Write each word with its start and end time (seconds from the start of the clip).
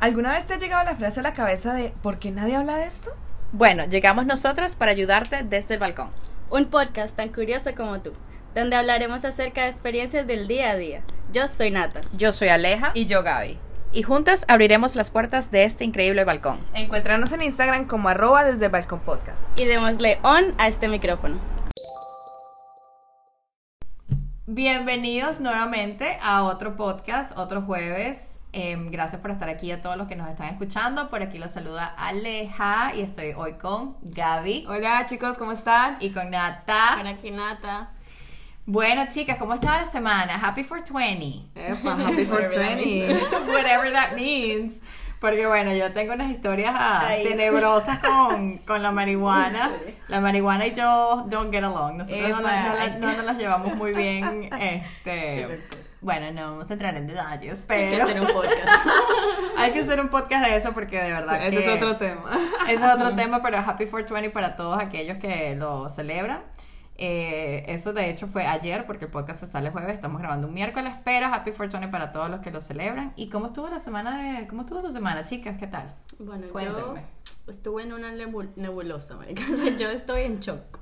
¿Alguna 0.00 0.32
vez 0.32 0.46
te 0.46 0.54
ha 0.54 0.58
llegado 0.58 0.84
la 0.84 0.94
frase 0.94 1.20
a 1.20 1.22
la 1.24 1.34
cabeza 1.34 1.74
de 1.74 1.92
¿por 2.02 2.18
qué 2.18 2.30
nadie 2.30 2.54
habla 2.56 2.76
de 2.76 2.86
esto? 2.86 3.10
Bueno, 3.52 3.84
llegamos 3.86 4.26
nosotras 4.26 4.76
para 4.76 4.92
ayudarte 4.92 5.42
desde 5.42 5.74
el 5.74 5.80
balcón. 5.80 6.10
Un 6.50 6.66
podcast 6.66 7.16
tan 7.16 7.30
curioso 7.30 7.74
como 7.76 8.00
tú, 8.00 8.12
donde 8.54 8.76
hablaremos 8.76 9.24
acerca 9.24 9.62
de 9.64 9.70
experiencias 9.70 10.26
del 10.26 10.46
día 10.46 10.70
a 10.70 10.76
día. 10.76 11.02
Yo 11.32 11.48
soy 11.48 11.70
Nata. 11.70 12.00
Yo 12.12 12.32
soy 12.32 12.48
Aleja 12.48 12.92
Y 12.94 13.06
yo, 13.06 13.22
Gaby. 13.22 13.58
y 13.92 14.02
juntas 14.02 14.44
abriremos 14.48 14.94
las 14.94 15.10
puertas 15.10 15.50
de 15.50 15.64
este 15.64 15.84
increíble 15.84 16.22
balcón. 16.24 16.60
Encuéntranos 16.74 17.32
en 17.32 17.42
Instagram 17.42 17.86
como 17.86 18.08
arroba 18.08 18.44
desde 18.44 18.66
el 18.66 18.70
balcón 18.70 19.00
podcast. 19.00 19.48
Y 19.58 19.64
démosle 19.64 20.20
on 20.22 20.54
a 20.58 20.68
este 20.68 20.86
micrófono. 20.88 21.40
Bienvenidos 24.46 25.40
nuevamente 25.40 26.18
a 26.22 26.44
otro 26.44 26.76
podcast, 26.76 27.36
otro 27.36 27.62
jueves. 27.62 28.37
Em, 28.52 28.90
gracias 28.90 29.20
por 29.20 29.30
estar 29.30 29.48
aquí 29.48 29.70
a 29.72 29.82
todos 29.82 29.96
los 29.98 30.08
que 30.08 30.16
nos 30.16 30.28
están 30.28 30.48
escuchando. 30.48 31.10
Por 31.10 31.22
aquí 31.22 31.38
los 31.38 31.50
saluda 31.50 31.84
Aleja 31.84 32.92
y 32.94 33.02
estoy 33.02 33.32
hoy 33.36 33.54
con 33.54 33.96
Gaby 34.00 34.64
Hola 34.68 35.04
chicos, 35.06 35.36
¿cómo 35.36 35.52
están? 35.52 35.98
y 36.00 36.10
con 36.10 36.30
Nata. 36.30 36.94
Para 36.96 37.10
aquí 37.10 37.30
Nata. 37.30 37.90
Bueno, 38.64 39.04
chicas, 39.08 39.38
¿cómo 39.38 39.54
está 39.54 39.80
la 39.80 39.86
semana? 39.86 40.34
Happy 40.36 40.62
for 40.64 40.82
20. 40.82 41.50
Epa, 41.54 41.92
happy 42.06 42.24
for 42.24 42.42
Whatever 42.42 42.50
that 42.54 42.76
20. 42.76 42.84
means. 42.84 43.22
Whatever 43.48 43.92
that 43.92 44.12
means. 44.14 44.80
Porque 45.20 45.46
bueno, 45.46 45.72
yo 45.74 45.92
tengo 45.92 46.12
unas 46.12 46.30
historias 46.30 46.74
ah, 46.76 47.06
Ay. 47.08 47.24
tenebrosas 47.24 47.98
con, 47.98 48.58
con 48.66 48.82
la 48.82 48.92
marihuana. 48.92 49.72
La 50.08 50.20
marihuana 50.20 50.66
y 50.66 50.74
yo 50.74 51.24
don't 51.28 51.50
get 51.52 51.64
along. 51.64 51.98
Nosotros 51.98 52.30
no, 52.30 52.98
no 52.98 53.16
nos 53.16 53.24
las 53.24 53.36
llevamos 53.36 53.74
muy 53.74 53.92
bien. 53.94 54.48
Este. 54.58 55.60
Bueno, 56.00 56.30
no 56.32 56.50
vamos 56.52 56.70
a 56.70 56.74
entrar 56.74 56.94
en 56.96 57.06
detalles, 57.06 57.60
Hay 57.60 57.64
pero 57.66 57.96
que 57.96 58.02
hacer 58.02 58.20
un 58.20 58.26
podcast. 58.28 58.68
hay 59.56 59.72
que 59.72 59.80
hacer 59.80 60.00
un 60.00 60.08
podcast 60.08 60.44
de 60.46 60.56
eso 60.56 60.72
porque 60.72 61.02
de 61.02 61.10
verdad 61.12 61.46
Ese 61.46 61.58
que 61.58 61.64
es 61.66 61.68
otro 61.76 61.96
tema. 61.96 62.30
ese 62.64 62.74
es 62.74 62.82
otro 62.94 63.14
tema, 63.16 63.42
pero 63.42 63.58
Happy 63.58 63.86
420 63.86 64.30
para 64.30 64.56
todos 64.56 64.80
aquellos 64.80 65.18
que 65.18 65.56
lo 65.56 65.88
celebran. 65.88 66.42
Eh, 67.00 67.62
eso 67.68 67.92
de 67.92 68.10
hecho 68.10 68.26
fue 68.26 68.44
ayer 68.44 68.84
porque 68.84 69.04
el 69.04 69.10
podcast 69.12 69.38
se 69.40 69.46
sale 69.46 69.70
jueves, 69.70 69.94
estamos 69.94 70.20
grabando 70.20 70.48
un 70.48 70.54
miércoles, 70.54 70.92
pero 71.04 71.26
Happy 71.26 71.52
420 71.52 71.88
para 71.92 72.12
todos 72.12 72.28
los 72.28 72.40
que 72.40 72.50
lo 72.50 72.60
celebran. 72.60 73.12
¿Y 73.16 73.28
cómo 73.30 73.46
estuvo 73.46 73.68
la 73.68 73.78
semana 73.78 74.40
de 74.40 74.48
cómo 74.48 74.62
estuvo 74.62 74.80
su 74.80 74.90
semana, 74.92 75.22
chicas? 75.24 75.56
¿Qué 75.58 75.66
tal? 75.68 75.94
Bueno, 76.18 76.46
yo 76.46 76.52
Cuéntenme. 76.52 77.02
estuve 77.46 77.84
en 77.84 77.92
una 77.92 78.12
nebu- 78.12 78.50
nebulosa, 78.56 79.14
marica. 79.16 79.42
Yo 79.78 79.88
estoy 79.90 80.22
en 80.22 80.40
shock. 80.40 80.80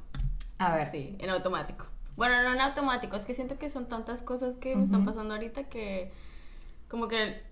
A 0.59 0.75
ver. 0.75 0.91
Sí, 0.91 1.15
en 1.21 1.29
automático. 1.29 1.87
Bueno, 2.17 2.43
no 2.43 2.55
en 2.55 2.61
automático, 2.61 3.17
es 3.17 3.25
que 3.25 3.35
siento 3.35 3.59
que 3.59 3.69
son 3.71 3.87
tantas 3.89 4.23
cosas 4.23 4.57
que 4.57 4.75
me 4.75 4.85
están 4.85 5.05
pasando 5.05 5.35
ahorita 5.35 5.65
que 5.65 6.13
como 6.89 7.09
que 7.09 7.43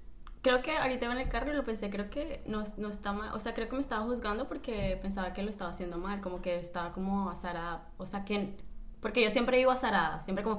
creo 0.40 0.62
que 0.62 0.76
ahorita 0.76 1.06
iba 1.06 1.14
en 1.14 1.20
el 1.20 1.28
carro 1.28 1.52
y 1.52 1.56
lo 1.56 1.64
pensé, 1.64 1.90
creo 1.90 2.10
que 2.10 2.42
no, 2.46 2.62
no 2.76 2.88
está 2.88 3.12
mal, 3.12 3.32
o 3.34 3.40
sea, 3.40 3.54
creo 3.54 3.68
que 3.68 3.76
me 3.76 3.82
estaba 3.82 4.04
juzgando 4.04 4.46
porque 4.46 4.98
pensaba 5.00 5.32
que 5.32 5.42
lo 5.42 5.50
estaba 5.50 5.70
haciendo 5.70 5.98
mal, 5.98 6.20
como 6.20 6.42
que 6.42 6.58
estaba 6.58 6.92
como 6.92 7.30
azarada, 7.30 7.88
o 7.98 8.06
sea, 8.06 8.24
que 8.24 8.56
porque 9.00 9.22
yo 9.22 9.30
siempre 9.30 9.58
vivo 9.58 9.70
azarada, 9.70 10.22
siempre 10.22 10.44
como 10.44 10.58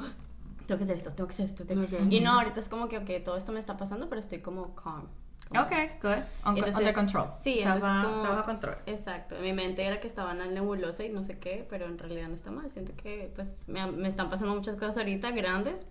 tengo 0.65 0.77
que 0.77 0.83
hacer 0.83 0.97
esto, 0.97 1.11
tengo 1.11 1.27
que 1.27 1.33
hacer 1.33 1.45
esto, 1.45 1.65
tengo-". 1.65 1.83
Ok. 1.83 2.11
y 2.11 2.19
no, 2.19 2.31
ahorita 2.31 2.59
es 2.59 2.69
como 2.69 2.89
que 2.89 2.97
ok, 2.97 3.23
todo 3.23 3.37
esto 3.37 3.51
me 3.51 3.59
está 3.59 3.77
pasando, 3.77 4.09
pero 4.09 4.19
estoy 4.19 4.39
como 4.39 4.75
calm. 4.75 5.07
Ok, 5.51 5.71
good. 6.01 6.23
Entonces, 6.47 6.75
under 6.75 6.93
control. 6.93 7.27
Sí, 7.41 7.59
entonces 7.59 7.83
bajo- 7.83 8.03
como... 8.09 8.23
estás 8.23 8.35
bajo 8.35 8.45
control. 8.45 8.75
Exacto, 8.87 9.35
en 9.35 9.41
mi 9.43 9.53
mente 9.53 9.83
era 9.85 9.99
que 9.99 10.07
estaba 10.07 10.31
en 10.31 10.39
la 10.39 10.47
nebulosa 10.47 11.03
y 11.03 11.09
no 11.09 11.23
sé 11.23 11.37
qué, 11.37 11.65
pero 11.69 11.85
en 11.85 11.97
realidad 11.99 12.27
no 12.27 12.33
está 12.33 12.51
mal. 12.51 12.69
Siento 12.71 12.93
que 12.95 13.31
pues 13.35 13.69
me, 13.69 13.85
me 13.91 14.07
están 14.07 14.29
pasando 14.29 14.55
muchas 14.55 14.75
cosas 14.75 14.97
ahorita 14.97 15.31
grandes, 15.31 15.85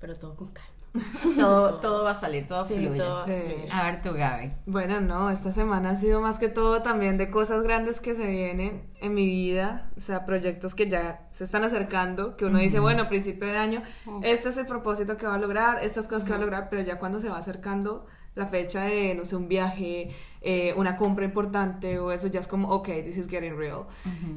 pero 0.00 0.14
todo 0.16 0.34
con 0.36 0.48
calma. 0.48 0.70
Todo, 1.36 1.74
todo 1.80 2.04
va 2.04 2.12
a 2.12 2.14
salir, 2.14 2.46
todo 2.46 2.66
Sí, 2.66 2.74
fluye. 2.74 3.02
Sí. 3.26 3.68
A 3.70 3.84
ver 3.90 4.00
tú, 4.00 4.14
Gaby. 4.14 4.50
Bueno, 4.64 4.98
no, 5.02 5.28
esta 5.28 5.52
semana 5.52 5.90
ha 5.90 5.96
sido 5.96 6.22
más 6.22 6.38
que 6.38 6.48
todo 6.48 6.80
también 6.80 7.18
de 7.18 7.30
cosas 7.30 7.62
grandes 7.62 8.00
que 8.00 8.14
se 8.14 8.26
vienen 8.26 8.82
en 9.02 9.12
mi 9.12 9.26
vida, 9.26 9.90
o 9.98 10.00
sea, 10.00 10.24
proyectos 10.24 10.74
que 10.74 10.88
ya 10.88 11.28
se 11.32 11.44
están 11.44 11.64
acercando, 11.64 12.34
que 12.38 12.46
uno 12.46 12.58
dice, 12.60 12.80
bueno, 12.80 13.02
a 13.02 13.08
principio 13.10 13.46
de 13.46 13.58
año, 13.58 13.82
este 14.22 14.48
es 14.48 14.56
el 14.56 14.64
propósito 14.64 15.18
que 15.18 15.26
va 15.26 15.34
a 15.34 15.38
lograr, 15.38 15.84
estas 15.84 16.08
cosas 16.08 16.24
que 16.24 16.30
va 16.30 16.36
a 16.36 16.40
lograr, 16.40 16.68
pero 16.70 16.80
ya 16.80 16.98
cuando 16.98 17.20
se 17.20 17.28
va 17.28 17.36
acercando 17.36 18.06
la 18.36 18.46
fecha 18.46 18.84
de, 18.84 19.14
no 19.16 19.24
sé, 19.24 19.34
un 19.34 19.48
viaje, 19.48 20.10
eh, 20.42 20.72
una 20.76 20.96
compra 20.96 21.24
importante 21.24 21.98
o 21.98 22.12
eso, 22.12 22.28
ya 22.28 22.38
es 22.38 22.46
como, 22.46 22.68
ok, 22.68 22.86
this 23.04 23.16
is 23.16 23.28
getting 23.28 23.56
real. 23.56 23.86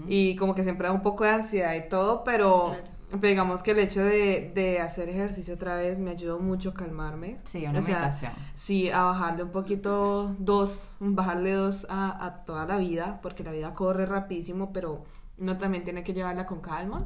Y 0.07 0.35
como 0.37 0.55
que 0.55 0.63
siempre 0.63 0.87
da 0.87 0.93
un 0.93 1.03
poco 1.03 1.23
de 1.25 1.29
ansiedad 1.31 1.75
y 1.75 1.87
todo, 1.87 2.23
pero... 2.23 2.69
Claro. 2.69 2.83
pero 3.11 3.27
digamos 3.27 3.61
que 3.61 3.71
el 3.71 3.79
hecho 3.79 4.03
de, 4.03 4.51
de 4.55 4.79
hacer 4.79 5.09
ejercicio 5.09 5.55
otra 5.55 5.75
vez 5.75 5.99
me 5.99 6.11
ayudó 6.11 6.39
mucho 6.39 6.69
a 6.69 6.73
calmarme. 6.73 7.37
Sí, 7.43 7.65
una 7.65 7.79
O 7.79 7.81
sea, 7.81 7.95
meditación. 7.95 8.31
Sí, 8.55 8.89
a 8.89 9.03
bajarle 9.03 9.43
un 9.43 9.51
poquito 9.51 10.35
dos, 10.39 10.91
bajarle 10.99 11.53
dos 11.53 11.85
a, 11.89 12.25
a 12.25 12.45
toda 12.45 12.65
la 12.65 12.77
vida, 12.77 13.19
porque 13.21 13.43
la 13.43 13.51
vida 13.51 13.73
corre 13.73 14.05
rapidísimo, 14.05 14.71
pero 14.71 15.03
uno 15.37 15.57
también 15.57 15.83
tiene 15.83 16.03
que 16.03 16.13
llevarla 16.13 16.45
con 16.45 16.61
calma. 16.61 16.99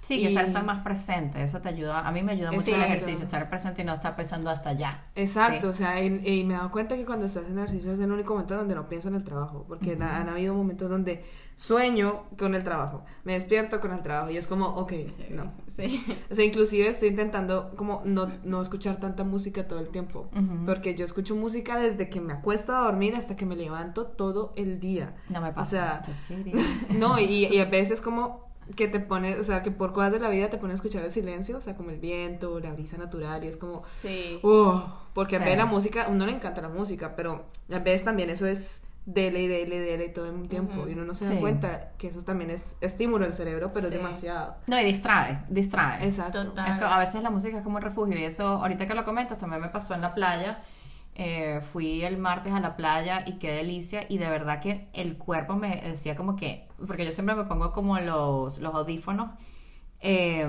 Sí, 0.00 0.22
que 0.22 0.30
Y- 0.30 0.36
estar 0.36 0.64
más 0.64 0.82
presente, 0.84 1.42
eso 1.42 1.60
te 1.60 1.68
ayuda, 1.68 2.06
a 2.06 2.12
mí 2.12 2.22
me 2.22 2.32
ayuda 2.32 2.52
mucho 2.52 2.74
el 2.74 2.80
ejercicio, 2.82 3.24
estar 3.24 3.48
presente 3.50 3.82
y 3.82 3.84
no 3.84 3.92
estar 3.92 4.14
pensando 4.14 4.50
hasta 4.50 4.70
allá. 4.70 5.04
Exacto, 5.16 5.62
Sí. 5.62 5.66
o 5.66 5.72
sea, 5.72 6.00
y, 6.00 6.06
y 6.24 6.44
me 6.44 6.54
he 6.54 6.56
dado 6.56 6.70
cuenta 6.70 6.94
que 6.96 7.04
cuando 7.04 7.26
estoy 7.26 7.42
haciendo 7.42 7.62
ejercicio 7.64 7.92
es 7.92 7.98
el 7.98 8.12
único 8.12 8.32
momento 8.34 8.56
donde 8.56 8.74
no 8.76 8.88
pienso 8.88 9.08
en 9.08 9.16
el 9.16 9.24
trabajo, 9.24 9.64
porque 9.66 9.96
han 10.00 10.28
habido 10.28 10.54
momentos 10.54 10.88
donde 10.88 11.24
sueño 11.56 12.24
con 12.38 12.54
el 12.54 12.62
trabajo, 12.62 13.04
me 13.24 13.32
despierto 13.32 13.80
con 13.80 13.90
el 13.92 14.02
trabajo 14.02 14.30
y 14.30 14.36
es 14.36 14.46
como, 14.46 14.66
ok, 14.66 14.92
no. 15.30 15.52
Sí. 15.68 16.04
O 16.30 16.34
sea, 16.34 16.44
inclusive 16.44 16.88
estoy 16.88 17.08
intentando 17.08 17.72
como 17.76 18.02
no, 18.04 18.30
no 18.44 18.62
escuchar 18.62 18.96
tanta 19.00 19.24
música 19.24 19.66
todo 19.66 19.80
el 19.80 19.88
tiempo, 19.88 20.28
porque 20.64 20.94
yo 20.94 21.04
escucho 21.04 21.34
música 21.34 21.78
desde 21.78 22.08
que 22.08 22.20
me 22.20 22.32
acuesto 22.32 22.74
a 22.74 22.80
dormir 22.80 23.16
hasta 23.16 23.36
que 23.36 23.44
me 23.44 23.56
levanto 23.56 24.06
todo 24.06 24.52
el 24.56 24.78
día. 24.80 25.14
No 25.28 25.40
me 25.40 25.48
O 25.50 25.54
pasa. 25.54 25.70
sea, 25.70 26.02
Just 26.06 26.26
kidding. 26.28 26.54
no, 27.00 27.18
y, 27.18 27.46
y 27.46 27.58
a 27.58 27.64
veces 27.64 28.00
como 28.00 28.46
que 28.74 28.88
te 28.88 28.98
pone, 29.00 29.38
o 29.38 29.42
sea, 29.44 29.62
que 29.62 29.70
por 29.70 29.92
cosas 29.92 30.12
de 30.12 30.18
la 30.18 30.28
vida 30.28 30.50
te 30.50 30.58
pone 30.58 30.72
a 30.72 30.76
escuchar 30.76 31.04
el 31.04 31.12
silencio, 31.12 31.58
o 31.58 31.60
sea, 31.60 31.76
como 31.76 31.90
el 31.90 31.98
viento, 31.98 32.58
la 32.58 32.72
brisa 32.72 32.96
natural, 32.96 33.44
y 33.44 33.48
es 33.48 33.56
como, 33.56 33.82
Sí. 34.02 34.38
oh, 34.42 34.82
porque 35.14 35.36
a 35.36 35.38
Sí. 35.38 35.44
veces 35.44 35.58
la 35.58 35.66
música, 35.66 36.04
a 36.04 36.08
uno 36.08 36.26
le 36.26 36.32
encanta 36.32 36.60
la 36.60 36.68
música, 36.68 37.14
pero 37.14 37.44
a 37.72 37.78
veces 37.78 38.04
también 38.04 38.30
eso 38.30 38.46
es 38.46 38.82
dele 39.04 39.42
y 39.42 39.46
dele 39.46 39.76
y 39.76 39.78
dele 39.78 40.08
todo 40.08 40.26
el 40.26 40.48
tiempo, 40.48 40.80
Ujú. 40.80 40.88
y 40.88 40.94
uno 40.94 41.04
no 41.04 41.14
se 41.14 41.24
Sí. 41.26 41.34
da 41.34 41.40
cuenta 41.40 41.92
que 41.96 42.08
eso 42.08 42.22
también 42.22 42.50
es 42.50 42.76
estímulo 42.80 43.24
del 43.24 43.34
cerebro, 43.34 43.70
pero 43.72 43.86
Sí. 43.88 43.94
es 43.94 44.00
demasiado. 44.00 44.56
No, 44.66 44.80
y 44.80 44.84
distrae, 44.84 45.44
distrae. 45.48 46.04
Exacto. 46.04 46.44
Total. 46.46 46.72
Es 46.72 46.78
que 46.80 46.84
a 46.86 46.98
veces 46.98 47.22
la 47.22 47.30
música 47.30 47.58
es 47.58 47.62
como 47.62 47.76
un 47.76 47.82
refugio 47.82 48.18
y 48.18 48.24
eso, 48.24 48.44
ahorita 48.48 48.88
que 48.88 48.94
lo 48.94 49.04
comentas, 49.04 49.38
también 49.38 49.62
me 49.62 49.68
pasó 49.68 49.94
en 49.94 50.00
la 50.00 50.12
playa. 50.12 50.58
Eh, 51.18 51.62
fui 51.72 52.02
el 52.04 52.18
martes 52.18 52.52
a 52.52 52.60
la 52.60 52.76
playa 52.76 53.24
y 53.26 53.38
qué 53.38 53.50
delicia 53.50 54.04
y 54.06 54.18
de 54.18 54.28
verdad 54.28 54.60
que 54.60 54.88
el 54.92 55.16
cuerpo 55.16 55.56
me 55.56 55.80
decía 55.80 56.14
como 56.14 56.36
que, 56.36 56.68
porque 56.86 57.06
yo 57.06 57.10
siempre 57.10 57.34
me 57.34 57.44
pongo 57.44 57.72
como 57.72 57.98
los, 57.98 58.58
los 58.58 58.74
audífonos 58.74 59.30
eh, 60.00 60.46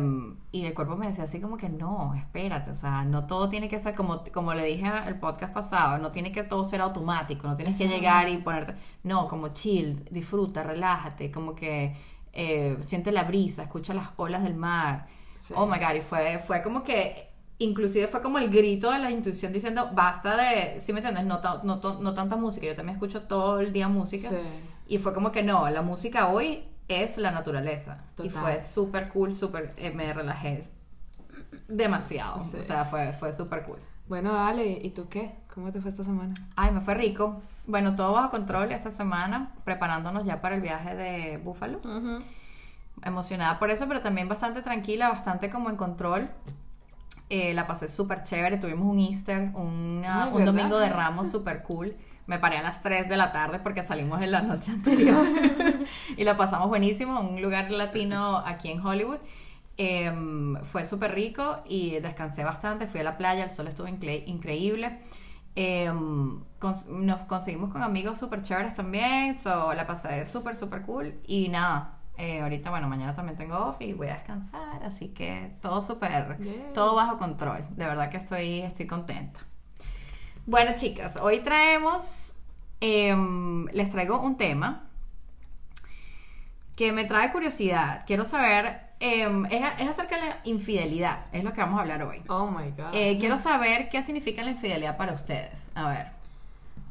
y 0.52 0.66
el 0.66 0.74
cuerpo 0.74 0.98
me 0.98 1.08
decía 1.08 1.24
así 1.24 1.40
como 1.40 1.56
que 1.56 1.70
no, 1.70 2.14
espérate, 2.16 2.72
o 2.72 2.76
sea, 2.76 3.06
no 3.06 3.28
todo 3.28 3.48
tiene 3.48 3.70
que 3.70 3.80
ser 3.80 3.96
como, 3.96 4.24
como 4.34 4.54
le 4.54 4.66
dije 4.66 4.92
el 5.08 5.18
podcast 5.20 5.54
pasado, 5.54 6.00
no 6.00 6.12
tiene 6.12 6.34
que 6.34 6.44
todo 6.44 6.66
ser 6.66 6.82
automático, 6.82 7.48
no 7.48 7.56
tienes 7.56 7.78
que 7.78 7.88
llegar 7.88 8.28
y 8.28 8.38
ponerte, 8.40 8.76
no, 9.04 9.28
como 9.30 9.50
chill, 9.54 10.06
disfruta, 10.12 10.64
relájate, 10.64 11.32
como 11.32 11.56
que 11.56 11.96
eh, 12.34 12.78
siente 12.82 13.14
la 13.14 13.24
brisa, 13.24 13.64
escucha 13.64 13.94
las 13.94 14.10
olas 14.18 14.44
del 14.44 14.56
mar. 14.56 15.08
Sí. 15.38 15.54
Oh 15.56 15.66
my 15.66 15.78
god, 15.80 15.96
y 15.96 16.02
fue, 16.02 16.40
fue 16.40 16.62
como 16.62 16.84
que, 16.84 17.27
inclusive 17.60 18.08
fue 18.08 18.22
como 18.22 18.38
el 18.38 18.50
grito 18.50 18.92
de 18.92 19.00
la 19.00 19.12
intuición 19.12 19.52
diciendo, 19.54 19.90
basta 19.94 20.38
de, 20.38 20.80
¿sí 20.80 20.94
me 20.94 21.00
entiendes? 21.00 21.26
No, 21.26 21.42
no, 21.64 22.00
no 22.00 22.14
tanta 22.14 22.36
música, 22.36 22.68
yo 22.68 22.76
también 22.76 22.96
escucho 22.96 23.24
todo 23.24 23.60
el 23.60 23.74
día 23.74 23.88
música. 23.88 24.30
Sí. 24.30 24.36
Y 24.88 24.98
fue 25.00 25.14
como 25.14 25.32
que 25.32 25.44
no, 25.44 25.70
la 25.70 25.82
música 25.82 26.28
hoy 26.28 26.64
es 26.88 27.18
la 27.18 27.32
naturaleza. 27.32 28.04
Y 28.20 28.30
Total. 28.30 28.42
fue 28.42 28.64
súper 28.64 29.10
cool, 29.10 29.36
súper, 29.36 29.74
eh, 29.78 29.92
me 29.92 30.14
relajé 30.14 30.64
demasiado. 31.68 32.42
Sí. 32.42 32.58
O 32.58 32.62
sea, 32.62 32.86
fue, 32.86 33.12
fue 33.14 33.34
súper 33.34 33.64
cool. 33.64 33.80
Bueno, 34.08 34.38
Ale, 34.38 34.80
¿y 34.82 34.92
tú 34.92 35.10
qué? 35.10 35.36
¿Cómo 35.54 35.72
te 35.72 35.82
fue 35.82 35.92
esta 35.92 36.04
semana? 36.04 36.34
Ay, 36.56 36.72
me 36.72 36.80
fue 36.80 36.94
rico. 36.94 37.42
Bueno, 37.66 37.96
todo 37.96 38.14
bajo 38.14 38.32
control 38.32 38.72
esta 38.72 38.92
semana, 38.92 39.54
preparándonos 39.66 40.24
ya 40.24 40.40
para 40.40 40.56
el 40.56 40.62
viaje 40.62 40.96
de 40.96 41.38
Búfalo. 41.38 41.80
Ujú. 41.80 42.20
emocionada 43.04 43.60
por 43.60 43.70
eso, 43.70 43.88
pero 43.88 44.02
también 44.02 44.28
bastante 44.30 44.62
tranquila, 44.62 45.10
bastante 45.10 45.50
como 45.50 45.70
en 45.70 45.76
control. 45.76 46.30
Eh, 47.30 47.54
la 47.54 47.68
pasé 47.68 47.90
súper 47.90 48.24
chévere, 48.24 48.58
tuvimos 48.58 48.88
un 48.88 49.00
Easter, 49.00 49.52
una- 49.54 50.24
Ay, 50.26 50.30
un 50.32 50.38
¿verdad? 50.38 50.46
domingo 50.54 50.80
de 50.80 50.90
Ramos 50.90 51.30
súper 51.32 51.62
cool. 51.64 51.96
Me 52.26 52.40
paré 52.40 52.58
a 52.58 52.62
las 52.62 52.82
3 52.82 53.08
de 53.10 53.18
la 53.18 53.32
tarde 53.32 53.60
porque 53.60 53.84
salimos 53.84 54.22
en 54.22 54.32
la 54.32 54.42
noche 54.42 54.72
anterior 54.72 55.26
y 56.18 56.24
la 56.24 56.36
pasamos 56.38 56.68
buenísimo, 56.68 57.20
en 57.20 57.28
un 57.36 57.42
lugar 57.42 57.72
latino 57.72 58.38
aquí 58.46 58.70
en 58.72 58.86
Hollywood. 58.86 59.20
Em, 59.78 60.56
fue 60.64 60.86
súper 60.86 61.14
rico 61.14 61.62
y 61.68 62.00
descansé 62.00 62.44
bastante, 62.44 62.88
fui 62.88 63.00
a 63.02 63.04
la 63.04 63.18
playa, 63.18 63.44
el 63.44 63.52
sol 63.52 63.68
estuvo 63.68 63.88
incre- 63.88 64.24
increíble. 64.26 65.00
Cons- 66.60 66.86
nos 66.88 67.22
conseguimos 67.26 67.72
con 67.72 67.84
amigos 67.84 68.20
súper 68.20 68.42
chéveres 68.42 68.74
también, 68.76 69.38
so, 69.38 69.74
la 69.74 69.86
pasé 69.88 70.26
súper, 70.26 70.56
súper 70.56 70.82
cool 70.84 71.20
y 71.28 71.50
nada. 71.50 71.97
Eh, 72.18 72.42
ahorita, 72.42 72.72
bueno, 72.72 72.88
mañana 72.88 73.16
también 73.16 73.38
tengo 73.38 73.56
off 73.58 73.78
y 73.80 73.94
voy 73.94 74.08
a 74.08 74.16
descansar, 74.16 74.84
así 74.84 75.10
que 75.10 75.52
todo 75.62 75.82
súper, 75.82 76.38
todo 76.74 76.96
bajo 76.96 77.20
control. 77.20 77.64
De 77.76 77.86
verdad 77.86 78.10
que 78.10 78.18
estoy, 78.18 78.62
estoy 78.62 78.88
contenta. 78.88 79.42
Bueno, 80.48 80.72
chicas, 80.76 81.18
hoy 81.18 81.42
traemos, 81.42 82.36
em, 82.80 83.66
les 83.68 83.92
traigo 83.92 84.20
un 84.20 84.36
tema 84.36 84.90
que 86.76 86.92
me 86.92 87.06
trae 87.06 87.32
curiosidad. 87.32 88.04
Quiero 88.08 88.26
saber, 88.26 88.82
em, 89.00 89.46
es, 89.46 89.62
es 89.78 89.88
acerca 89.88 90.16
de 90.16 90.30
la 90.30 90.40
infidelidad, 90.44 91.28
es 91.32 91.44
lo 91.44 91.54
que 91.54 91.62
vamos 91.62 91.78
a 91.78 91.82
hablar 91.84 92.02
hoy. 92.02 92.24
Oh 92.30 92.48
my 92.48 92.72
god. 92.72 92.96
Eh, 92.96 93.18
quiero 93.20 93.38
saber 93.38 93.90
qué 93.90 94.02
significa 94.02 94.42
la 94.42 94.52
infidelidad 94.52 94.98
para 94.98 95.14
ustedes. 95.14 95.72
A 95.76 95.90
ver. 95.90 96.08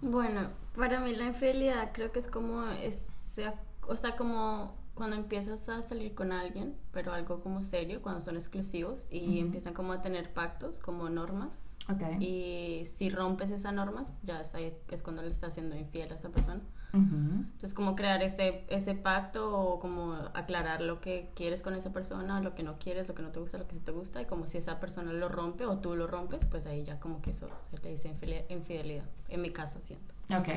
Bueno, 0.02 0.50
para 0.76 1.00
mí 1.00 1.16
la 1.16 1.24
infidelidad 1.24 1.90
creo 1.92 2.12
que 2.12 2.20
es 2.20 2.28
como 2.28 2.62
ese, 2.82 3.52
o 3.88 3.96
sea, 3.96 4.14
como 4.14 4.75
cuando 4.96 5.14
empiezas 5.16 5.68
a 5.68 5.82
salir 5.82 6.14
con 6.14 6.32
alguien, 6.32 6.74
pero 6.90 7.12
algo 7.12 7.40
como 7.40 7.62
serio, 7.62 8.02
cuando 8.02 8.20
son 8.20 8.34
exclusivos 8.36 9.06
y 9.10 9.38
empiezan 9.38 9.74
como 9.74 9.92
a 9.92 10.02
tener 10.02 10.32
pactos, 10.32 10.80
como 10.80 11.08
normas. 11.08 11.70
Ok. 11.88 12.02
Y 12.20 12.82
si 12.96 13.10
rompes 13.10 13.52
esas 13.52 13.72
normas, 13.72 14.18
ya 14.24 14.40
es, 14.40 14.54
ahí- 14.56 14.74
es 14.90 15.02
cuando 15.02 15.22
le 15.22 15.30
estás 15.30 15.54
siendo 15.54 15.76
infiel 15.76 16.10
a 16.10 16.16
esa 16.16 16.30
persona. 16.30 16.60
Ujú. 16.92 17.04
Entonces, 17.52 17.74
como 17.74 17.94
crear 17.94 18.22
ese, 18.22 18.64
ese 18.68 18.94
pacto 18.94 19.56
o 19.56 19.78
como 19.78 20.14
aclarar 20.34 20.80
lo 20.80 21.00
que 21.00 21.30
quieres 21.36 21.62
con 21.62 21.74
esa 21.74 21.92
persona, 21.92 22.40
lo 22.40 22.54
que 22.56 22.62
no 22.64 22.78
quieres, 22.78 23.06
lo 23.06 23.14
que 23.14 23.22
no 23.22 23.30
te 23.30 23.38
gusta, 23.38 23.58
lo 23.58 23.68
que 23.68 23.74
sí 23.76 23.82
te 23.82 23.92
gusta. 23.92 24.22
Y 24.22 24.24
como 24.24 24.46
si 24.48 24.58
esa 24.58 24.80
persona 24.80 25.12
lo 25.12 25.28
rompe 25.28 25.66
o 25.66 25.78
tú 25.78 25.94
lo 25.94 26.06
rompes, 26.08 26.44
pues 26.46 26.66
ahí 26.66 26.84
ya 26.84 26.98
como 26.98 27.20
que 27.22 27.30
eso 27.30 27.48
se 27.70 27.78
le 27.82 27.90
dice 27.90 28.08
infidelidad. 28.48 29.04
En 29.28 29.42
mi 29.42 29.50
caso, 29.50 29.78
siento. 29.80 30.14
Ok. 30.30 30.48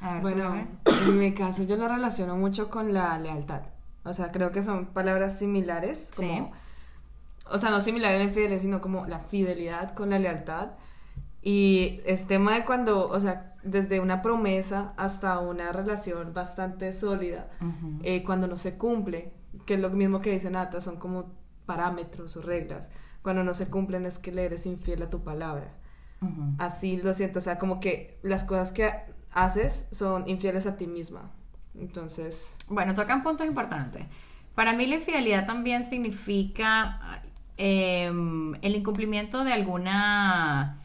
A 0.00 0.12
ver, 0.14 0.22
Bueno, 0.22 0.68
en 1.06 1.18
mi 1.18 1.32
caso 1.34 1.64
yo 1.64 1.76
lo 1.76 1.88
relaciono 1.88 2.36
mucho 2.36 2.70
con 2.70 2.92
la 2.92 3.18
lealtad. 3.18 3.62
O 4.08 4.12
sea, 4.14 4.30
creo 4.32 4.50
que 4.52 4.62
son 4.62 4.86
palabras 4.86 5.38
similares. 5.38 6.10
Como, 6.14 6.28
Sí. 6.28 6.46
O 7.50 7.58
sea, 7.58 7.70
no 7.70 7.80
similar 7.80 8.12
en 8.12 8.18
la 8.18 8.24
infidelidad, 8.24 8.60
sino 8.60 8.80
como 8.80 9.06
la 9.06 9.20
fidelidad 9.20 9.94
con 9.94 10.10
la 10.10 10.18
lealtad. 10.18 10.72
Y 11.40 12.00
es 12.04 12.26
tema 12.26 12.54
de 12.54 12.64
cuando, 12.64 13.08
o 13.08 13.20
sea, 13.20 13.54
desde 13.62 14.00
una 14.00 14.22
promesa 14.22 14.92
hasta 14.96 15.38
una 15.40 15.72
relación 15.72 16.34
bastante 16.34 16.92
sólida, 16.92 17.48
Ujú. 17.60 18.00
eh, 18.02 18.22
cuando 18.24 18.48
no 18.48 18.56
se 18.56 18.76
cumple, 18.76 19.32
que 19.66 19.74
es 19.74 19.80
lo 19.80 19.90
mismo 19.90 20.20
que 20.20 20.30
dice 20.30 20.50
Nata, 20.50 20.80
son 20.80 20.96
como 20.98 21.32
parámetros 21.66 22.36
o 22.36 22.42
reglas. 22.42 22.90
Cuando 23.22 23.44
no 23.44 23.54
se 23.54 23.68
cumplen 23.68 24.06
es 24.06 24.18
que 24.18 24.32
le 24.32 24.44
eres 24.44 24.66
infiel 24.66 25.02
a 25.02 25.10
tu 25.10 25.22
palabra. 25.24 25.74
Ujú. 26.20 26.54
Así 26.58 26.96
lo 26.96 27.14
siento, 27.14 27.38
o 27.38 27.42
sea, 27.42 27.58
como 27.58 27.80
que 27.80 28.18
las 28.22 28.44
cosas 28.44 28.72
que 28.72 28.92
haces 29.32 29.88
son 29.90 30.28
infieles 30.28 30.66
a 30.66 30.76
ti 30.76 30.86
misma. 30.86 31.30
Entonces, 31.80 32.54
Bueno, 32.68 32.94
tocan 32.94 33.22
puntos 33.22 33.46
importantes. 33.46 34.04
Para 34.54 34.72
mí 34.72 34.86
la 34.86 34.96
infidelidad 34.96 35.46
también 35.46 35.84
significa 35.84 37.22
em, 37.56 38.54
el 38.62 38.76
incumplimiento 38.76 39.44
de 39.44 39.52
alguna 39.52 40.78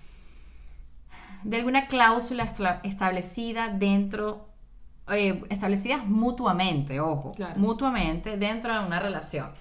de 1.44 1.57
alguna 1.57 1.88
cláusula 1.88 2.48
establecida 2.84 3.68
dentro 3.68 4.48
eh, 5.10 5.44
establecidas 5.50 6.06
mutuamente, 6.06 7.01
ojo, 7.01 7.34
Claro. 7.34 7.60
mutuamente 7.60 8.38
dentro 8.38 8.74
de 8.80 8.86
una 8.86 9.00
relación. 9.00 9.51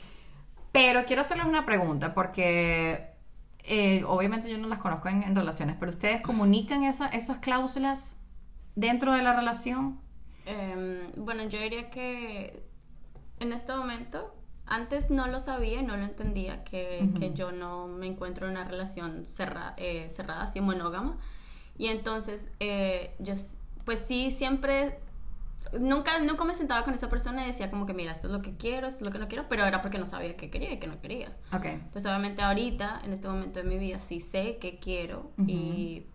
Pero 0.71 1.05
quiero 1.05 1.23
hacerles 1.23 1.47
una 1.47 1.67
pregunta 1.67 2.15
porque 2.15 3.09
eh, 3.65 4.05
obviamente 4.07 4.49
yo 4.51 4.59
no 4.59 4.69
las 4.69 4.79
conozco 4.79 5.09
en, 5.09 5.25
en 5.25 5.35
relaciones, 5.35 5.75
pero 5.81 5.91
ustedes 5.91 6.21
comunican 6.23 6.85
esa- 6.85 7.09
esas 7.09 7.39
cláusulas 7.39 8.17
dentro 8.77 9.13
de 9.13 9.23
la 9.23 9.35
relación. 9.35 9.99
Em, 10.47 11.13
bueno, 11.17 11.45
yo 11.49 11.61
diría 11.61 11.91
que 11.91 12.63
en 13.41 13.53
este 13.53 13.73
momento, 13.75 14.35
antes 14.67 15.11
no 15.11 15.27
lo 15.27 15.41
sabía 15.41 15.81
y 15.81 15.83
no 15.85 15.97
lo 15.97 16.05
entendía, 16.05 16.65
que, 16.65 17.07
Ujú. 17.11 17.19
que 17.21 17.33
yo 17.35 17.53
no 17.53 17.87
me 17.89 18.07
encuentro 18.07 18.47
en 18.47 18.53
una 18.53 18.65
relación 18.65 19.25
cerra- 19.27 19.75
eh, 19.77 20.09
cerrada, 20.09 20.43
así 20.43 20.61
monógama. 20.61 21.19
Y 21.77 21.89
entonces, 21.89 22.51
eh, 22.61 23.15
yo, 23.19 23.35
pues 23.85 24.01
sí, 24.01 24.31
siempre, 24.31 24.99
nunca, 25.79 26.19
nunca 26.21 26.45
me 26.45 26.55
sentaba 26.55 26.85
con 26.85 26.95
esa 26.95 27.09
persona 27.09 27.45
y 27.45 27.47
decía 27.49 27.71
como 27.71 27.87
que, 27.87 27.95
mira, 27.95 28.13
esto 28.13 28.27
es 28.29 28.33
lo 28.33 28.43
que 28.43 28.57
quiero, 28.57 28.87
esto 28.87 29.01
es 29.03 29.07
lo 29.07 29.13
que 29.13 29.19
no 29.19 29.29
quiero, 29.29 29.47
pero 29.49 29.65
era 29.65 29.81
porque 29.83 29.99
no 29.99 30.07
sabía 30.07 30.37
qué 30.37 30.51
quería 30.51 30.73
y 30.73 30.79
qué 30.79 30.87
no 30.87 31.01
quería. 31.01 31.37
Ok. 31.53 31.67
Pues 31.93 32.05
obviamente 32.07 32.43
ahorita, 32.43 33.01
en 33.05 33.13
este 33.13 33.27
momento 33.27 33.59
de 33.61 33.65
mi 33.65 33.79
vida, 33.79 33.99
sí 34.01 34.21
sé 34.21 34.59
qué 34.61 34.79
quiero 34.79 35.31
y 35.47 36.07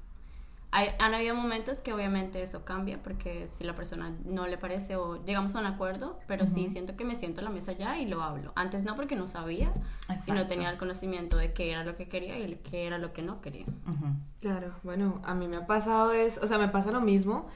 hay, 0.78 0.90
han 1.00 1.14
habido 1.16 1.34
momentos 1.34 1.82
que 1.82 1.92
obviamente 1.92 2.42
eso 2.44 2.64
cambia 2.64 3.02
porque 3.02 3.48
si 3.48 3.64
la 3.64 3.74
persona 3.76 4.14
no 4.26 4.46
le 4.46 4.58
parece 4.60 4.96
o 4.96 5.24
llegamos 5.26 5.56
a 5.56 5.60
un 5.60 5.66
acuerdo, 5.66 6.20
pero 6.28 6.46
sí 6.46 6.62
Ujú. 6.66 6.70
siento 6.70 6.96
que 6.96 7.04
me 7.04 7.16
siento 7.16 7.42
a 7.42 7.44
la 7.44 7.50
mesa 7.50 7.72
ya 7.72 7.98
y 8.00 8.06
lo 8.06 8.22
hablo. 8.22 8.52
Antes 8.56 8.84
no 8.84 8.96
porque 8.96 9.16
no 9.16 9.28
sabía 9.28 9.72
y 9.74 10.12
no 10.12 10.14
Exacto. 10.14 10.48
tenía 10.48 10.70
el 10.70 10.78
conocimiento 10.78 11.36
de 11.38 11.52
qué 11.54 11.72
era 11.72 11.84
lo 11.84 11.96
que 11.96 12.08
quería 12.08 12.38
y 12.38 12.56
qué 12.70 12.86
era 12.86 13.00
lo 13.00 13.12
que 13.12 13.24
no 13.24 13.42
quería. 13.42 13.66
Ujú. 13.66 14.06
claro, 14.40 14.72
bueno, 14.84 15.20
a 15.26 15.34
mí 15.34 15.48
me 15.48 15.58
ha 15.58 15.66
pasado 15.66 16.12
es, 16.12 16.38
o 16.38 16.46
sea, 16.46 16.60
me 16.60 16.68
pasa 16.68 16.92
lo 16.92 17.02
mismo, 17.02 17.48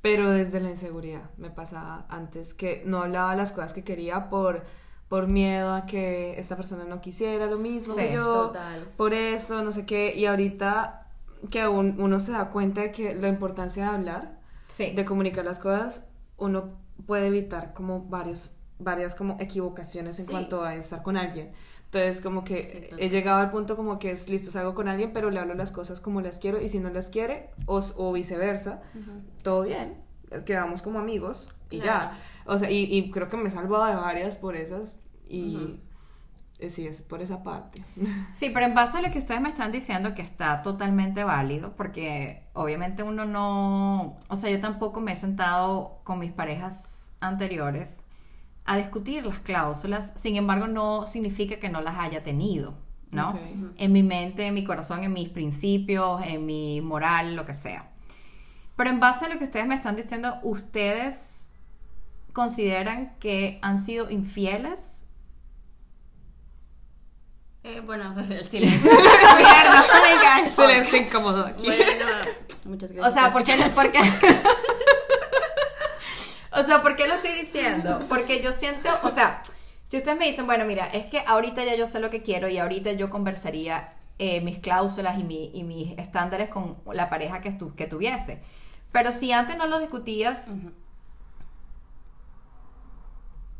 pero 0.00 0.30
desde 0.30 0.60
la 0.60 0.70
inseguridad. 0.70 1.28
Me 1.36 1.50
pasaba 1.50 2.06
antes 2.08 2.54
que 2.54 2.82
no 2.86 3.02
hablaba 3.02 3.34
las 3.36 3.52
cosas 3.52 3.74
que 3.74 3.84
quería 3.84 4.30
por 4.30 4.64
por 5.08 5.26
miedo 5.26 5.74
a 5.74 5.86
que 5.86 6.38
esta 6.38 6.54
persona 6.56 6.84
no 6.84 7.00
quisiera 7.00 7.46
lo 7.46 7.58
mismo 7.58 7.94
Sí, 7.94 8.00
que 8.00 8.12
yo, 8.14 8.30
total. 8.46 8.80
por 8.96 9.12
eso, 9.12 9.60
no 9.64 9.72
sé 9.72 9.84
qué, 9.84 10.14
y 10.16 10.24
ahorita 10.26 11.09
que 11.50 11.66
un- 11.66 12.00
uno 12.00 12.20
se 12.20 12.32
da 12.32 12.50
cuenta 12.50 12.80
de 12.82 12.92
que 12.92 13.14
la 13.14 13.28
importancia 13.28 13.84
de 13.84 13.90
hablar, 13.90 14.38
Sí. 14.68 14.90
de 14.94 15.04
comunicar 15.04 15.44
las 15.44 15.58
cosas, 15.58 16.08
uno 16.36 16.78
puede 17.06 17.26
evitar 17.28 17.72
como 17.74 18.04
varios, 18.04 18.56
varias 18.78 19.14
como 19.14 19.36
equivocaciones 19.40 20.18
en 20.18 20.26
Sí. 20.26 20.30
cuanto 20.30 20.64
a 20.64 20.74
estar 20.74 21.02
con 21.02 21.16
alguien. 21.16 21.52
Entonces 21.86 22.20
como 22.20 22.44
que 22.44 22.62
Sí, 22.64 22.78
he 22.98 23.08
llegado 23.10 23.40
al 23.40 23.50
punto 23.50 23.74
como 23.76 23.98
que 23.98 24.12
es 24.12 24.28
listo, 24.28 24.50
salgo 24.52 24.74
con 24.74 24.86
alguien, 24.86 25.12
pero 25.12 25.30
le 25.30 25.40
hablo 25.40 25.54
las 25.54 25.72
cosas 25.72 26.00
como 26.00 26.20
las 26.20 26.38
quiero 26.38 26.60
y 26.60 26.68
si 26.68 26.78
no 26.78 26.88
las 26.90 27.10
quiere 27.10 27.50
o, 27.66 27.80
o 27.96 28.12
viceversa, 28.12 28.80
todo 29.42 29.62
bien, 29.62 29.96
quedamos 30.46 30.82
como 30.82 31.00
amigos 31.00 31.48
y 31.68 31.80
Claro. 31.80 32.10
ya. 32.12 32.18
O 32.46 32.58
sea, 32.58 32.70
y, 32.70 32.84
y 32.84 33.10
creo 33.10 33.28
que 33.28 33.36
me 33.36 33.48
he 33.48 33.50
salvado 33.52 33.86
de 33.86 33.96
varias 33.96 34.36
por 34.36 34.54
esas 34.54 34.98
y 35.28 35.80
sí, 36.68 36.86
es 36.86 37.00
por 37.00 37.22
esa 37.22 37.42
parte. 37.42 37.82
Sí, 38.32 38.50
pero 38.52 38.66
en 38.66 38.74
base 38.74 38.98
a 38.98 39.02
lo 39.02 39.10
que 39.10 39.18
ustedes 39.18 39.40
me 39.40 39.48
están 39.48 39.72
diciendo, 39.72 40.14
que 40.14 40.22
está 40.22 40.62
totalmente 40.62 41.24
válido, 41.24 41.74
porque 41.76 42.42
obviamente 42.52 43.02
uno 43.02 43.24
no, 43.24 44.18
o 44.28 44.36
sea, 44.36 44.50
yo 44.50 44.60
tampoco 44.60 45.00
me 45.00 45.12
he 45.12 45.16
sentado 45.16 46.00
con 46.04 46.18
mis 46.18 46.32
parejas 46.32 47.12
anteriores 47.20 48.02
a 48.64 48.76
discutir 48.76 49.26
las 49.26 49.40
cláusulas, 49.40 50.12
sin 50.16 50.36
embargo 50.36 50.66
no 50.66 51.06
significa 51.06 51.58
que 51.58 51.68
no 51.68 51.80
las 51.80 51.98
haya 51.98 52.22
tenido, 52.22 52.74
¿no? 53.10 53.38
En 53.76 53.92
mi 53.92 54.02
mente, 54.02 54.46
en 54.46 54.54
mi 54.54 54.64
corazón, 54.64 55.02
en 55.02 55.12
mis 55.12 55.28
principios, 55.28 56.22
en 56.24 56.46
mi 56.46 56.80
moral, 56.80 57.36
lo 57.36 57.44
que 57.44 57.54
sea. 57.54 57.90
Pero 58.76 58.90
en 58.90 59.00
base 59.00 59.26
a 59.26 59.28
lo 59.28 59.38
que 59.38 59.44
ustedes 59.44 59.66
me 59.66 59.74
están 59.74 59.96
diciendo, 59.96 60.38
¿ustedes 60.42 61.50
consideran 62.32 63.16
que 63.18 63.58
han 63.62 63.78
sido 63.78 64.10
infieles? 64.10 64.99
Eh, 67.70 67.80
bueno, 67.80 68.14
el 68.30 68.44
silencio. 68.48 68.90
Silencio 70.56 70.98
incómodo 70.98 71.46
aquí. 71.46 71.66
Bueno, 71.66 71.84
muchas 72.64 72.90
gracias. 72.92 73.12
O 73.12 73.14
sea, 73.14 73.30
por 73.30 73.42
¿por 73.44 73.44
qué, 73.44 73.70
por 73.70 73.90
qué? 73.92 74.00
o 76.52 76.62
sea, 76.64 76.82
¿por 76.82 76.96
qué 76.96 77.06
lo 77.06 77.14
estoy 77.14 77.32
diciendo? 77.32 78.04
Porque 78.08 78.42
yo 78.42 78.52
siento, 78.52 78.88
o 79.02 79.10
sea, 79.10 79.42
si 79.84 79.98
ustedes 79.98 80.18
me 80.18 80.26
dicen, 80.26 80.46
bueno, 80.46 80.64
mira, 80.64 80.86
es 80.86 81.06
que 81.06 81.22
ahorita 81.26 81.64
ya 81.64 81.74
yo 81.76 81.86
sé 81.86 82.00
lo 82.00 82.10
que 82.10 82.22
quiero 82.22 82.48
y 82.48 82.58
ahorita 82.58 82.92
yo 82.92 83.10
conversaría 83.10 83.92
eh, 84.18 84.40
mis 84.40 84.58
cláusulas 84.58 85.18
y, 85.18 85.24
mi- 85.24 85.50
y 85.54 85.62
mis 85.62 85.96
estándares 85.98 86.48
con 86.48 86.76
la 86.92 87.08
pareja 87.08 87.40
que, 87.40 87.50
estu- 87.50 87.74
que 87.74 87.86
tuviese. 87.86 88.42
Pero 88.92 89.12
si 89.12 89.32
antes 89.32 89.56
no 89.56 89.66
lo 89.66 89.78
discutías. 89.78 90.48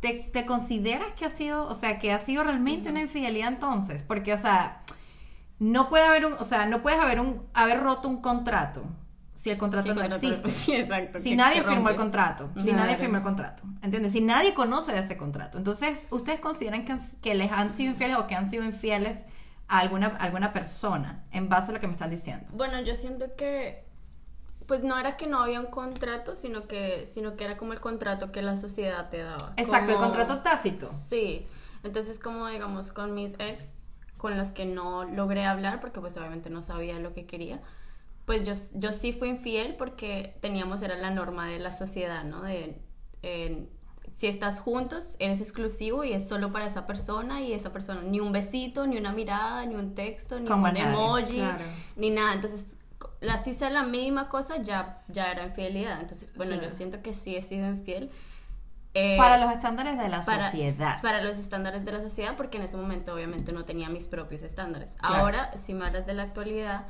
¿Te, 0.00 0.14
te 0.33 0.47
consideras 0.47 1.12
que 1.14 1.26
ha 1.26 1.30
sido, 1.30 1.66
o 1.66 1.75
sea, 1.75 1.99
que 1.99 2.12
ha 2.12 2.19
sido 2.19 2.45
realmente 2.45 2.90
una 2.90 3.00
infidelidad 3.00 3.49
entonces? 3.49 4.02
Porque, 4.02 4.33
o 4.33 4.38
sea, 4.38 4.83
no 5.59 5.88
puede 5.88 6.04
haber 6.04 6.26
un, 6.26 6.33
o 6.35 6.45
sea, 6.45 6.66
no 6.66 6.83
puedes 6.83 6.99
haber 6.99 7.21
un, 7.21 7.42
haber 7.54 7.80
roto 7.80 8.09
un 8.09 8.21
contrato 8.21 8.85
si 9.40 9.49
el 9.49 9.57
contrato 9.57 9.88
Sí, 9.88 9.95
no 9.95 10.04
existe. 10.04 10.50
Sí, 10.50 10.73
exacto. 10.75 11.19
Si 11.19 11.35
nadie 11.35 11.62
firmó 11.62 11.88
el 11.88 11.97
contrato, 11.97 12.50
si 12.62 12.75
nadie 12.75 12.99
firmó 12.99 13.16
el 13.16 13.23
contrato, 13.23 13.62
¿entiendes? 13.80 14.12
Si 14.12 14.21
nadie 14.21 14.52
conoce 14.52 14.92
de 14.92 14.99
ese 14.99 15.16
contrato. 15.16 15.57
Entonces, 15.57 16.07
¿ustedes 16.11 16.40
consideran 16.40 16.85
que, 16.85 16.95
que 17.23 17.35
les 17.35 17.50
han 17.50 17.71
sido 17.71 17.92
infieles 17.92 18.19
o 18.19 18.26
que 18.26 18.35
han 18.35 18.45
sido 18.45 18.64
infieles 18.64 19.25
a 19.66 19.78
alguna, 19.78 20.09
alguna 20.19 20.52
persona 20.52 21.25
en 21.30 21.49
base 21.49 21.71
a 21.71 21.75
lo 21.75 21.80
que 21.80 21.87
me 21.87 21.95
están 21.95 22.11
diciendo? 22.11 22.49
Bueno, 22.52 22.83
yo 22.83 22.95
siento 22.95 23.35
que 23.35 23.87
pues 24.71 24.85
no 24.85 24.97
era 24.97 25.17
que 25.17 25.27
no 25.27 25.43
había 25.43 25.59
un 25.59 25.67
contrato, 25.67 26.37
sino 26.37 26.69
que 26.69 27.09
sino 27.12 27.35
que 27.35 27.43
era 27.43 27.57
como 27.57 27.73
el 27.73 27.81
contrato 27.81 28.31
que 28.31 28.41
la 28.41 28.57
sociedad 28.57 29.11
te 29.11 29.19
daba. 29.19 29.53
Exacto, 29.57 29.91
el 29.91 29.99
contrato 29.99 30.43
tácito. 30.43 30.89
Sí. 30.93 31.45
Entonces, 31.83 32.21
como 32.21 32.47
digamos 32.47 32.93
con 32.93 33.12
mis 33.12 33.33
ex 33.41 33.91
con 34.17 34.39
los 34.39 34.53
que 34.53 34.67
no 34.67 35.03
logré 35.03 35.45
hablar 35.45 35.81
porque 35.81 35.99
pues 35.99 36.17
obviamente 36.17 36.50
no 36.50 36.62
sabía 36.62 37.00
lo 37.00 37.12
que 37.15 37.27
quería, 37.27 37.61
pues 38.27 38.45
yo, 38.45 38.53
yo 38.79 38.93
sí 38.93 39.12
fui 39.12 39.31
infiel 39.31 39.75
porque 39.75 40.37
teníamos, 40.41 40.83
era 40.83 40.97
la 40.97 41.11
norma 41.11 41.49
de 41.49 41.59
la 41.59 41.73
sociedad, 41.73 42.23
¿no? 42.23 42.43
De, 42.43 42.81
si 44.12 44.29
estás 44.29 44.61
juntos, 44.61 45.17
eres 45.19 45.41
exclusivo 45.41 46.05
y 46.05 46.12
es 46.12 46.29
solo 46.29 46.53
para 46.53 46.67
esa 46.67 46.87
persona 46.87 47.41
y 47.41 47.55
esa 47.55 47.73
persona, 47.73 48.03
ni 48.03 48.21
un 48.21 48.31
besito, 48.31 48.87
ni 48.87 48.99
una 48.99 49.11
mirada, 49.11 49.67
ni 49.67 49.75
un 49.75 49.97
texto, 49.97 50.39
ni 50.39 50.47
Como 50.47 50.69
un 50.69 50.75
nadie, 50.75 50.83
emoji, 50.83 51.39
claro. 51.39 51.65
ni 51.97 52.11
nada. 52.11 52.35
Entonces, 52.35 52.77
co- 53.21 53.27
la, 53.27 53.37
si 53.37 53.55
sea 53.55 53.71
la 53.71 53.83
mínima 53.83 54.29
cosa, 54.29 54.57
ya, 54.62 55.03
ya 55.09 55.31
era 55.31 55.45
infidelidad. 55.45 56.00
Entonces, 56.00 56.33
bueno, 56.37 56.55
Sí. 56.57 56.61
yo 56.62 56.71
siento 56.71 57.03
que 57.03 57.12
sí 57.15 57.37
he 57.37 57.43
sido 57.43 57.69
infiel. 57.69 58.11
Eh, 58.95 59.17
Para 59.17 59.39
los 59.39 59.53
estándares 59.53 59.97
de 59.99 60.09
la 60.09 60.21
para- 60.23 60.50
sociedad. 60.50 61.00
Para 61.00 61.23
los 61.23 61.39
estándares 61.39 61.85
de 61.85 61.93
la 61.93 62.00
sociedad, 62.00 62.35
porque 62.37 62.57
en 62.59 62.65
ese 62.65 62.77
momento 62.77 63.15
obviamente 63.15 63.53
no 63.53 63.65
tenía 63.65 63.89
mis 63.89 64.07
propios 64.09 64.43
estándares. 64.43 64.95
Claro. 64.99 65.15
Ahora, 65.17 65.50
si 65.57 65.75
me 65.75 65.87
hablas 65.87 66.07
de 66.07 66.15
la 66.15 66.25
actualidad, 66.25 66.87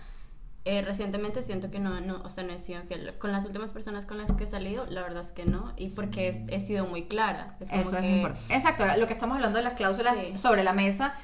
eh, 0.65 0.81
recientemente 0.83 1.43
siento 1.43 1.71
que 1.71 1.79
no, 1.79 2.01
no, 2.01 2.23
o 2.23 2.29
sea, 2.31 2.45
no 2.45 2.53
he 2.53 2.59
sido 2.59 2.81
infiel. 2.81 3.15
Con 3.19 3.33
las 3.33 3.45
últimas 3.45 3.71
personas 3.71 4.07
con 4.07 4.17
las 4.19 4.33
que 4.33 4.45
he 4.45 4.47
salido, 4.47 4.87
la 4.87 5.03
verdad 5.03 5.23
es 5.23 5.33
que 5.33 5.45
no, 5.45 5.73
y 5.77 5.89
porque 5.91 6.29
he, 6.31 6.55
he 6.57 6.61
sido 6.61 6.87
muy 6.87 7.05
clara. 7.07 7.57
Es 7.61 7.69
como 7.69 7.83
Eso 7.83 7.97
es 7.97 8.03
que- 8.03 8.11
importante. 8.17 8.55
Exacto, 8.55 8.85
lo 8.97 9.07
que 9.07 9.13
estamos 9.13 9.37
hablando 9.37 9.59
de 9.59 9.65
las 9.65 9.75
cláusulas 9.75 10.15
Sí. 10.17 10.39
sobre 10.39 10.65
la 10.65 10.73
mesa 10.73 11.15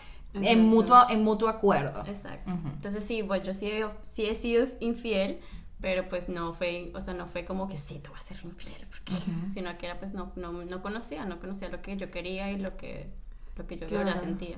en 0.45 0.64
mutuo, 0.66 1.07
en 1.09 1.23
mutuo 1.23 1.49
acuerdo. 1.49 2.02
Exacto. 2.07 2.52
Ujú. 2.52 2.69
Entonces 2.69 3.05
sí, 3.05 3.23
pues 3.23 3.43
yo 3.43 3.55
sí, 3.55 3.71
he- 3.71 3.87
sí 4.02 4.26
he 4.26 4.35
sido 4.35 4.66
infiel, 4.81 5.40
pero 5.81 6.09
pues 6.09 6.28
no 6.28 6.55
fue, 6.55 6.90
o 6.95 7.00
sea, 7.00 7.14
no 7.14 7.26
fue 7.26 7.45
como 7.45 7.69
que 7.69 7.78
sí, 7.78 7.99
te 7.99 8.09
voy 8.09 8.16
a 8.16 8.21
ser 8.21 8.38
infiel, 8.45 8.87
porque, 8.88 9.12
sino 9.52 9.76
que 9.78 9.87
era 9.87 9.99
pues 9.99 10.14
no, 10.14 10.33
no, 10.37 10.52
no 10.52 10.83
conocía, 10.83 11.25
no 11.26 11.38
conocía 11.38 11.69
lo 11.69 11.83
que 11.83 11.97
yo 11.97 12.11
quería 12.11 12.50
y 12.50 12.57
lo 12.59 12.76
que, 12.76 13.09
lo 13.57 13.66
que 13.66 13.76
yo 13.76 13.87
de 13.87 13.97
verdad 13.97 14.12
Claro. 14.14 14.26
sentía. 14.26 14.57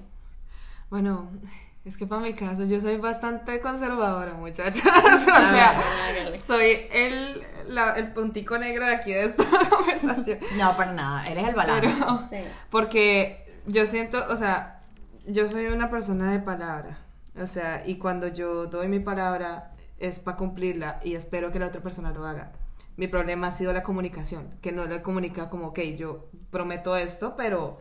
Bueno, 0.90 1.28
es 1.84 1.96
que 1.96 2.06
para 2.06 2.22
mi 2.22 2.34
caso 2.34 2.64
yo 2.64 2.80
soy 2.80 2.96
bastante 2.98 3.60
conservadora, 3.60 4.34
muchachas. 4.34 4.84
o 4.86 5.26
sea, 5.26 5.80
hágale. 6.08 6.38
soy 6.38 6.78
el, 6.92 7.42
la- 7.66 7.94
el 7.94 8.12
puntico 8.12 8.56
negro 8.58 8.86
de 8.86 8.94
aquí 8.94 9.12
de 9.12 9.24
esta 9.24 9.44
conversación. 9.70 10.38
No, 10.56 10.76
para 10.76 10.92
nada, 10.92 11.24
eres 11.24 11.48
el 11.48 11.54
balance. 11.54 11.88
Pero, 11.98 12.18
Sí. 12.30 12.48
porque 12.70 13.44
yo 13.66 13.84
siento, 13.86 14.24
o 14.30 14.36
sea, 14.36 14.77
yo 15.28 15.48
soy 15.48 15.66
una 15.66 15.90
persona 15.90 16.32
de 16.32 16.40
palabra. 16.40 16.98
O 17.40 17.46
sea, 17.46 17.86
y 17.86 17.98
cuando 17.98 18.28
yo 18.28 18.66
doy 18.66 18.88
mi 18.88 18.98
palabra 18.98 19.72
es 19.98 20.18
para 20.18 20.36
cumplirla 20.36 21.00
y 21.04 21.14
espero 21.14 21.52
que 21.52 21.58
la 21.58 21.66
otra 21.66 21.82
persona 21.82 22.12
lo 22.12 22.26
haga. 22.26 22.52
Mi 22.96 23.06
problema 23.06 23.48
ha 23.48 23.52
sido 23.52 23.72
la 23.72 23.84
comunicación, 23.84 24.58
que 24.60 24.72
no 24.72 24.86
lo 24.86 24.96
he 24.96 25.02
comunicado 25.02 25.50
como, 25.50 25.68
ok, 25.68 25.80
yo 25.96 26.28
prometo 26.50 26.96
esto, 26.96 27.36
pero, 27.36 27.78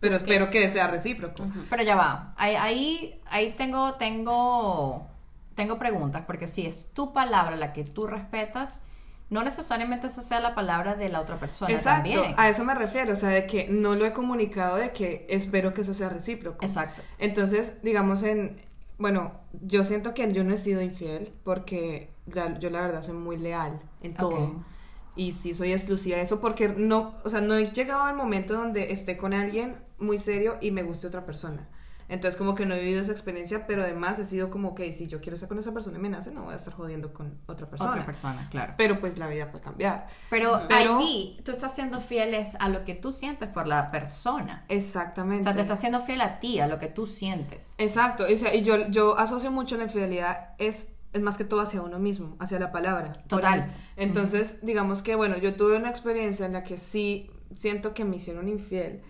pero 0.00 0.16
espero 0.16 0.50
que 0.50 0.68
sea 0.70 0.88
recíproco. 0.88 1.46
Pero 1.70 1.82
ya 1.84 1.94
va. 1.94 2.34
Ahí, 2.36 2.56
ahí, 2.56 3.20
ahí 3.26 3.54
tengo, 3.56 3.94
tengo, 3.94 5.06
tengo 5.54 5.78
preguntas, 5.78 6.24
porque 6.26 6.48
si 6.48 6.66
es 6.66 6.92
tu 6.92 7.12
palabra 7.12 7.54
la 7.54 7.72
que 7.72 7.84
tú 7.84 8.08
respetas, 8.08 8.80
no 9.30 9.42
necesariamente 9.42 10.06
esa 10.06 10.22
sea 10.22 10.40
la 10.40 10.54
palabra 10.54 10.94
de 10.94 11.08
la 11.08 11.20
otra 11.20 11.36
persona 11.36 11.72
Exacto, 11.74 12.10
también. 12.10 12.34
a 12.36 12.48
eso 12.48 12.64
me 12.64 12.74
refiero, 12.74 13.12
o 13.12 13.16
sea, 13.16 13.30
de 13.30 13.46
que 13.46 13.68
no 13.68 13.94
lo 13.94 14.06
he 14.06 14.12
comunicado, 14.12 14.76
de 14.76 14.92
que 14.92 15.26
espero 15.28 15.74
que 15.74 15.80
eso 15.80 15.94
sea 15.94 16.08
recíproco. 16.08 16.64
Exacto. 16.64 17.02
Entonces, 17.18 17.74
digamos 17.82 18.22
en, 18.22 18.60
bueno, 18.98 19.32
yo 19.62 19.82
siento 19.84 20.14
que 20.14 20.30
yo 20.30 20.44
no 20.44 20.54
he 20.54 20.58
sido 20.58 20.80
infiel 20.80 21.32
porque 21.44 22.10
la- 22.32 22.58
yo 22.58 22.70
la 22.70 22.80
verdad 22.82 23.02
soy 23.02 23.14
muy 23.14 23.36
leal 23.36 23.80
en 24.02 24.14
todo. 24.14 24.64
Y 25.16 25.32
sí 25.32 25.54
soy 25.54 25.72
exclusiva 25.72 26.18
de 26.18 26.22
eso 26.24 26.40
porque 26.40 26.68
no, 26.68 27.14
o 27.24 27.30
sea, 27.30 27.40
no 27.40 27.54
he 27.54 27.66
llegado 27.70 28.02
al 28.02 28.14
momento 28.16 28.54
donde 28.54 28.92
esté 28.92 29.16
con 29.16 29.32
alguien 29.32 29.76
muy 29.98 30.18
serio 30.18 30.58
y 30.60 30.70
me 30.70 30.82
guste 30.82 31.06
otra 31.06 31.24
persona. 31.24 31.66
Entonces 32.08 32.36
como 32.36 32.54
que 32.54 32.66
no 32.66 32.74
he 32.74 32.80
vivido 32.80 33.00
esa 33.00 33.12
experiencia, 33.12 33.66
pero 33.66 33.82
además 33.82 34.18
he 34.18 34.24
sido 34.24 34.48
como 34.50 34.74
que 34.74 34.92
si 34.92 35.06
yo 35.08 35.20
quiero 35.20 35.34
estar 35.34 35.48
con 35.48 35.58
esa 35.58 35.72
persona 35.72 35.98
y 35.98 36.00
me 36.00 36.08
nace, 36.08 36.30
no 36.30 36.44
voy 36.44 36.52
a 36.52 36.56
estar 36.56 36.72
jodiendo 36.74 37.12
con 37.12 37.38
otra 37.46 37.68
persona. 37.68 37.90
Otra 37.90 38.06
persona, 38.06 38.48
claro. 38.50 38.74
Pero 38.76 39.00
pues 39.00 39.18
la 39.18 39.26
vida 39.26 39.50
puede 39.50 39.64
cambiar. 39.64 40.06
Pero, 40.30 40.62
Pero- 40.68 40.96
allí 40.98 41.40
tú 41.44 41.52
estás 41.52 41.74
siendo 41.74 42.00
fiel 42.00 42.34
es 42.34 42.54
a 42.60 42.68
lo 42.68 42.84
que 42.84 42.94
tú 42.94 43.12
sientes 43.12 43.48
por 43.48 43.66
la 43.66 43.90
persona. 43.90 44.64
O 44.68 44.72
Exactamente. 44.72 45.44
sea, 45.44 45.54
te 45.54 45.62
estás 45.62 45.80
siendo 45.80 46.00
fiel 46.00 46.20
a 46.20 46.38
ti, 46.38 46.60
a 46.60 46.68
lo 46.68 46.78
que 46.78 46.86
tú 46.86 47.06
sientes. 47.06 47.74
Exacto, 47.78 48.24
o 48.32 48.36
sea, 48.36 48.54
y 48.54 48.62
yo, 48.62 48.88
yo 48.88 49.18
asocio 49.18 49.50
mucho 49.50 49.76
la 49.76 49.84
infidelidad, 49.84 50.50
es, 50.58 50.92
es 51.12 51.22
más 51.22 51.36
que 51.36 51.44
todo 51.44 51.60
hacia 51.60 51.82
uno 51.82 51.98
mismo, 51.98 52.36
hacia 52.38 52.58
la 52.60 52.70
palabra. 52.72 53.14
Total. 53.26 53.72
Entonces, 53.96 54.60
digamos 54.64 55.02
que, 55.02 55.14
bueno, 55.14 55.36
yo 55.38 55.54
tuve 55.56 55.76
una 55.76 55.88
experiencia 55.90 56.46
en 56.46 56.52
la 56.52 56.62
que 56.62 56.78
sí 56.78 57.30
siento 57.56 57.94
que 57.94 58.04
me 58.04 58.16
hicieron 58.16 58.48
infiel, 58.48 59.02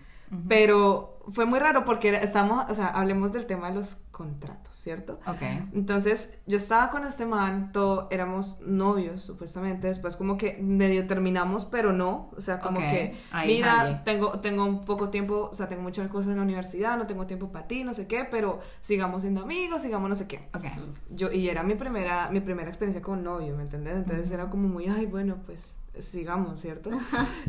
pero 0.47 1.17
fue 1.31 1.45
muy 1.45 1.59
raro 1.59 1.83
porque 1.83 2.15
estamos, 2.15 2.69
o 2.69 2.73
sea, 2.73 2.87
hablemos 2.87 3.33
del 3.33 3.45
tema 3.45 3.69
de 3.69 3.75
los 3.75 3.95
contratos, 4.11 4.75
¿cierto? 4.75 5.19
Ok. 5.27 5.41
Entonces, 5.73 6.39
yo 6.47 6.57
estaba 6.57 6.89
con 6.89 7.03
este 7.03 7.25
man, 7.25 7.71
todo, 7.71 8.07
éramos 8.11 8.59
novios, 8.61 9.23
supuestamente, 9.23 9.87
después 9.87 10.15
como 10.15 10.37
que 10.37 10.57
medio 10.61 11.05
terminamos, 11.05 11.65
pero 11.65 11.91
no, 11.91 12.31
o 12.35 12.41
sea, 12.41 12.59
como 12.59 12.79
que, 12.79 13.15
ahí, 13.31 13.57
mira, 13.57 14.03
tengo, 14.03 14.39
tengo 14.39 14.65
un 14.65 14.85
poco 14.85 15.09
tiempo, 15.09 15.49
o 15.51 15.53
sea, 15.53 15.67
tengo 15.67 15.81
muchas 15.81 16.07
cosas 16.07 16.31
en 16.31 16.37
la 16.37 16.43
universidad, 16.43 16.97
no 16.97 17.07
tengo 17.07 17.27
tiempo 17.27 17.51
para 17.51 17.67
ti, 17.67 17.83
no 17.83 17.93
sé 17.93 18.07
qué, 18.07 18.25
pero 18.29 18.59
sigamos 18.81 19.21
siendo 19.21 19.41
amigos, 19.41 19.81
sigamos 19.81 20.09
no 20.09 20.15
sé 20.15 20.27
qué. 20.27 20.47
Ok. 20.55 20.65
Yo, 21.11 21.31
y 21.31 21.49
era 21.49 21.63
mi 21.63 21.75
primera, 21.75 22.29
mi 22.31 22.39
primera 22.39 22.69
experiencia 22.69 23.01
con 23.01 23.23
novio, 23.23 23.55
¿me 23.55 23.63
entiendes? 23.63 23.97
Entonces 23.97 24.31
era 24.31 24.49
como 24.49 24.67
muy, 24.67 24.87
ay, 24.87 25.05
bueno, 25.05 25.37
pues 25.45 25.77
sigamos, 26.01 26.59
¿cierto? 26.59 26.89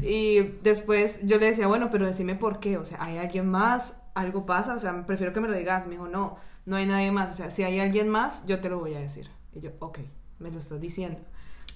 y 0.02 0.40
después 0.62 1.26
yo 1.26 1.38
le 1.38 1.47
decía, 1.47 1.67
bueno, 1.67 1.90
pero 1.90 2.07
decime 2.07 2.35
por 2.35 2.61
qué, 2.61 2.78
o 2.78 2.85
sea, 2.85 3.02
¿hay 3.02 3.19
alguien 3.19 3.49
más? 3.49 4.00
¿Algo 4.14 4.47
pasa? 4.47 4.75
O 4.75 4.78
sea, 4.78 5.07
prefiero 5.07 5.33
que 5.33 5.40
me 5.40 5.49
lo 5.49 5.57
digas. 5.57 5.87
Me 5.87 5.93
dijo, 5.93 6.09
no, 6.09 6.37
no 6.67 6.76
hay 6.76 6.87
nadie 6.87 7.12
más. 7.12 7.33
O 7.33 7.35
sea, 7.35 7.50
si 7.50 7.62
hay 7.62 7.78
alguien 7.78 8.09
más, 8.09 8.47
yo 8.47 8.61
te 8.61 8.69
lo 8.69 8.78
voy 8.78 8.95
a 8.95 8.99
decir. 8.99 9.31
Y 9.52 9.61
yo, 9.61 9.71
ok, 9.78 10.00
me 10.38 10.50
lo 10.50 10.59
estás 10.59 10.81
diciendo. 10.81 11.21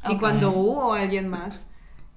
Y 0.09 0.19
cuando 0.19 0.51
hubo 0.51 0.95
alguien 0.95 1.29
más, 1.29 1.67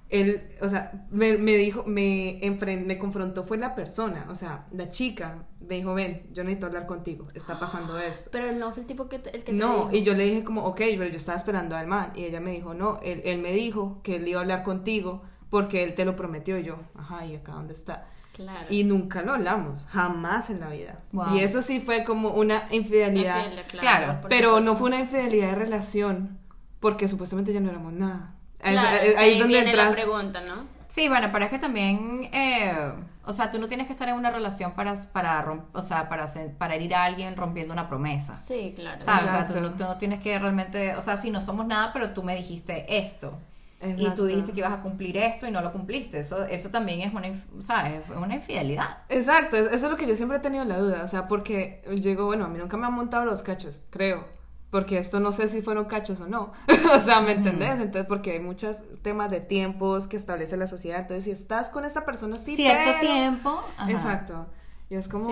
él, 0.09 0.55
o 0.61 0.69
sea, 0.69 1.05
me, 1.09 1.37
me 1.37 1.53
dijo, 1.53 1.83
me, 1.85 2.39
me 2.85 2.99
confrontó 2.99 3.43
fue 3.43 3.57
la 3.57 3.73
persona, 3.73 4.27
o 4.29 4.35
sea, 4.35 4.67
la 4.71 4.89
chica, 4.89 5.45
me 5.67 5.75
dijo, 5.75 5.93
ven, 5.95 6.27
yo 6.31 6.43
necesito 6.43 6.67
hablar 6.67 6.85
contigo, 6.85 7.27
está 7.33 7.59
pasando 7.59 7.97
esto. 7.99 8.29
Pero 8.31 8.47
él 8.49 8.59
no 8.59 8.71
fue 8.71 8.81
el 8.81 8.87
tipo 8.87 9.09
que 9.09 9.19
te, 9.19 9.35
el 9.35 9.43
que 9.43 9.53
No, 9.53 9.89
y 9.91 10.03
yo 10.03 10.13
le 10.13 10.25
dije 10.25 10.43
como, 10.43 10.63
ok, 10.65 10.77
pero 10.77 11.05
yo 11.07 11.15
estaba 11.15 11.37
esperando 11.37 11.75
al 11.75 11.87
man. 11.87 12.11
Y 12.15 12.25
ella 12.25 12.39
me 12.39 12.51
dijo, 12.51 12.73
no, 12.73 12.99
él, 13.01 13.21
él 13.25 13.41
me 13.41 13.51
dijo 13.51 14.01
que 14.03 14.17
él 14.17 14.27
iba 14.27 14.39
a 14.39 14.43
hablar 14.43 14.63
contigo 14.63 15.23
porque 15.49 15.83
él 15.83 15.95
te 15.95 16.05
lo 16.05 16.15
prometió. 16.15 16.57
Y 16.59 16.63
yo, 16.63 16.77
ajá, 16.95 17.25
¿y 17.25 17.35
acá 17.35 17.53
dónde 17.53 17.73
está? 17.73 18.07
Claro. 18.33 18.67
Y 18.69 18.83
nunca 18.83 19.21
lo 19.21 19.33
hablamos, 19.33 19.85
jamás 19.85 20.49
en 20.49 20.59
la 20.59 20.69
vida. 20.69 20.99
Wow. 21.13 21.35
Y 21.35 21.39
eso 21.39 21.61
sí 21.61 21.79
fue 21.79 22.03
como 22.03 22.31
una 22.31 22.67
infidelidad. 22.69 23.45
Infiel, 23.45 23.79
Claro, 23.79 24.19
pero 24.29 24.49
supuesto. 24.49 24.71
no 24.71 24.77
fue 24.77 24.87
una 24.87 24.99
infidelidad 24.99 25.51
de 25.51 25.55
relación, 25.55 26.37
porque 26.81 27.07
supuestamente 27.07 27.53
ya 27.53 27.61
no 27.61 27.69
éramos 27.69 27.93
nada. 27.93 28.35
Claro, 28.59 28.79
Ahí- 28.87 29.07
es 29.07 29.13
que 29.13 29.19
ahí 29.19 29.33
es 29.33 29.39
donde 29.39 29.53
viene 29.61 29.75
la 29.75 29.83
entras. 29.87 30.03
pregunta, 30.05 30.41
¿no? 30.47 30.75
Sí, 30.87 31.07
bueno, 31.09 31.29
pero 31.31 31.45
es 31.45 31.51
que 31.51 31.59
también, 31.59 32.29
eh, 32.31 32.73
o 33.25 33.33
sea, 33.33 33.51
tú 33.51 33.59
no 33.59 33.67
tienes 33.67 33.87
que 33.87 33.93
estar 33.93 34.07
en 34.07 34.15
una 34.15 34.31
relación 34.31 34.71
para, 34.73 34.93
para, 35.11 35.43
rom- 35.45 35.65
o 35.73 35.81
sea, 35.81 36.07
para, 36.07 36.23
hacer- 36.23 36.53
para 36.57 36.75
herir 36.75 36.95
a 36.95 37.03
alguien 37.03 37.35
rompiendo 37.35 37.73
una 37.73 37.89
promesa. 37.89 38.35
Sí, 38.35 38.73
claro. 38.75 39.03
¿Sabes? 39.03 39.25
O 39.25 39.27
sea, 39.29 39.47
tú 39.47 39.53
tú 39.77 39.83
no 39.83 39.97
tienes 39.97 40.21
que 40.21 40.37
realmente, 40.39 40.95
o 40.95 41.01
sea, 41.01 41.17
sí, 41.17 41.31
no 41.31 41.41
somos 41.41 41.65
nada, 41.67 41.91
pero 41.91 42.11
tú 42.11 42.23
me 42.23 42.35
dijiste 42.35 42.85
esto. 42.97 43.37
Y 43.81 43.89
Exacto. 43.91 44.13
tú 44.15 44.25
dijiste 44.25 44.53
que 44.53 44.59
ibas 44.61 44.71
a 44.71 44.81
cumplir 44.81 45.17
esto 45.17 45.45
y 45.45 45.51
no 45.51 45.61
lo 45.61 45.71
cumpliste. 45.73 46.19
Eso, 46.19 46.43
eso 46.45 46.69
también 46.69 47.01
es 47.01 47.13
una, 47.13 47.27
¿sabes? 47.59 48.01
Es 48.09 48.15
una 48.15 48.35
infidelidad. 48.35 48.99
Exacto, 49.09 49.57
es- 49.57 49.65
eso 49.73 49.85
es 49.87 49.91
lo 49.91 49.97
que 49.97 50.07
yo 50.07 50.15
siempre 50.15 50.37
he 50.37 50.41
tenido 50.41 50.63
la 50.63 50.77
duda, 50.77 51.03
o 51.03 51.07
sea, 51.07 51.27
porque 51.27 51.81
digo, 51.97 52.25
bueno, 52.25 52.45
a 52.45 52.47
mí 52.47 52.57
nunca 52.57 52.77
me 52.77 52.87
han 52.87 52.93
montado 52.93 53.25
los 53.25 53.43
cachos, 53.43 53.81
creo, 53.89 54.25
porque 54.75 54.97
esto 54.97 55.21
no 55.21 55.31
sé 55.31 55.47
si 55.47 55.61
fueron 55.61 55.85
cachos 55.85 56.19
o 56.19 56.27
no, 56.27 56.51
o 56.93 56.99
sea, 56.99 57.21
¿me 57.21 57.31
entendés? 57.31 57.79
Entonces, 57.79 58.05
porque 58.09 58.31
hay 58.31 58.39
muchos 58.41 58.79
temas 59.03 59.31
de 59.31 59.39
tiempos 59.39 60.05
que 60.09 60.17
establece 60.17 60.57
la 60.57 60.67
sociedad, 60.67 60.99
entonces 60.99 61.23
si 61.23 61.31
estás 61.31 61.69
con 61.69 61.85
esta 61.85 62.03
persona, 62.03 62.35
sí, 62.35 62.57
Cierto 62.57 62.91
pero- 62.99 63.13
tiempo. 63.13 63.63
ajá. 63.77 63.89
Exacto, 63.89 64.47
y 64.89 64.95
es 64.95 65.07
como... 65.07 65.29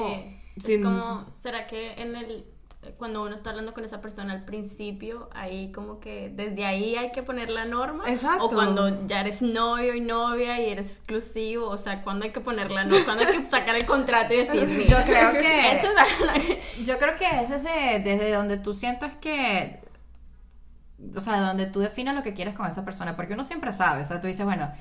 Sí, 0.58 0.76
es 0.76 0.82
como, 0.82 1.26
¿será 1.34 1.68
que 1.68 1.92
en 2.02 2.16
el 2.16 2.46
cuando 2.98 3.24
uno 3.24 3.36
está 3.36 3.52
hablando 3.52 3.74
con 3.74 3.86
esa 3.86 4.02
persona 4.02 4.34
al 4.34 4.46
principio, 4.46 5.30
ahí 5.34 5.72
como 5.72 6.00
que 6.00 6.32
desde 6.34 6.66
ahí 6.66 6.96
hay 6.96 7.12
que 7.12 7.24
poner 7.24 7.50
la 7.50 7.66
norma? 7.66 8.04
Exacto. 8.08 8.46
O 8.46 8.50
cuando 8.50 9.08
ya 9.08 9.22
eres 9.22 9.42
novio 9.42 9.94
y 9.96 10.02
novia 10.02 10.60
y 10.60 10.70
eres 10.70 10.98
exclusivo, 10.98 11.68
o 11.68 11.78
sea, 11.78 12.04
¿cuándo 12.04 12.26
hay 12.26 12.32
que 12.32 12.40
poner 12.40 12.72
la 12.72 12.86
norma? 12.86 13.06
¿Cuándo 13.06 13.26
hay 13.26 13.42
que 13.42 13.50
sacar 13.50 13.76
el 13.76 13.86
contrato 13.86 14.34
y 14.34 14.38
decir, 14.38 14.68
Yo 14.86 14.98
mira, 14.98 15.04
creo 15.04 15.32
que... 15.34 15.72
esto 15.72 15.88
es 15.88 16.04
Yo 16.86 16.98
creo 16.98 17.16
que 17.16 17.26
es 17.26 17.50
desde, 17.50 18.00
desde 18.00 18.32
donde 18.32 18.58
tú 18.58 18.74
sientas 18.74 19.14
que. 19.16 19.82
O 21.16 21.20
sea, 21.20 21.40
donde 21.42 21.66
tú 21.66 21.80
definas 21.80 22.16
lo 22.16 22.24
que 22.24 22.34
quieres 22.34 22.54
con 22.54 22.68
esa 22.68 22.86
persona. 22.86 23.16
Porque 23.16 23.34
uno 23.34 23.44
siempre 23.44 23.74
sabe. 23.74 24.02
O 24.02 24.06
sea, 24.06 24.22
tú 24.22 24.28
dices, 24.28 24.46
bueno, 24.46 24.72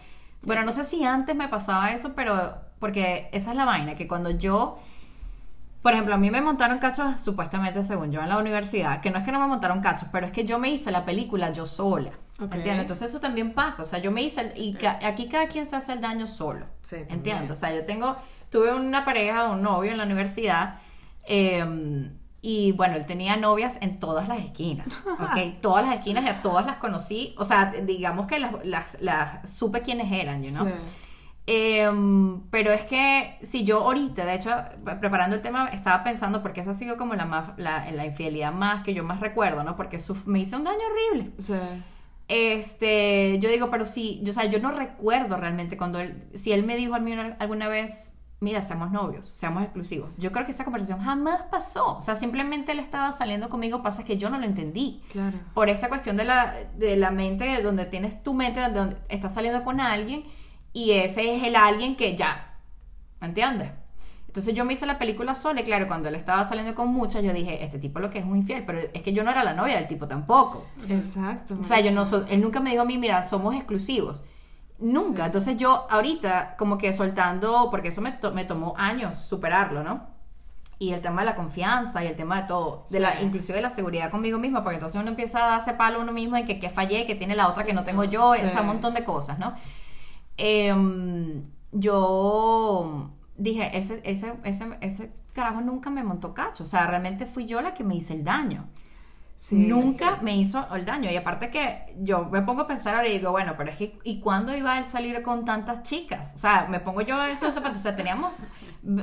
bueno, 0.43 0.63
no 0.65 0.73
sé 0.73 0.85
si 0.85 1.05
antes 1.05 1.35
me 1.37 1.49
pasaba 1.49 1.91
eso, 1.93 2.15
pero. 2.15 2.57
Porque 2.79 3.29
esa 3.33 3.51
es 3.51 3.57
la 3.57 3.65
vaina, 3.65 3.95
que 3.95 4.09
cuando 4.09 4.31
yo. 4.31 4.79
Por 5.83 5.93
ejemplo, 5.95 6.15
a 6.15 6.19
mí 6.19 6.31
me 6.31 6.41
montaron 6.41 6.79
cachos, 6.79 7.21
supuestamente, 7.21 7.83
según 7.83 8.13
yo, 8.13 8.23
en 8.23 8.29
la 8.29 8.39
universidad. 8.39 9.01
Que 9.01 9.11
no 9.11 9.19
es 9.19 9.25
que 9.25 9.33
no 9.33 9.41
me 9.41 9.49
montaron 9.49 9.81
cachos, 9.81 10.09
pero 10.13 10.27
es 10.27 10.33
que 10.33 10.45
yo 10.45 10.59
me 10.59 10.71
hice 10.71 10.91
la 10.93 11.05
película 11.05 11.53
yo 11.53 11.67
sola. 11.67 12.11
Ok. 12.41 12.55
¿Entiendes? 12.55 12.83
Entonces 12.83 13.09
eso 13.09 13.21
también 13.21 13.53
pasa. 13.53 13.83
O 13.83 13.87
sea, 13.87 13.99
yo 13.99 14.11
me 14.13 14.23
hice. 14.23 14.41
el- 14.43 14.53
y 14.57 14.75
ca- 14.75 14.99
aquí 15.05 15.29
cada 15.29 15.49
quien 15.49 15.67
se 15.67 15.75
hace 15.77 15.93
el 15.93 16.01
daño 16.01 16.27
solo. 16.29 16.67
Sí. 16.83 16.97
¿Entiendes? 17.09 17.51
O 17.51 17.55
sea, 17.57 17.75
yo 17.75 17.85
tengo, 17.85 18.17
tuve 18.51 18.73
una 18.75 19.05
pareja, 19.05 19.51
un 19.51 19.63
novio 19.63 19.91
en 19.91 19.99
la 19.99 20.05
universidad, 20.05 20.79
eh, 21.27 22.11
y 22.45 22.73
bueno, 22.73 22.97
él 22.97 23.07
tenía 23.07 23.37
novias 23.37 23.77
en 23.81 24.01
todas 24.01 24.27
las 24.29 24.39
esquinas, 24.41 24.87
¿ok? 25.21 25.61
Todas 25.61 25.87
las 25.87 25.95
esquinas 25.97 26.25
y 26.25 26.29
a 26.29 26.43
todas 26.43 26.67
las 26.67 26.77
conocí, 26.77 27.35
o 27.39 27.45
sea, 27.45 27.73
digamos 27.85 28.27
que 28.27 28.41
las, 28.41 28.53
las, 28.65 28.97
las 29.01 29.49
supe 29.49 29.83
quiénes 29.83 30.11
eran, 30.13 30.43
you 30.43 30.51
know? 30.51 30.67
Sí. 30.67 30.73
Em, 31.47 32.41
pero 32.51 32.71
es 32.71 32.83
que 32.85 33.37
si 33.43 33.65
yo 33.65 33.81
ahorita, 33.81 34.25
de 34.25 34.35
hecho, 34.35 34.51
preparando 35.01 35.35
el 35.35 35.43
tema, 35.43 35.69
estaba 35.69 36.05
pensando, 36.05 36.41
porque 36.41 36.61
esa 36.61 36.71
ha 36.71 36.75
sido 36.75 36.97
como 36.97 37.15
la, 37.15 37.27
más, 37.27 37.51
la, 37.57 37.91
la 37.91 38.07
infidelidad 38.07 38.53
más 38.53 38.85
que 38.85 38.95
yo 38.95 39.03
más 39.03 39.21
recuerdo, 39.21 39.65
¿no? 39.65 39.77
Porque 39.77 39.99
me 40.27 40.41
hizo 40.41 40.57
un 40.57 40.65
daño 40.65 40.81
horrible. 40.91 41.33
Sí. 41.39 41.55
Este, 42.29 43.39
yo 43.41 43.51
digo, 43.51 43.71
pero 43.71 43.85
sí, 43.85 44.21
yo, 44.23 44.31
o 44.31 44.35
sea, 44.35 44.45
yo 44.45 44.61
no 44.61 44.71
recuerdo 44.71 45.37
realmente 45.37 45.77
cuando 45.77 45.99
él, 45.99 46.29
si 46.35 46.53
él 46.53 46.65
me 46.65 46.77
dijo 46.77 46.95
a 46.95 47.01
mí 47.01 47.13
alguna 47.13 47.69
vez, 47.69 48.15
mira, 48.39 48.63
seamos 48.63 48.93
novios, 48.93 49.27
seamos 49.27 49.65
exclusivos. 49.65 50.13
Yo 50.19 50.31
creo 50.31 50.47
que 50.47 50.53
esa 50.53 50.65
conversación 50.65 51.01
jamás 51.01 51.43
pasó. 51.51 51.99
O 51.99 52.03
sea, 52.03 52.15
simplemente 52.15 52.73
él 52.73 52.79
estaba 52.79 53.11
saliendo 53.13 53.49
conmigo, 53.49 53.83
pasa 53.83 54.05
que 54.05 54.17
yo 54.17 54.31
no 54.31 54.39
lo 54.39 54.47
entendí. 54.47 55.03
Claro. 55.11 55.39
Por 55.55 55.69
esta 55.69 55.89
cuestión 55.89 56.17
de 56.17 56.25
la, 56.25 56.55
de 56.77 56.97
la 56.97 57.11
mente, 57.11 57.61
donde 57.63 57.85
tienes 57.85 58.23
tu 58.23 58.33
mente, 58.33 58.61
donde 58.71 58.97
estás 59.09 59.35
saliendo 59.35 59.65
con 59.65 59.81
alguien 59.81 60.25
y 60.73 60.93
ese 60.93 61.37
es 61.37 61.43
el 61.43 61.57
alguien 61.57 61.97
que 61.97 62.17
ya, 62.17 62.59
¿me 63.21 63.29
entiendes? 63.29 63.71
Entonces 64.27 64.55
yo 64.55 64.65
me 64.65 64.73
hice 64.73 64.87
la 64.87 64.99
película 64.99 65.35
sola 65.35 65.61
y 65.61 65.65
claro, 65.65 65.87
cuando 65.87 66.09
él 66.09 66.15
estaba 66.15 66.43
saliendo 66.45 66.75
con 66.75 66.89
muchas, 66.89 67.23
yo 67.23 67.35
dije, 67.35 67.63
este 67.63 67.79
tipo 67.79 67.99
lo 67.99 68.09
que 68.09 68.19
es 68.19 68.25
un 68.25 68.37
infiel, 68.37 68.65
pero 68.65 68.79
es 68.79 69.03
que 69.03 69.13
yo 69.13 69.23
no 69.25 69.31
era 69.31 69.45
la 69.45 69.53
novia 69.53 69.77
del 69.77 69.89
tipo 69.89 70.09
tampoco. 70.09 70.65
Exacto. 70.89 71.59
O 71.61 71.65
sea, 71.65 71.81
yo 71.81 71.91
no 71.91 72.05
él 72.31 72.41
nunca 72.41 72.61
me 72.61 72.71
dijo 72.71 72.83
a 72.83 72.87
mí, 72.87 72.97
mira, 72.97 73.29
somos 73.29 73.55
exclusivos. 73.55 74.23
Nunca. 74.79 75.27
Entonces 75.27 75.59
yo 75.59 75.87
ahorita 75.91 76.57
como 76.57 76.79
que 76.79 76.95
soltando, 76.95 77.69
porque 77.71 77.89
eso 77.89 78.01
me, 78.01 78.19
me 78.33 78.47
tomó 78.47 78.75
años 78.79 79.19
superarlo, 79.19 79.83
¿no? 79.83 80.13
y 80.83 80.93
el 80.93 81.01
tema 81.01 81.23
de 81.23 81.27
la 81.27 81.37
confianza 81.37 82.03
y 82.03 82.09
el 82.09 82.17
tema 82.17 82.43
de 82.43 82.49
todo, 82.49 82.87
de 82.91 82.99
la, 82.99 83.21
inclusive 83.23 83.55
de 83.55 83.63
la 83.63 83.71
seguridad 83.71 84.11
conmigo 84.11 84.41
misma, 84.41 84.65
porque 84.65 84.77
entonces 84.77 85.01
uno 85.01 85.11
empieza 85.11 85.47
a 85.47 85.51
darse 85.51 85.75
palo 85.75 86.01
a 86.01 86.03
uno 86.03 86.11
mismo 86.11 86.37
y 86.37 86.45
que, 86.45 86.59
que 86.59 86.71
fallé, 86.71 87.07
que 87.07 87.15
tiene 87.15 87.37
la 87.37 87.47
otra 87.47 87.63
que 87.63 87.73
no 87.73 87.85
tengo 87.85 88.03
yo, 88.03 88.31
o 88.31 88.35
sea, 88.35 88.63
un 88.63 88.67
montón 88.67 88.93
de 88.93 89.05
cosas, 89.05 89.39
¿no? 89.39 89.55
Em, 90.45 91.45
yo 91.71 93.11
dije, 93.37 93.79
ese, 93.79 94.01
ese, 94.03 94.35
ese, 94.43 94.77
ese 94.81 95.13
carajo 95.33 95.61
nunca 95.61 95.89
me 95.89 96.03
montó 96.03 96.35
cacho. 96.35 96.65
O 96.65 96.67
sea, 96.67 96.85
realmente 96.89 97.27
fui 97.27 97.47
yo 97.47 97.61
la 97.61 97.75
que 97.75 97.85
me 97.85 97.95
hice 97.95 98.15
el 98.15 98.25
daño. 98.25 98.67
nunca 99.53 100.19
me 100.21 100.37
hizo 100.37 100.67
el 100.75 100.85
daño. 100.85 101.13
Y 101.13 101.17
aparte 101.17 101.49
que 101.51 101.95
yo 102.01 102.25
me 102.25 102.43
pongo 102.43 102.63
a 102.63 102.67
pensar 102.67 102.97
ahora 102.97 103.07
y 103.07 103.19
digo, 103.19 103.31
bueno, 103.31 103.55
pero 103.57 103.71
es 103.71 103.77
que, 103.77 104.01
¿y 104.03 104.19
cuándo 104.19 104.57
iba 104.57 104.77
él 104.79 104.83
a 104.83 104.87
salir 104.87 105.23
con 105.23 105.45
tantas 105.45 105.85
chicas? 105.85 106.33
O 106.35 106.39
sea, 106.39 106.67
me 106.69 106.81
pongo 106.81 107.03
yo 107.03 107.23
esos 107.23 107.55
zapatos. 107.55 107.79
O 107.79 107.83
sea, 107.83 107.95
teníamos, 107.95 108.33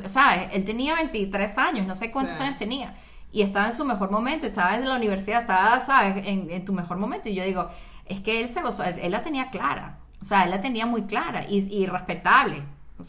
¿sabes? 0.08 0.50
Él 0.51 0.65
tenía 0.65 0.96
23 0.96 1.58
años, 1.58 1.88
no 1.88 1.96
sé 1.96 2.12
cuántos 2.12 2.38
años 2.41 2.58
tenía. 2.58 2.96
Y 3.31 3.43
estaba 3.43 3.67
en 3.67 3.74
su 3.74 3.86
mejor 3.86 4.12
momento, 4.12 4.46
estaba 4.46 4.75
en 4.75 4.89
la 4.89 4.98
universidad, 4.98 5.39
estaba, 5.39 5.79
¿sabes? 5.79 6.27
En, 6.27 6.51
en 6.51 6.65
tu 6.65 6.74
mejor 6.74 6.98
momento. 6.98 7.29
Y 7.29 7.36
yo 7.36 7.46
digo, 7.46 7.69
es 8.05 8.19
que 8.19 8.41
él 8.41 8.50
se 8.50 8.62
gozó, 8.62 8.84
él 8.84 9.12
la 9.12 9.22
tenía 9.22 9.50
clara. 9.51 10.00
O 10.21 10.25
sea, 10.25 10.43
él 10.43 10.51
la 10.51 10.61
tenía 10.61 10.85
muy 10.85 11.03
clara 11.03 11.45
y, 11.47 11.85
respetable. 11.85 12.63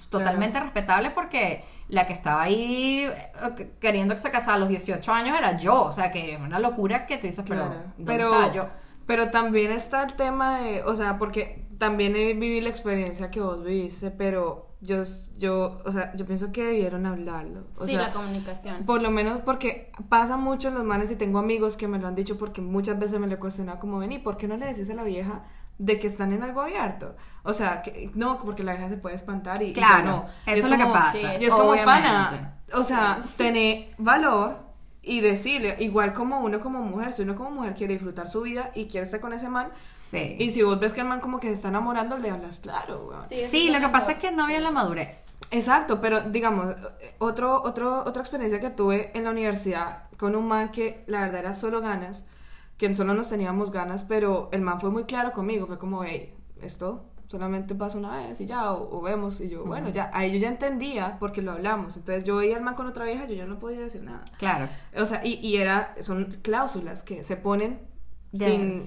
Totalmente 0.08 0.60
respetable 0.60 1.10
porque 1.10 1.64
la 1.88 2.06
que 2.06 2.12
estaba 2.12 2.42
ahí 2.42 3.04
eh, 3.04 3.70
queriendo 3.80 4.14
que 4.14 4.20
se 4.20 4.30
casara 4.30 4.54
a 4.54 4.58
los 4.60 4.68
18 4.68 5.12
años 5.12 5.36
era 5.36 5.56
yo. 5.56 5.82
O 5.82 5.92
sea, 5.92 6.12
que 6.12 6.34
es 6.34 6.40
una 6.40 6.60
locura 6.60 7.06
que 7.06 7.18
tú 7.18 7.26
dices, 7.26 7.44
pero, 7.48 7.72
pero 8.04 8.52
yo? 8.52 8.68
Pero 9.06 9.30
también 9.30 9.72
está 9.72 10.04
el 10.04 10.14
tema 10.14 10.60
de, 10.60 10.84
o 10.84 10.94
sea, 10.94 11.18
porque 11.18 11.66
también 11.78 12.12
viví 12.12 12.60
la 12.60 12.68
experiencia 12.68 13.30
que 13.30 13.40
vos 13.40 13.64
viviste, 13.64 14.12
pero 14.12 14.70
yo, 14.80 15.02
yo, 15.36 15.80
o 15.84 15.92
sea, 15.92 16.14
yo 16.14 16.24
pienso 16.26 16.52
que 16.52 16.64
debieron 16.64 17.06
hablarlo. 17.06 17.64
O 17.76 17.86
sí, 17.86 17.96
la 17.96 18.12
comunicación. 18.12 18.84
Por 18.84 19.02
lo 19.02 19.10
menos 19.10 19.40
porque 19.44 19.90
pasa 20.08 20.36
mucho 20.36 20.68
en 20.68 20.74
los 20.74 20.84
manes 20.84 21.10
y 21.10 21.16
tengo 21.16 21.38
amigos 21.38 21.76
que 21.76 21.88
me 21.88 21.98
lo 21.98 22.06
han 22.06 22.14
dicho 22.14 22.38
porque 22.38 22.60
muchas 22.60 22.98
veces 22.98 23.18
me 23.18 23.26
lo 23.26 23.34
he 23.34 23.38
cuestionado 23.38 23.80
como, 23.80 23.98
vení, 23.98 24.18
¿por 24.18 24.36
qué 24.36 24.46
no 24.46 24.56
le 24.56 24.66
decís 24.66 24.88
a 24.90 24.94
la 24.94 25.02
vieja 25.02 25.44
de 25.80 25.98
que 25.98 26.06
están 26.06 26.32
en 26.32 26.42
algo 26.42 26.60
abierto. 26.60 27.16
O 27.42 27.54
sea, 27.54 27.80
que, 27.80 28.10
no, 28.14 28.38
porque 28.38 28.62
la 28.62 28.74
vieja 28.74 28.90
se 28.90 28.98
puede 28.98 29.16
espantar 29.16 29.62
y, 29.62 29.72
claro, 29.72 30.06
no. 30.06 30.26
Eso 30.46 30.66
es, 30.66 30.70
lo 30.70 30.76
que 30.76 30.92
pasa. 30.92 31.38
y 31.38 31.44
es 31.44 31.52
como 31.52 31.74
pana. 31.84 32.58
O 32.74 32.84
sea, 32.84 33.24
tener 33.36 33.94
valor 33.96 34.58
y 35.02 35.20
decirle, 35.20 35.76
igual 35.80 36.12
como 36.12 36.40
uno 36.40 36.60
como 36.60 36.82
mujer, 36.82 37.12
si 37.12 37.22
uno 37.22 37.34
como 37.34 37.50
mujer 37.50 37.74
quiere 37.74 37.94
disfrutar 37.94 38.28
su 38.28 38.42
vida 38.42 38.70
y 38.74 38.86
quiere 38.86 39.06
estar 39.06 39.20
con 39.20 39.32
ese 39.32 39.48
man, 39.48 39.70
sí. 39.98 40.36
y 40.38 40.50
si 40.50 40.62
vos 40.62 40.78
ves 40.78 40.92
que 40.92 41.00
el 41.00 41.08
man 41.08 41.20
como 41.20 41.40
que 41.40 41.46
se 41.46 41.54
está 41.54 41.68
enamorando, 41.68 42.18
le 42.18 42.30
hablas 42.30 42.60
claro, 42.60 43.10
Sí, 43.48 43.70
lo 43.70 43.80
que 43.80 43.88
pasa 43.88 44.12
es 44.12 44.18
que 44.18 44.30
no 44.30 44.44
había 44.44 44.60
la 44.60 44.70
madurez. 44.70 45.38
Exacto, 45.50 46.02
pero 46.02 46.20
digamos, 46.20 46.76
otro, 47.18 47.62
otro, 47.62 48.04
otra 48.04 48.20
experiencia 48.20 48.60
que 48.60 48.68
tuve 48.68 49.10
en 49.14 49.24
la 49.24 49.30
universidad 49.30 50.02
con 50.18 50.36
un 50.36 50.46
man 50.46 50.70
que 50.70 51.02
la 51.06 51.22
verdad 51.22 51.40
era 51.40 51.54
solo 51.54 51.80
ganas, 51.80 52.26
que 52.80 52.94
solo 52.94 53.12
nos 53.12 53.28
teníamos 53.28 53.70
ganas, 53.70 54.04
pero 54.04 54.48
el 54.52 54.62
man 54.62 54.80
fue 54.80 54.90
muy 54.90 55.04
claro 55.04 55.32
conmigo, 55.32 55.66
fue 55.66 55.78
como, 55.78 56.02
hey, 56.02 56.32
esto 56.62 57.04
solamente 57.26 57.74
pasa 57.74 57.98
una 57.98 58.16
vez 58.16 58.40
y 58.40 58.46
ya, 58.46 58.72
o, 58.72 59.02
vemos, 59.02 59.38
y 59.42 59.50
yo, 59.50 59.64
bueno, 59.64 59.90
ya, 59.90 60.10
ahí 60.14 60.32
yo 60.32 60.38
ya 60.38 60.48
entendía 60.48 61.18
porque 61.20 61.42
lo 61.42 61.52
hablamos, 61.52 61.98
entonces 61.98 62.24
yo 62.24 62.36
veía 62.36 62.56
al 62.56 62.62
man 62.62 62.74
con 62.74 62.86
otra 62.86 63.04
vieja, 63.04 63.26
yo 63.26 63.34
ya 63.34 63.44
no 63.44 63.58
podía 63.58 63.80
decir 63.80 64.02
nada. 64.02 64.24
Claro. 64.38 64.68
O 64.96 65.04
sea, 65.04 65.24
y, 65.24 65.34
y 65.34 65.58
era, 65.58 65.94
son 66.00 66.38
cláusulas 66.40 67.02
que 67.02 67.22
se 67.22 67.36
ponen 67.36 67.80
sin... 68.32 68.80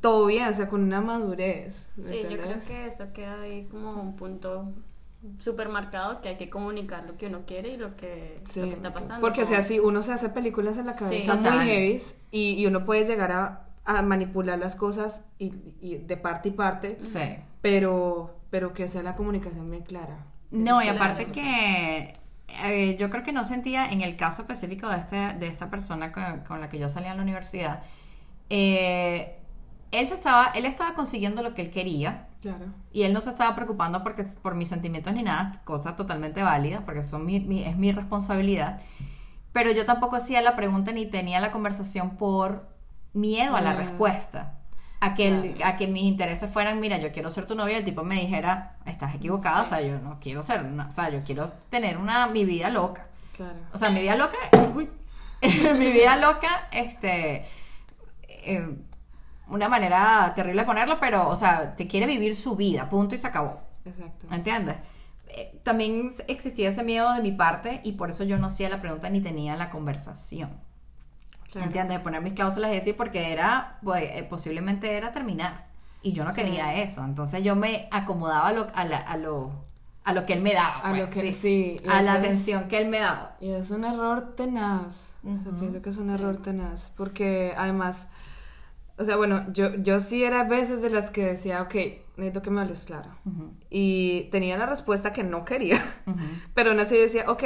Todo 0.00 0.26
bien, 0.26 0.48
o 0.48 0.52
sea, 0.54 0.70
con 0.70 0.82
una 0.82 1.02
madurez. 1.02 1.90
Sí, 1.94 2.22
yo 2.22 2.38
creo 2.38 2.58
que 2.66 2.86
eso 2.86 3.12
queda 3.12 3.42
ahí 3.42 3.66
como 3.70 3.92
un 3.92 4.16
punto 4.16 4.72
súper 5.38 5.68
marcado 5.68 6.20
que 6.20 6.30
hay 6.30 6.36
que 6.36 6.50
comunicar 6.50 7.04
lo 7.04 7.16
que 7.16 7.26
uno 7.26 7.42
quiere 7.46 7.70
y 7.70 7.76
lo 7.76 7.94
que, 7.94 8.42
está 8.44 8.92
pasando. 8.92 9.20
Porque, 9.20 9.42
o 9.42 9.46
sea, 9.46 9.62
si 9.62 9.78
uno 9.78 10.02
se 10.02 10.12
hace 10.12 10.28
películas 10.28 10.78
en 10.78 10.86
la 10.86 10.96
cabeza 10.96 11.36
muy 11.36 11.66
heavy 11.66 12.02
y, 12.30 12.54
y, 12.54 12.66
uno 12.66 12.84
puede 12.84 13.04
llegar 13.04 13.32
a, 13.32 13.66
a 13.84 14.02
manipular 14.02 14.58
las 14.58 14.76
cosas 14.76 15.24
y, 15.38 15.52
y, 15.80 15.98
de 15.98 16.16
parte 16.16 16.50
y 16.50 16.52
parte, 16.52 16.98
sí. 17.04 17.20
pero, 17.60 18.36
pero 18.50 18.72
que 18.72 18.88
sea 18.88 19.02
la 19.02 19.14
comunicación 19.14 19.70
bien 19.70 19.84
clara. 19.84 20.26
No, 20.50 20.82
y 20.82 20.88
aparte 20.88 21.26
que 21.26 22.12
eh, 22.64 22.96
yo 22.98 23.08
creo 23.08 23.22
que 23.22 23.32
no 23.32 23.44
sentía, 23.44 23.86
en 23.90 24.02
el 24.02 24.16
caso 24.16 24.42
específico 24.42 24.88
de, 24.88 24.96
este, 24.96 25.16
de 25.16 25.46
esta 25.46 25.70
persona 25.70 26.12
con, 26.12 26.40
con 26.40 26.60
la 26.60 26.68
que 26.68 26.78
yo 26.78 26.88
salía 26.88 27.12
a 27.12 27.14
la 27.14 27.22
universidad, 27.22 27.82
eh, 28.50 29.38
él, 29.92 30.04
estaba, 30.04 30.46
él 30.54 30.64
estaba 30.64 30.94
consiguiendo 30.94 31.42
lo 31.42 31.54
que 31.54 31.62
él 31.62 31.70
quería. 31.70 32.26
Y 32.92 33.04
él 33.04 33.12
no 33.12 33.20
se 33.20 33.30
estaba 33.30 33.54
preocupando 33.54 34.02
porque, 34.02 34.24
por 34.24 34.56
mis 34.56 34.68
sentimientos 34.68 35.12
ni 35.12 35.22
nada, 35.22 35.60
cosa 35.64 35.94
totalmente 35.94 36.42
válida, 36.42 36.84
porque 36.84 37.04
son 37.04 37.24
mi, 37.24 37.62
es 37.62 37.76
mi 37.76 37.92
responsabilidad. 37.92 38.80
Pero 39.52 39.70
yo 39.70 39.86
tampoco 39.86 40.16
hacía 40.16 40.42
la 40.42 40.56
pregunta 40.56 40.90
ni 40.92 41.06
tenía 41.06 41.38
la 41.38 41.52
conversación 41.52 42.16
por 42.16 42.68
miedo 43.12 43.54
a 43.54 43.60
la 43.60 43.74
respuesta. 43.74 44.58
A 44.98 45.14
que, 45.14 45.56
a 45.64 45.76
que 45.76 45.88
mis 45.88 46.04
intereses 46.04 46.48
fueran, 46.50 46.78
mira, 46.78 46.96
yo 46.98 47.10
quiero 47.10 47.28
ser 47.30 47.46
tu 47.46 47.56
novia, 47.56 47.76
el 47.76 47.84
tipo 47.84 48.04
me 48.04 48.20
dijera, 48.20 48.76
estás 48.86 49.14
equivocada, 49.16 49.62
o 49.62 49.64
sea, 49.64 49.80
yo 49.80 49.98
no 49.98 50.20
quiero 50.20 50.44
ser, 50.44 50.64
o 50.64 50.92
sea, 50.92 51.10
yo 51.10 51.24
quiero 51.24 51.50
tener 51.70 51.98
una, 51.98 52.28
mi 52.28 52.44
vida 52.44 52.70
loca. 52.70 53.08
O 53.72 53.78
sea, 53.78 53.90
mi 53.90 54.00
vida 54.00 54.14
loca, 54.14 54.36
mi 55.76 55.92
vida 55.92 56.16
loca, 56.16 56.68
este, 56.70 57.46
eh, 58.28 58.76
una 59.48 59.68
manera 59.68 60.32
terrible 60.34 60.62
de 60.62 60.66
ponerlo, 60.66 60.98
pero, 61.00 61.28
o 61.28 61.36
sea, 61.36 61.76
te 61.76 61.86
quiere 61.86 62.06
vivir 62.06 62.34
su 62.36 62.56
vida, 62.56 62.88
punto 62.88 63.14
y 63.14 63.18
se 63.18 63.26
acabó. 63.26 63.60
Exacto. 63.84 64.26
¿Entiendes? 64.30 64.76
Eh, 65.28 65.60
también 65.62 66.14
existía 66.28 66.68
ese 66.68 66.82
miedo 66.84 67.12
de 67.14 67.22
mi 67.22 67.32
parte 67.32 67.80
y 67.84 67.92
por 67.92 68.10
eso 68.10 68.24
yo 68.24 68.38
no 68.38 68.48
hacía 68.48 68.68
la 68.68 68.80
pregunta 68.80 69.08
ni 69.10 69.20
tenía 69.20 69.56
la 69.56 69.70
conversación. 69.70 70.50
¿Entiendes? 71.54 71.98
De 71.98 72.02
poner 72.02 72.22
mis 72.22 72.32
cláusulas 72.32 72.70
y 72.70 72.74
decir, 72.76 72.96
porque 72.96 73.32
era, 73.32 73.78
pues, 73.82 74.04
eh, 74.04 74.26
posiblemente 74.28 74.96
era 74.96 75.12
terminar. 75.12 75.66
Y 76.02 76.12
yo 76.12 76.24
no 76.24 76.32
quería 76.32 76.82
eso. 76.82 77.04
Entonces 77.04 77.44
yo 77.44 77.54
me 77.54 77.88
acomodaba 77.90 78.48
a 78.48 78.52
lo, 78.52 78.62
a, 78.74 78.80
a 78.80 79.16
lo, 79.16 79.52
a 80.04 80.12
lo 80.12 80.26
que 80.26 80.32
él 80.32 80.42
me 80.42 80.54
daba. 80.54 80.78
a 80.78 80.92
lo 80.92 81.04
pues, 81.06 81.14
que 81.14 81.32
sí. 81.32 81.80
a 81.88 82.02
la 82.02 82.14
atención 82.14 82.68
que 82.68 82.78
él 82.78 82.88
me 82.88 83.00
daba. 83.00 83.36
Y 83.40 83.50
es 83.50 83.70
un 83.70 83.84
error 83.84 84.34
tenaz. 84.34 85.12
pienso 85.22 85.82
que 85.82 85.90
es 85.90 85.98
un 85.98 86.10
error 86.10 86.38
tenaz. 86.38 86.90
Porque 86.96 87.54
además 87.56 88.08
o 88.98 89.04
sea, 89.04 89.16
bueno, 89.16 89.52
yo, 89.52 89.74
yo 89.76 90.00
sí 90.00 90.24
era 90.24 90.40
a 90.40 90.44
veces 90.44 90.82
de 90.82 90.90
las 90.90 91.10
que 91.10 91.24
decía, 91.24 91.62
ok, 91.62 91.74
necesito 92.16 92.42
que 92.42 92.50
me 92.50 92.60
hables 92.60 92.84
claro. 92.84 93.10
Y 93.70 94.28
tenía 94.30 94.56
la 94.56 94.66
respuesta 94.66 95.12
que 95.12 95.22
no 95.22 95.44
quería, 95.44 95.82
pero 96.54 96.70
aún 96.70 96.80
así 96.80 96.96
decía, 96.96 97.24
ok, 97.28 97.42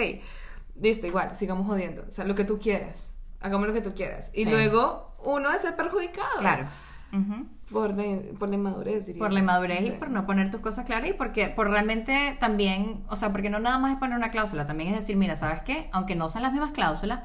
listo, 0.80 1.06
igual, 1.06 1.36
sigamos 1.36 1.66
jodiendo. 1.66 2.04
O 2.08 2.10
sea, 2.10 2.24
lo 2.24 2.34
que 2.34 2.44
tú 2.44 2.58
quieras, 2.58 3.14
hagamos 3.40 3.68
lo 3.68 3.74
que 3.74 3.80
tú 3.80 3.94
quieras. 3.94 4.30
Y 4.34 4.44
luego 4.44 5.16
uno 5.24 5.52
es 5.52 5.64
el 5.64 5.74
perjudicado. 5.74 6.38
Claro. 6.38 6.66
Por, 7.70 7.96
la, 7.96 8.04
por 8.38 8.48
la 8.48 8.56
inmadurez, 8.56 9.06
diría. 9.06 9.20
Por 9.20 9.32
la 9.32 9.40
inmadurez 9.40 9.86
y 9.86 9.90
por 9.90 10.10
no 10.10 10.26
poner 10.26 10.50
tus 10.50 10.60
cosas 10.60 10.84
claras 10.84 11.10
y 11.10 11.12
porque 11.14 11.48
por 11.48 11.70
realmente 11.70 12.36
también, 12.38 13.04
o 13.08 13.16
sea, 13.16 13.32
porque 13.32 13.48
no 13.48 13.58
nada 13.58 13.78
más 13.78 13.92
es 13.92 13.98
poner 13.98 14.16
una 14.16 14.30
cláusula, 14.30 14.66
también 14.66 14.90
es 14.90 15.00
decir, 15.00 15.16
mira, 15.16 15.34
¿sabes 15.34 15.62
qué? 15.62 15.88
Aunque 15.92 16.14
no 16.14 16.28
sean 16.28 16.42
las 16.42 16.52
mismas 16.52 16.72
cláusulas, 16.72 17.20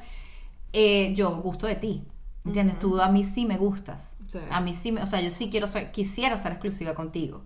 eh, 0.72 1.12
yo 1.14 1.30
gusto 1.42 1.66
de 1.66 1.74
ti. 1.76 2.06
¿Entiendes? 2.44 2.78
Tú 2.78 3.00
a 3.00 3.08
mí 3.08 3.24
sí 3.24 3.46
me 3.46 3.56
gustas. 3.56 4.16
A 4.50 4.60
mí 4.60 4.74
sí, 4.74 4.92
me, 4.92 5.02
o 5.02 5.06
sea, 5.06 5.20
yo 5.20 5.30
sí 5.30 5.50
quiero 5.50 5.66
ser, 5.66 5.92
quisiera 5.92 6.36
ser 6.36 6.52
exclusiva 6.52 6.94
contigo. 6.94 7.44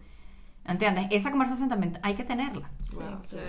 ¿Entiendes? 0.64 1.06
Esa 1.10 1.30
conversación 1.30 1.68
también 1.68 1.98
hay 2.02 2.14
que 2.14 2.24
tenerla. 2.24 2.70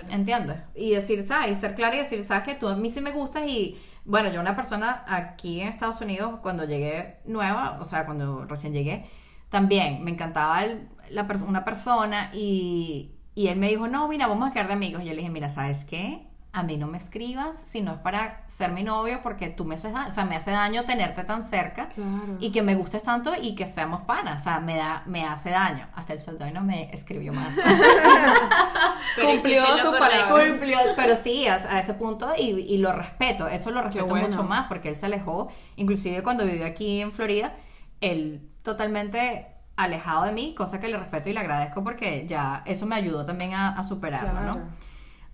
¿Entiendes? 0.08 0.58
Y 0.74 0.90
decir, 0.90 1.24
¿sabes? 1.24 1.52
Y 1.52 1.60
ser 1.60 1.74
clara 1.74 1.96
y 1.96 1.98
decir, 2.00 2.22
¿sabes 2.24 2.44
que 2.44 2.54
Tú 2.54 2.68
a 2.68 2.76
mí 2.76 2.90
sí 2.92 3.00
me 3.00 3.10
gustas 3.10 3.46
y, 3.48 3.80
bueno, 4.04 4.30
yo 4.30 4.40
una 4.40 4.54
persona 4.54 5.04
aquí 5.06 5.60
en 5.60 5.68
Estados 5.68 6.00
Unidos, 6.00 6.38
cuando 6.42 6.64
llegué 6.64 7.18
nueva, 7.24 7.78
o 7.80 7.84
sea, 7.84 8.06
cuando 8.06 8.44
recién 8.44 8.72
llegué, 8.72 9.06
también 9.48 10.04
me 10.04 10.12
encantaba 10.12 10.62
la 11.10 11.26
una 11.46 11.64
persona 11.64 12.30
y, 12.32 13.14
Y 13.34 13.48
él 13.48 13.58
me 13.58 13.68
dijo, 13.68 13.88
no, 13.88 14.06
mira, 14.08 14.26
vamos 14.26 14.50
a 14.50 14.52
quedar 14.52 14.68
de 14.68 14.74
amigos. 14.74 15.02
Y 15.02 15.06
yo 15.06 15.10
le 15.12 15.18
dije, 15.18 15.30
mira, 15.30 15.48
¿sabes 15.48 15.84
qué? 15.84 16.27
A 16.50 16.62
mí 16.62 16.78
no 16.78 16.86
me 16.86 16.96
escribas 16.96 17.56
si 17.56 17.82
no 17.82 17.92
es 17.92 17.98
para 17.98 18.42
ser 18.48 18.72
mi 18.72 18.82
novio 18.82 19.20
porque 19.22 19.48
tú 19.48 19.66
me 19.66 19.74
haces 19.74 19.92
daño, 19.92 20.08
o 20.08 20.12
sea, 20.12 20.24
me 20.24 20.34
hace 20.34 20.50
daño 20.50 20.84
tenerte 20.84 21.22
tan 21.24 21.42
cerca 21.42 21.90
Claro. 21.90 22.36
y 22.40 22.50
que 22.52 22.62
me 22.62 22.74
gustes 22.74 23.02
tanto 23.02 23.32
y 23.40 23.54
que 23.54 23.66
seamos 23.66 24.00
panas, 24.02 24.40
o 24.40 24.44
sea, 24.44 24.58
me 24.58 24.74
da, 24.76 25.02
me 25.06 25.24
hace 25.26 25.50
daño. 25.50 25.86
Hasta 25.94 26.14
el 26.14 26.20
soldado 26.20 26.50
no 26.52 26.62
me 26.62 26.90
escribió 26.94 27.32
más. 27.34 27.54
Cumplió 29.20 29.76
su 29.78 29.90
palabra. 29.92 30.28
Cumplió, 30.48 30.78
pero 30.96 31.16
sí, 31.16 31.46
a, 31.46 31.54
a 31.54 31.80
ese 31.80 31.94
punto 31.94 32.32
y, 32.36 32.42
y 32.50 32.78
lo 32.78 32.92
respeto, 32.92 33.46
eso 33.48 33.70
lo 33.70 33.82
respeto 33.82 34.06
bueno. 34.06 34.26
mucho 34.28 34.42
más 34.42 34.66
porque 34.68 34.90
él 34.90 34.96
se 34.96 35.06
alejó, 35.06 35.48
inclusive 35.76 36.22
cuando 36.22 36.44
vivió 36.44 36.66
aquí 36.66 37.00
en 37.00 37.12
Florida, 37.12 37.52
él 38.00 38.48
totalmente 38.62 39.48
alejado 39.76 40.24
de 40.24 40.32
mí, 40.32 40.54
cosa 40.56 40.80
que 40.80 40.88
le 40.88 40.96
respeto 40.96 41.28
y 41.28 41.32
le 41.32 41.40
agradezco 41.40 41.84
porque 41.84 42.26
ya 42.26 42.62
eso 42.64 42.86
me 42.86 42.96
ayudó 42.96 43.24
también 43.24 43.54
a, 43.54 43.68
a 43.78 43.84
superarlo, 43.84 44.30
Claro. 44.30 44.54
¿no? 44.54 44.87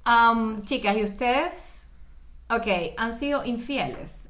Am, 0.05 0.63
chicas, 0.65 0.97
¿y 0.97 1.03
ustedes, 1.05 1.89
ok, 2.51 2.95
han 2.99 3.13
sido 3.13 3.45
infieles? 3.45 4.29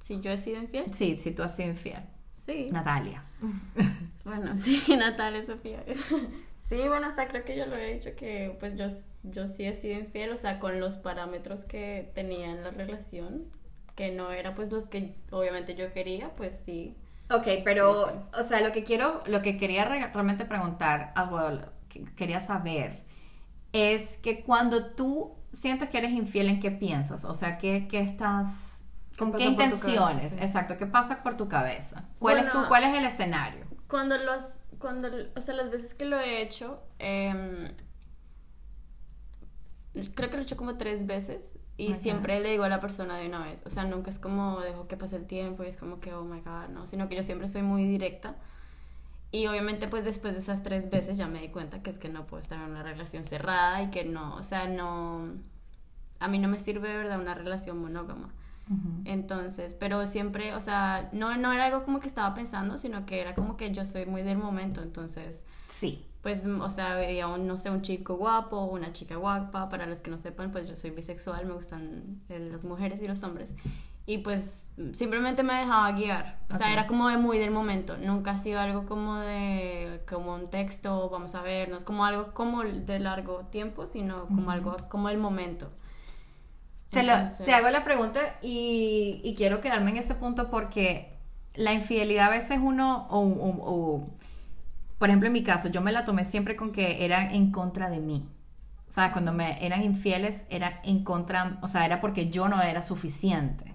Si 0.00 0.20
yo 0.20 0.30
he 0.30 0.36
sido 0.38 0.60
infiel. 0.60 0.92
Sí, 0.92 1.16
sí, 1.16 1.32
tú 1.32 1.42
has 1.42 1.56
sido 1.56 1.70
infiel. 1.70 2.02
Sí. 2.34 2.68
Natalia. 2.70 3.24
Bueno, 4.24 4.56
sí, 4.56 4.82
Natalia 4.96 5.44
Sofía. 5.44 5.84
Sí, 6.60 6.76
bueno, 6.88 7.08
o 7.08 7.12
sea, 7.12 7.28
creo 7.28 7.44
que 7.44 7.58
yo 7.58 7.66
lo 7.66 7.76
he 7.76 7.92
dicho 7.92 8.16
que 8.16 8.56
pues 8.58 8.74
yo, 8.74 8.86
yo 9.22 9.48
sí 9.48 9.66
he 9.66 9.74
sido 9.74 9.98
infiel, 10.00 10.30
o 10.32 10.38
sea, 10.38 10.58
con 10.60 10.80
los 10.80 10.96
parámetros 10.96 11.66
que 11.66 12.10
tenía 12.14 12.50
en 12.50 12.64
la 12.64 12.70
relación, 12.70 13.44
que 13.94 14.12
no 14.12 14.32
era 14.32 14.54
pues 14.54 14.72
los 14.72 14.86
que 14.86 15.14
obviamente 15.30 15.74
yo 15.74 15.92
quería, 15.92 16.32
pues 16.32 16.56
sí. 16.64 16.96
Ok, 17.30 17.46
pero, 17.64 18.06
Sí, 18.06 18.10
o 18.38 18.42
sea, 18.42 18.60
lo 18.60 18.72
que 18.72 18.84
quiero, 18.84 19.22
lo 19.26 19.40
que 19.42 19.56
quería 19.58 19.84
re- 19.86 20.06
realmente 20.12 20.44
preguntar, 20.44 21.12
ah, 21.16 21.24
bueno, 21.24 21.50
lo 21.52 21.72
que 21.88 22.04
quería 22.16 22.40
saber, 22.40 23.02
es 23.74 24.18
que 24.18 24.44
cuando 24.44 24.92
tú 24.92 25.34
sientes 25.52 25.90
que 25.90 25.98
eres 25.98 26.12
infiel, 26.12 26.48
¿en 26.48 26.60
qué 26.60 26.70
piensas? 26.70 27.24
O 27.24 27.34
sea, 27.34 27.58
¿qué, 27.58 27.88
qué 27.88 27.98
estás, 28.00 28.84
con 29.18 29.32
¿Qué 29.32 29.44
intenciones? 29.44 30.16
cabeza? 30.16 30.38
Sí. 30.38 30.44
Exacto, 30.44 30.78
¿qué 30.78 30.86
pasa 30.86 31.24
por 31.24 31.36
tu 31.36 31.48
cabeza? 31.48 32.08
¿Cuál, 32.20 32.38
es 32.38 32.50
tu, 32.50 32.64
¿Cuál 32.68 32.84
es 32.84 32.96
el 32.96 33.04
escenario? 33.04 33.66
Cuando 33.88 34.16
los, 34.16 34.44
cuando, 34.78 35.08
o 35.34 35.40
sea, 35.40 35.54
las 35.54 35.70
veces 35.70 35.92
que 35.92 36.04
lo 36.04 36.20
he 36.20 36.40
hecho, 36.40 36.84
em, 37.00 37.74
creo 40.14 40.30
que 40.30 40.36
lo 40.36 40.42
he 40.42 40.44
hecho 40.44 40.56
como 40.56 40.76
tres 40.76 41.04
veces 41.04 41.58
y 41.76 41.94
siempre 41.94 42.38
le 42.38 42.52
digo 42.52 42.62
a 42.62 42.68
la 42.68 42.80
persona 42.80 43.18
de 43.18 43.26
una 43.26 43.44
vez, 43.44 43.64
o 43.66 43.70
sea, 43.70 43.84
nunca 43.84 44.08
es 44.08 44.20
como 44.20 44.60
dejo 44.60 44.86
que 44.86 44.96
pase 44.96 45.16
el 45.16 45.26
tiempo 45.26 45.64
y 45.64 45.66
es 45.66 45.76
como 45.76 45.98
que, 45.98 46.14
oh 46.14 46.22
my 46.22 46.40
god, 46.42 46.68
no, 46.68 46.86
sino 46.86 47.08
que 47.08 47.16
yo 47.16 47.24
siempre 47.24 47.48
soy 47.48 47.62
muy 47.62 47.84
directa. 47.88 48.36
Y 49.34 49.48
obviamente 49.48 49.88
pues 49.88 50.04
después 50.04 50.34
de 50.34 50.38
esas 50.40 50.62
tres 50.62 50.90
veces 50.90 51.16
ya 51.16 51.26
me 51.26 51.40
di 51.40 51.48
cuenta 51.48 51.82
que 51.82 51.90
es 51.90 51.98
que 51.98 52.08
no 52.08 52.24
puedo 52.24 52.40
estar 52.40 52.56
en 52.58 52.70
una 52.70 52.82
relación 52.84 53.24
cerrada 53.24 53.82
y 53.82 53.90
que 53.90 54.04
no, 54.04 54.36
o 54.36 54.42
sea, 54.44 54.68
no, 54.68 55.26
a 56.20 56.28
mí 56.28 56.38
no 56.38 56.46
me 56.46 56.60
sirve 56.60 56.88
de 56.88 56.96
verdad 56.98 57.18
una 57.20 57.34
relación 57.34 57.78
monógama. 57.78 58.28
Entonces, 59.04 59.74
pero 59.74 60.06
siempre, 60.06 60.54
o 60.54 60.60
sea, 60.60 61.08
no, 61.12 61.36
no 61.36 61.52
era 61.52 61.66
algo 61.66 61.84
como 61.84 61.98
que 62.00 62.06
estaba 62.06 62.32
pensando, 62.34 62.78
sino 62.78 63.04
que 63.06 63.20
era 63.20 63.34
como 63.34 63.56
que 63.56 63.72
yo 63.72 63.84
soy 63.84 64.06
muy 64.06 64.22
del 64.22 64.38
momento, 64.38 64.82
entonces, 64.82 65.44
Sí. 65.68 66.06
pues, 66.22 66.46
o 66.46 66.70
sea, 66.70 66.94
veía 66.94 67.26
un, 67.28 67.46
no 67.46 67.58
sé, 67.58 67.70
un 67.70 67.82
chico 67.82 68.16
guapo, 68.16 68.64
una 68.64 68.92
chica 68.92 69.16
guapa, 69.16 69.68
para 69.68 69.84
los 69.86 69.98
que 70.00 70.10
no 70.10 70.16
sepan, 70.16 70.50
pues 70.52 70.66
yo 70.68 70.76
soy 70.76 70.90
bisexual, 70.90 71.44
me 71.44 71.52
gustan 71.54 72.22
eh, 72.30 72.38
las 72.50 72.64
mujeres 72.64 73.02
y 73.02 73.08
los 73.08 73.22
hombres, 73.22 73.52
y 74.06 74.18
pues 74.18 74.68
simplemente 74.92 75.42
me 75.42 75.54
dejaba 75.54 75.90
guiar, 75.92 76.38
o 76.50 76.54
sea, 76.54 76.72
era 76.72 76.86
como 76.86 77.08
de 77.08 77.16
muy 77.18 77.38
del 77.38 77.50
momento, 77.50 77.96
nunca 77.98 78.32
ha 78.32 78.36
sido 78.36 78.60
algo 78.60 78.86
como 78.86 79.16
de, 79.20 80.02
como 80.08 80.34
un 80.34 80.50
texto, 80.50 81.08
vamos 81.10 81.34
a 81.34 81.42
vernos, 81.42 81.84
como 81.84 82.04
algo 82.04 82.34
como 82.34 82.62
de 82.64 82.98
largo 83.00 83.46
tiempo, 83.50 83.86
sino 83.86 84.32
como 84.34 84.50
algo, 84.50 84.76
como 84.90 85.08
el 85.08 85.18
momento. 85.18 85.70
Te, 86.92 87.02
lo- 87.02 87.12
te 87.44 87.52
hago 87.52 87.70
la 87.70 87.84
pregunta 87.84 88.20
y, 88.42 89.20
y 89.24 89.34
quiero 89.34 89.60
quedarme 89.60 89.90
en 89.90 89.96
ese 89.98 90.14
punto 90.14 90.48
porque 90.50 91.16
la 91.54 91.72
infidelidad 91.72 92.26
a 92.26 92.30
veces 92.30 92.58
uno, 92.62 93.06
o, 93.10 93.20
o- 93.20 93.96
o- 93.96 94.10
por 94.98 95.08
ejemplo 95.10 95.28
en 95.28 95.34
mi 95.34 95.44
caso, 95.44 95.68
yo 95.68 95.80
me 95.82 95.92
la 95.92 96.04
tomé 96.04 96.24
siempre 96.24 96.56
con 96.56 96.72
que 96.72 97.04
era 97.04 97.32
en 97.34 97.52
contra 97.52 97.90
de 97.90 98.00
mí. 98.00 98.28
O 98.88 98.92
sea, 98.92 99.12
cuando 99.12 99.32
me 99.32 99.64
eran 99.66 99.82
infieles 99.84 100.46
era 100.50 100.80
en 100.84 101.04
contra, 101.04 101.58
o 101.62 101.68
sea, 101.68 101.86
era 101.86 102.00
porque 102.00 102.30
yo 102.30 102.48
no 102.48 102.62
era 102.62 102.82
suficiente. 102.82 103.73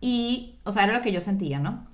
Y, 0.00 0.58
o 0.64 0.72
sea, 0.72 0.84
era 0.84 0.92
lo 0.92 1.02
que 1.02 1.12
yo 1.12 1.20
sentía, 1.20 1.58
¿no? 1.58 1.86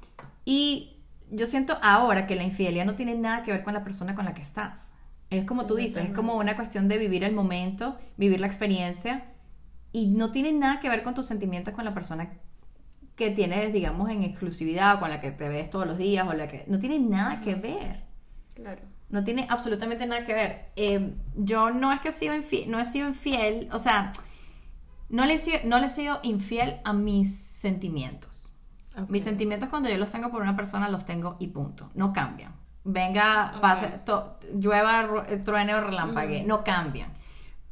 Y 0.44 0.96
yo 1.30 1.46
siento 1.46 1.78
ahora 1.82 2.26
que 2.26 2.36
la 2.36 2.44
infidelidad 2.44 2.84
no 2.84 2.94
tiene 2.94 3.14
nada 3.14 3.42
que 3.42 3.52
ver 3.52 3.62
con 3.62 3.74
la 3.74 3.84
persona 3.84 4.14
con 4.14 4.24
la 4.24 4.34
que 4.34 4.42
estás. 4.42 4.92
Es 5.30 5.46
como 5.46 5.66
tú 5.66 5.76
dices, 5.76 6.04
es 6.04 6.10
como 6.10 6.36
una 6.36 6.56
cuestión 6.56 6.88
de 6.88 6.98
vivir 6.98 7.24
el 7.24 7.34
momento, 7.34 7.96
vivir 8.18 8.38
la 8.40 8.46
experiencia 8.46 9.24
y 9.90 10.08
no 10.08 10.30
tiene 10.30 10.52
nada 10.52 10.78
que 10.78 10.90
ver 10.90 11.02
con 11.02 11.14
tus 11.14 11.26
sentimientos 11.26 11.72
con 11.72 11.86
la 11.86 11.94
persona 11.94 12.32
que 13.16 13.30
tienes, 13.30 13.72
digamos, 13.72 14.10
en 14.10 14.24
exclusividad 14.24 14.96
o 14.96 15.00
con 15.00 15.10
la 15.10 15.20
que 15.20 15.30
te 15.30 15.48
ves 15.48 15.70
todos 15.70 15.86
los 15.86 15.96
días 15.96 16.26
o 16.28 16.34
la 16.34 16.48
que... 16.48 16.64
No 16.68 16.78
tiene 16.78 16.98
nada 16.98 17.40
que 17.40 17.54
ver. 17.54 18.02
Claro. 18.54 18.82
No 19.08 19.24
tiene 19.24 19.46
absolutamente 19.48 20.06
nada 20.06 20.24
que 20.24 20.34
ver. 20.34 20.66
Eh, 20.76 21.14
yo 21.36 21.70
no 21.70 21.92
es 21.92 22.00
que 22.00 22.08
he 22.08 22.12
sido 22.12 22.34
infiel, 22.34 22.70
no 22.70 22.78
he 22.78 22.84
sido 22.84 23.08
infiel, 23.08 23.68
o 23.72 23.78
sea, 23.78 24.12
no 25.12 25.24
le, 25.26 25.34
he 25.34 25.38
sido, 25.38 25.58
no 25.64 25.78
le 25.78 25.86
he 25.86 25.90
sido 25.90 26.18
infiel 26.24 26.80
a 26.84 26.92
mis 26.92 27.36
sentimientos. 27.36 28.52
Mis 29.08 29.22
sentimientos 29.22 29.68
cuando 29.68 29.88
yo 29.88 29.96
los 29.96 30.10
tengo 30.10 30.30
por 30.30 30.42
una 30.42 30.56
persona 30.56 30.88
los 30.88 31.04
tengo 31.04 31.36
y 31.38 31.46
punto. 31.48 31.90
No 31.94 32.12
cambian. 32.12 32.52
Venga, 32.84 33.52
Ok. 33.54 33.60
pase, 33.60 33.86
to- 34.04 34.38
llueva, 34.54 35.04
ru- 35.06 35.44
truene 35.44 35.74
o 35.74 35.80
relampague, 35.80 36.42
no 36.42 36.64
cambian. 36.64 37.10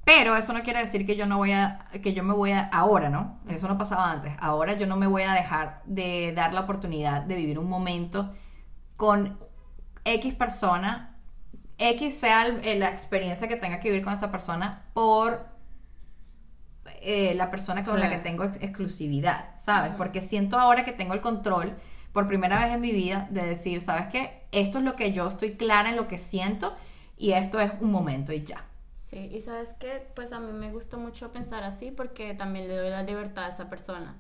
Pero 0.05 0.35
eso 0.37 0.53
no 0.53 0.63
quiere 0.63 0.79
decir 0.81 1.05
que 1.05 1.17
yo 1.17 1.27
no 1.27 1.37
voy 1.37 1.53
a, 1.53 1.87
que 2.03 2.15
yo 2.15 2.23
me 2.25 2.33
voy 2.33 2.53
a, 2.53 2.61
ahora, 2.69 3.11
¿no? 3.11 3.39
Eso 3.49 3.69
no 3.69 3.77
pasaba 3.77 4.11
antes. 4.13 4.33
Ahora 4.41 4.73
yo 4.75 4.87
no 4.87 4.97
me 4.97 5.07
voy 5.07 5.23
a 5.23 5.33
dejar 5.35 5.83
de 5.85 6.33
dar 6.35 6.53
la 6.55 6.61
oportunidad 6.63 7.23
de 7.23 7.35
vivir 7.35 7.59
un 7.59 7.69
momento 7.69 8.33
con 8.97 9.39
X 10.05 10.35
persona, 10.35 11.17
X 11.77 12.19
sea 12.19 12.47
el- 12.47 12.65
eh, 12.65 12.79
la 12.79 12.89
experiencia 12.91 13.47
que 13.49 13.57
tenga 13.57 13.79
que 13.81 13.91
vivir 13.91 14.05
con 14.05 14.15
esa 14.15 14.31
persona 14.31 14.85
por 14.95 15.50
eh, 17.03 17.35
la 17.35 17.51
persona 17.51 17.83
con 17.83 17.95
Sí. 17.97 18.01
la 18.01 18.09
que 18.11 18.19
tengo 18.19 18.45
ex- 18.45 18.57
exclusividad, 18.63 19.51
¿sabes? 19.57 19.93
Porque 19.97 20.21
siento 20.21 20.59
ahora 20.59 20.85
que 20.85 20.93
tengo 20.93 21.15
el 21.15 21.21
control 21.21 21.75
por 22.13 22.27
primera 22.27 22.59
vez 22.65 22.75
en 22.75 22.81
mi 22.81 22.93
vida 22.93 23.29
de 23.31 23.43
decir, 23.47 23.81
¿sabes 23.81 24.09
qué? 24.09 24.43
Esto 24.53 24.79
es 24.79 24.85
lo 24.85 24.97
que 24.97 25.13
yo 25.13 25.29
estoy 25.29 25.55
clara 25.57 25.91
en 25.91 25.97
lo 25.97 26.09
que 26.09 26.19
siento 26.19 26.75
y 27.17 27.33
esto 27.33 27.61
es 27.61 27.73
un 27.81 27.91
momento 27.93 28.33
y 28.33 28.45
ya. 28.45 28.65
Sí, 28.97 29.19
y 29.33 29.41
sabes 29.41 29.73
que 29.75 30.07
pues 30.15 30.33
a 30.33 30.39
mí 30.39 30.53
me 30.53 30.71
gusta 30.71 30.97
mucho 30.97 31.33
pensar 31.33 31.65
así 31.65 31.91
porque 31.91 32.35
también 32.35 32.69
le 32.69 32.77
doy 32.77 32.91
la 32.91 33.03
libertad 33.03 33.45
a 33.47 33.49
esa 33.49 33.69
persona. 33.69 34.17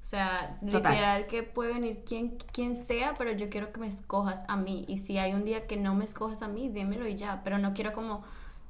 O 0.00 0.04
sea, 0.04 0.36
Total. 0.70 0.92
literal 0.92 1.26
que 1.26 1.42
puede 1.42 1.74
venir 1.74 2.04
quien, 2.06 2.38
quien 2.52 2.74
sea, 2.76 3.12
pero 3.18 3.32
yo 3.32 3.50
quiero 3.50 3.70
que 3.70 3.80
me 3.80 3.86
escojas 3.88 4.44
a 4.48 4.56
mí. 4.56 4.86
Y 4.88 4.96
si 4.98 5.18
hay 5.18 5.34
un 5.34 5.44
día 5.44 5.66
que 5.66 5.76
no 5.76 5.94
me 5.94 6.06
escojas 6.06 6.40
a 6.40 6.48
mí, 6.48 6.70
dímelo 6.70 7.06
y 7.06 7.16
ya. 7.16 7.42
Pero 7.44 7.58
no 7.58 7.74
quiero 7.74 7.92
como 7.92 8.22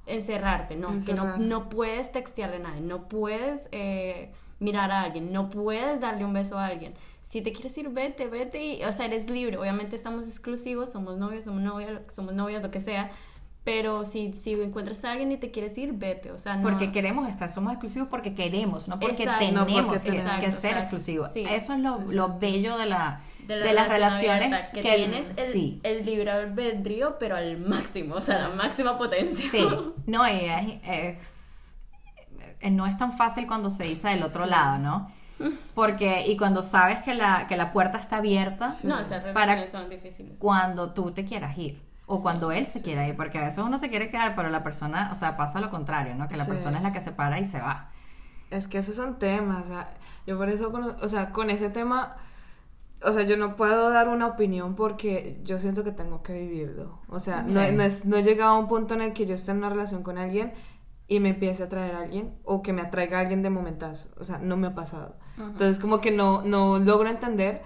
encerrarte, 0.06 0.76
no, 0.76 0.92
es 0.92 1.04
que 1.04 1.14
no, 1.14 1.36
no 1.36 1.68
puedes 1.68 2.10
textearle 2.10 2.56
a 2.56 2.60
nadie, 2.60 2.80
no 2.80 3.08
puedes 3.08 3.68
eh, 3.72 4.32
mirar 4.58 4.90
a 4.90 5.02
alguien, 5.02 5.32
no 5.32 5.50
puedes 5.50 6.00
darle 6.00 6.24
un 6.24 6.32
beso 6.32 6.58
a 6.58 6.66
alguien. 6.66 6.94
Si 7.22 7.42
te 7.42 7.52
quieres 7.52 7.76
ir, 7.78 7.88
vete, 7.90 8.26
vete 8.26 8.64
y, 8.64 8.84
o 8.84 8.92
sea, 8.92 9.06
eres 9.06 9.30
libre. 9.30 9.56
Obviamente 9.56 9.94
estamos 9.94 10.26
exclusivos, 10.26 10.90
somos 10.90 11.16
novios, 11.16 11.44
somos 11.44 11.62
novias, 11.62 12.00
somos 12.12 12.34
novias, 12.34 12.62
lo 12.62 12.70
que 12.70 12.80
sea. 12.80 13.10
Pero 13.62 14.04
si, 14.04 14.32
si 14.32 14.54
encuentras 14.54 15.04
a 15.04 15.12
alguien 15.12 15.30
y 15.30 15.36
te 15.36 15.50
quieres 15.50 15.76
ir, 15.78 15.92
vete. 15.92 16.32
O 16.32 16.38
sea, 16.38 16.56
no. 16.56 16.62
Porque 16.62 16.90
queremos 16.90 17.28
estar, 17.28 17.48
somos 17.50 17.72
exclusivos 17.72 18.08
porque 18.08 18.34
queremos, 18.34 18.88
no 18.88 18.98
porque 18.98 19.22
Exacto. 19.22 19.44
tenemos 19.44 19.70
No 19.70 19.86
porque 19.86 20.10
que, 20.10 20.52
ser 20.52 20.78
exclusivos. 20.78 21.30
Sí. 21.32 21.44
Eso 21.48 21.74
es 21.74 21.78
lo, 21.78 22.00
lo 22.00 22.38
bello 22.38 22.76
de, 22.78 22.86
la, 22.86 23.20
de, 23.58 23.60
de, 23.60 23.72
la 23.74 23.82
las 23.82 23.88
relaciones 23.92 24.46
abierta, 24.46 24.70
que, 24.72 24.80
que 24.82 24.94
tienes 24.96 25.38
el, 25.38 25.52
sí. 25.52 25.80
el 25.82 26.04
libre 26.06 26.30
albedrío, 26.30 27.18
pero 27.18 27.36
al 27.36 27.58
máximo, 27.58 28.16
o 28.16 28.20
sea, 28.20 28.38
la 28.38 28.48
máxima 28.50 28.96
potencia. 28.98 29.50
Sí, 29.50 29.66
no, 30.06 30.28
y 30.28 30.44
es, 30.46 30.78
es- 30.84 31.78
eh, 32.60 32.70
no 32.70 32.86
es 32.86 32.96
tan 32.98 33.16
fácil 33.16 33.46
cuando 33.46 33.70
se 33.70 33.84
dice 33.84 34.08
del 34.08 34.22
otro 34.22 34.44
lado, 34.46 34.78
¿no? 34.78 35.10
Porque, 35.74 36.26
y 36.26 36.36
cuando 36.36 36.62
sabes 36.62 37.00
que 37.00 37.14
la, 37.14 37.46
que 37.46 37.56
la 37.56 37.72
puerta 37.72 37.96
está 37.98 38.16
abierta, 38.18 38.74
No, 38.82 38.98
esas 38.98 39.22
Para- 39.32 39.54
relaciones 39.54 39.70
son 39.70 39.88
difíciles. 39.88 40.38
cuando 40.38 40.92
tú 40.92 41.10
te 41.12 41.24
quieras 41.24 41.56
ir. 41.56 41.82
O 42.12 42.22
cuando 42.22 42.50
él 42.50 42.66
se 42.66 42.82
quiera 42.82 43.06
ir, 43.06 43.14
porque 43.16 43.38
a 43.38 43.42
veces 43.42 43.58
uno 43.60 43.78
se 43.78 43.88
quiere 43.88 44.10
quedar, 44.10 44.34
pero 44.34 44.48
la 44.50 44.64
persona, 44.64 45.10
o 45.12 45.14
sea, 45.14 45.36
pasa 45.36 45.60
lo 45.60 45.70
contrario, 45.70 46.16
¿no? 46.16 46.28
Que 46.28 46.36
la 46.36 46.44
Sí. 46.44 46.50
persona 46.50 46.78
es 46.78 46.82
la 46.82 46.90
que 46.92 47.00
se 47.00 47.12
para 47.12 47.38
y 47.38 47.46
se 47.46 47.60
va. 47.60 47.88
Es 48.50 48.66
que 48.66 48.78
esos 48.78 48.96
son 48.96 49.20
temas, 49.20 49.62
o 49.64 49.68
sea, 49.68 49.88
yo 50.26 50.36
por 50.36 50.48
eso, 50.48 50.72
con, 50.72 50.82
o 51.00 51.08
sea, 51.08 51.30
con 51.30 51.50
ese 51.50 51.70
tema, 51.70 52.16
o 53.02 53.12
sea, 53.12 53.22
yo 53.22 53.36
no 53.36 53.56
puedo 53.56 53.90
dar 53.90 54.08
una 54.08 54.26
opinión 54.26 54.74
porque 54.76 55.40
yo 55.44 55.58
siento 55.58 55.84
que 55.84 55.92
tengo 55.92 56.22
que 56.22 56.32
vivirlo. 56.34 57.00
O 57.08 57.18
sea, 57.18 57.42
no, 57.42 57.48
Sí. 57.48 57.72
no, 57.74 57.82
es- 57.82 58.04
no 58.04 58.16
he 58.16 58.22
llegado 58.22 58.52
a 58.52 58.58
un 58.58 58.68
punto 58.68 58.94
en 58.94 59.00
el 59.02 59.12
que 59.12 59.26
yo 59.26 59.34
esté 59.34 59.50
en 59.52 59.58
una 59.58 59.68
relación 59.70 60.02
con 60.02 60.18
alguien 60.18 60.52
y 61.08 61.18
me 61.20 61.30
empiece 61.30 61.62
a 61.62 61.66
atraer 61.66 61.94
a 61.96 62.00
alguien 62.02 62.34
o 62.44 62.62
que 62.62 62.72
me 62.72 62.82
atraiga 62.82 63.18
a 63.18 63.20
alguien 63.22 63.42
de 63.42 63.50
momentazo. 63.50 64.10
O 64.20 64.24
sea, 64.24 64.38
no 64.38 64.56
me 64.56 64.66
ha 64.68 64.74
pasado. 64.74 65.16
Entonces, 65.38 65.78
como 65.78 66.00
que 66.00 66.10
no, 66.10 66.42
no 66.42 66.78
logro 66.78 67.08
entender, 67.08 67.62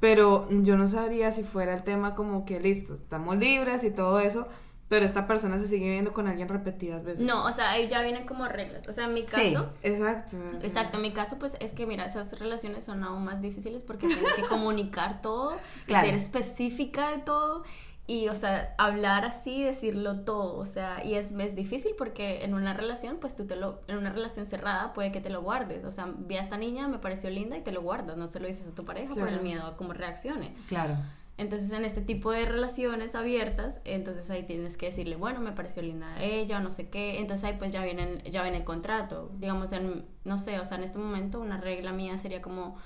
pero 0.00 0.48
yo 0.50 0.76
no 0.76 0.86
sabría 0.88 1.32
si 1.32 1.44
fuera 1.44 1.72
el 1.74 1.82
tema 1.82 2.14
como 2.14 2.44
que 2.44 2.60
listo, 2.60 2.94
estamos 2.94 3.36
libres 3.38 3.84
y 3.84 3.90
todo 3.90 4.18
eso, 4.20 4.48
pero 4.88 5.04
esta 5.06 5.26
persona 5.26 5.58
se 5.58 5.66
sigue 5.66 5.90
viendo 5.90 6.12
con 6.12 6.26
alguien 6.28 6.48
repetidas 6.48 7.02
veces. 7.04 7.26
No, 7.26 7.44
o 7.46 7.52
sea, 7.52 7.70
ahí 7.70 7.88
ya 7.88 8.02
vienen 8.02 8.26
como 8.26 8.46
reglas. 8.46 8.86
O 8.86 8.92
sea, 8.92 9.06
en 9.06 9.14
mi 9.14 9.24
caso, 9.24 9.40
Sí. 9.40 9.56
Exacto. 9.82 10.36
Exacto, 10.62 10.96
en 10.98 11.02
mi 11.02 11.12
caso, 11.12 11.38
pues 11.38 11.56
es 11.60 11.72
que 11.72 11.86
mira, 11.86 12.04
esas 12.04 12.38
relaciones 12.38 12.84
son 12.84 13.02
aún 13.02 13.24
más 13.24 13.40
difíciles 13.40 13.82
porque 13.82 14.06
tienes 14.08 14.32
que 14.34 14.42
comunicar 14.48 15.22
todo, 15.22 15.56
Claro. 15.86 16.06
ser 16.06 16.14
específica 16.16 17.10
de 17.10 17.18
todo 17.18 17.64
y, 18.06 18.28
o 18.28 18.34
sea, 18.34 18.74
hablar 18.76 19.24
así, 19.24 19.62
decirlo 19.62 20.20
todo, 20.20 20.56
o 20.58 20.66
sea, 20.66 21.02
y 21.02 21.14
es, 21.14 21.30
es 21.32 21.54
difícil 21.56 21.92
porque 21.96 22.44
en 22.44 22.52
una 22.52 22.74
relación, 22.74 23.16
pues 23.18 23.34
tú 23.34 23.46
te 23.46 23.56
lo, 23.56 23.80
en 23.88 23.96
una 23.96 24.10
relación 24.12 24.44
cerrada 24.44 24.92
puede 24.92 25.10
que 25.10 25.22
te 25.22 25.30
lo 25.30 25.40
guardes, 25.40 25.86
o 25.86 25.90
sea, 25.90 26.12
vi 26.14 26.36
a 26.36 26.42
esta 26.42 26.58
niña, 26.58 26.86
me 26.88 26.98
pareció 26.98 27.30
linda 27.30 27.56
y 27.56 27.62
te 27.62 27.72
lo 27.72 27.80
guardas, 27.80 28.18
no 28.18 28.28
se 28.28 28.40
lo 28.40 28.46
dices 28.46 28.68
a 28.68 28.74
tu 28.74 28.84
pareja 28.84 29.14
por 29.14 29.22
Claro. 29.22 29.36
el 29.38 29.42
miedo 29.42 29.66
a 29.66 29.76
cómo 29.78 29.94
reaccione. 29.94 30.54
Claro. 30.68 30.98
Entonces, 31.36 31.72
en 31.72 31.84
este 31.84 32.00
tipo 32.00 32.30
de 32.30 32.44
relaciones 32.46 33.14
abiertas, 33.16 33.80
entonces 33.84 34.30
ahí 34.30 34.44
tienes 34.44 34.76
que 34.76 34.86
decirle, 34.86 35.16
bueno, 35.16 35.40
me 35.40 35.50
pareció 35.52 35.82
linda 35.82 36.22
ella, 36.22 36.58
o 36.58 36.60
no 36.60 36.70
sé 36.70 36.88
qué. 36.90 37.18
Entonces 37.18 37.44
ahí 37.50 37.56
pues 37.58 37.72
ya 37.72 37.82
viene, 37.82 38.22
ya 38.30 38.42
viene 38.42 38.58
el 38.58 38.64
contrato. 38.64 39.30
Digamos, 39.38 39.72
en, 39.72 40.04
no 40.24 40.38
sé, 40.38 40.60
o 40.60 40.64
sea, 40.64 40.76
en 40.78 40.84
este 40.84 40.98
momento 40.98 41.40
una 41.40 41.56
regla 41.58 41.92
mía 41.92 42.18
sería 42.18 42.40
como, 42.40 42.76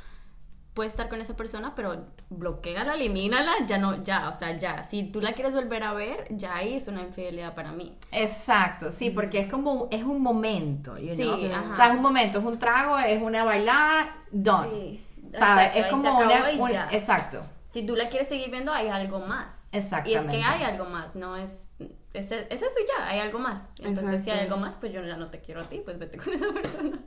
puedes 0.75 0.93
estar 0.93 1.09
con 1.09 1.21
esa 1.21 1.37
persona, 1.37 1.75
pero 1.75 2.07
bloqueala, 2.31 2.95
elimínala, 2.95 3.53
ya 3.67 3.79
no, 3.79 4.03
ya, 4.03 4.29
o 4.29 4.33
sea, 4.33 4.57
ya. 4.59 4.83
Si 4.85 5.03
tú 5.05 5.21
la 5.21 5.33
quieres 5.33 5.53
volver 5.53 5.83
a 5.83 5.93
ver, 5.93 6.27
ya 6.31 6.55
ahí 6.57 6.75
es 6.75 6.89
una 6.89 7.03
infidelidad 7.03 7.55
para 7.55 7.73
mí. 7.73 7.97
Exacto, 8.13 8.93
sí, 8.93 9.11
porque 9.11 9.41
es 9.41 9.51
como, 9.51 9.89
es 9.91 10.05
un 10.05 10.23
momento, 10.23 10.97
you 10.97 11.15
Sí, 11.17 11.23
know? 11.23 11.53
ajá. 11.53 11.71
O 11.73 11.75
sea, 11.75 11.87
es 11.89 11.95
un 11.97 12.03
momento, 12.03 12.39
es 12.39 12.45
un 12.45 12.59
trago, 12.59 12.99
es 12.99 13.21
una 13.21 13.45
bailada, 13.45 14.07
done. 14.33 14.69
Sí, 14.71 15.05
¿Sabes? 15.33 15.67
exacto, 15.67 15.79
Es 15.81 15.87
como 15.89 16.19
una, 16.19 16.51
un- 16.59 16.95
exacto. 16.95 17.43
Si 17.69 17.85
tú 17.87 17.95
la 17.97 18.09
quieres 18.09 18.29
seguir 18.29 18.51
viendo, 18.51 18.73
hay 18.73 18.89
algo 18.89 19.21
más. 19.21 19.69
Y 19.73 19.77
es 19.79 19.85
Exactamente. 19.85 20.33
que 20.39 20.43
hay 20.43 20.63
algo 20.65 20.87
más, 20.87 21.15
no 21.15 21.37
es, 21.37 21.71
es, 22.15 22.31
es 22.33 22.63
eso 22.63 22.67
y 22.83 22.87
ya, 22.99 23.09
hay 23.09 23.21
algo 23.21 23.39
más. 23.39 23.73
Entonces, 23.81 24.25
si 24.25 24.31
hay 24.31 24.41
algo 24.41 24.57
más, 24.57 24.77
pues 24.77 24.93
yo 24.93 25.05
ya 25.05 25.17
no 25.19 25.29
te 25.31 25.41
quiero 25.41 25.61
a 25.61 25.65
ti, 25.69 25.83
pues 25.85 25.99
vete 25.99 26.17
con 26.19 26.33
esa 26.35 26.51
persona. 26.53 26.99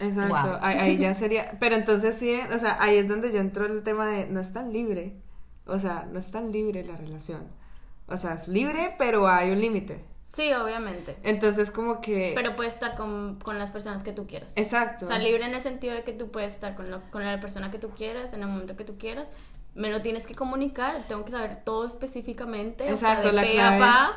Exacto, 0.00 0.34
Wow. 0.50 0.58
ahí, 0.62 0.78
ahí 0.78 0.96
ya 0.98 1.14
sería, 1.14 1.56
pero 1.60 1.74
entonces 1.74 2.14
sí, 2.14 2.38
o 2.52 2.58
sea, 2.58 2.76
ahí 2.80 2.96
es 2.96 3.08
donde 3.08 3.32
yo 3.32 3.38
entro 3.40 3.66
el 3.66 3.82
tema 3.82 4.06
de 4.08 4.26
no 4.26 4.40
es 4.40 4.52
tan 4.52 4.72
libre, 4.72 5.16
o 5.66 5.78
sea, 5.78 6.06
no 6.10 6.18
es 6.18 6.30
tan 6.30 6.52
libre 6.52 6.84
la 6.84 6.96
relación, 6.96 7.48
o 8.06 8.16
sea, 8.16 8.34
es 8.34 8.48
libre, 8.48 8.94
pero 8.98 9.28
hay 9.28 9.50
un 9.50 9.60
límite, 9.60 10.02
Sí, 10.24 10.52
obviamente. 10.52 11.16
entonces 11.22 11.70
como 11.70 12.00
que, 12.00 12.32
Pero 12.34 12.56
puedes 12.56 12.72
estar 12.74 12.96
con, 12.96 13.38
con 13.40 13.58
las 13.58 13.70
personas 13.72 14.02
que 14.02 14.12
tú 14.12 14.26
quieras. 14.26 14.52
exacto, 14.56 15.04
O 15.04 15.08
sea, 15.08 15.18
libre 15.18 15.44
en 15.44 15.54
el 15.54 15.60
sentido 15.60 15.94
de 15.94 16.02
que 16.02 16.12
tú 16.12 16.30
puedes 16.30 16.54
estar 16.54 16.74
con, 16.76 16.90
lo- 16.90 17.02
con 17.10 17.24
la 17.24 17.38
persona 17.40 17.70
que 17.70 17.78
tú 17.78 17.90
quieras, 17.90 18.32
en 18.32 18.40
el 18.42 18.48
momento 18.48 18.76
que 18.76 18.84
tú 18.84 18.96
quieras. 18.98 19.30
Me 19.74 19.90
lo 19.90 20.02
tienes 20.02 20.26
que 20.26 20.34
comunicar, 20.34 21.04
tengo 21.08 21.24
que 21.24 21.32
saber 21.32 21.64
todo 21.64 21.86
específicamente. 21.86 22.88
Exacto, 22.88 23.28
o 23.28 23.30
sea, 23.30 23.32
la 23.32 23.42
de 23.42 23.48
pe 23.48 23.54
clave- 23.54 23.76
a 23.76 23.78
pa. 23.78 24.16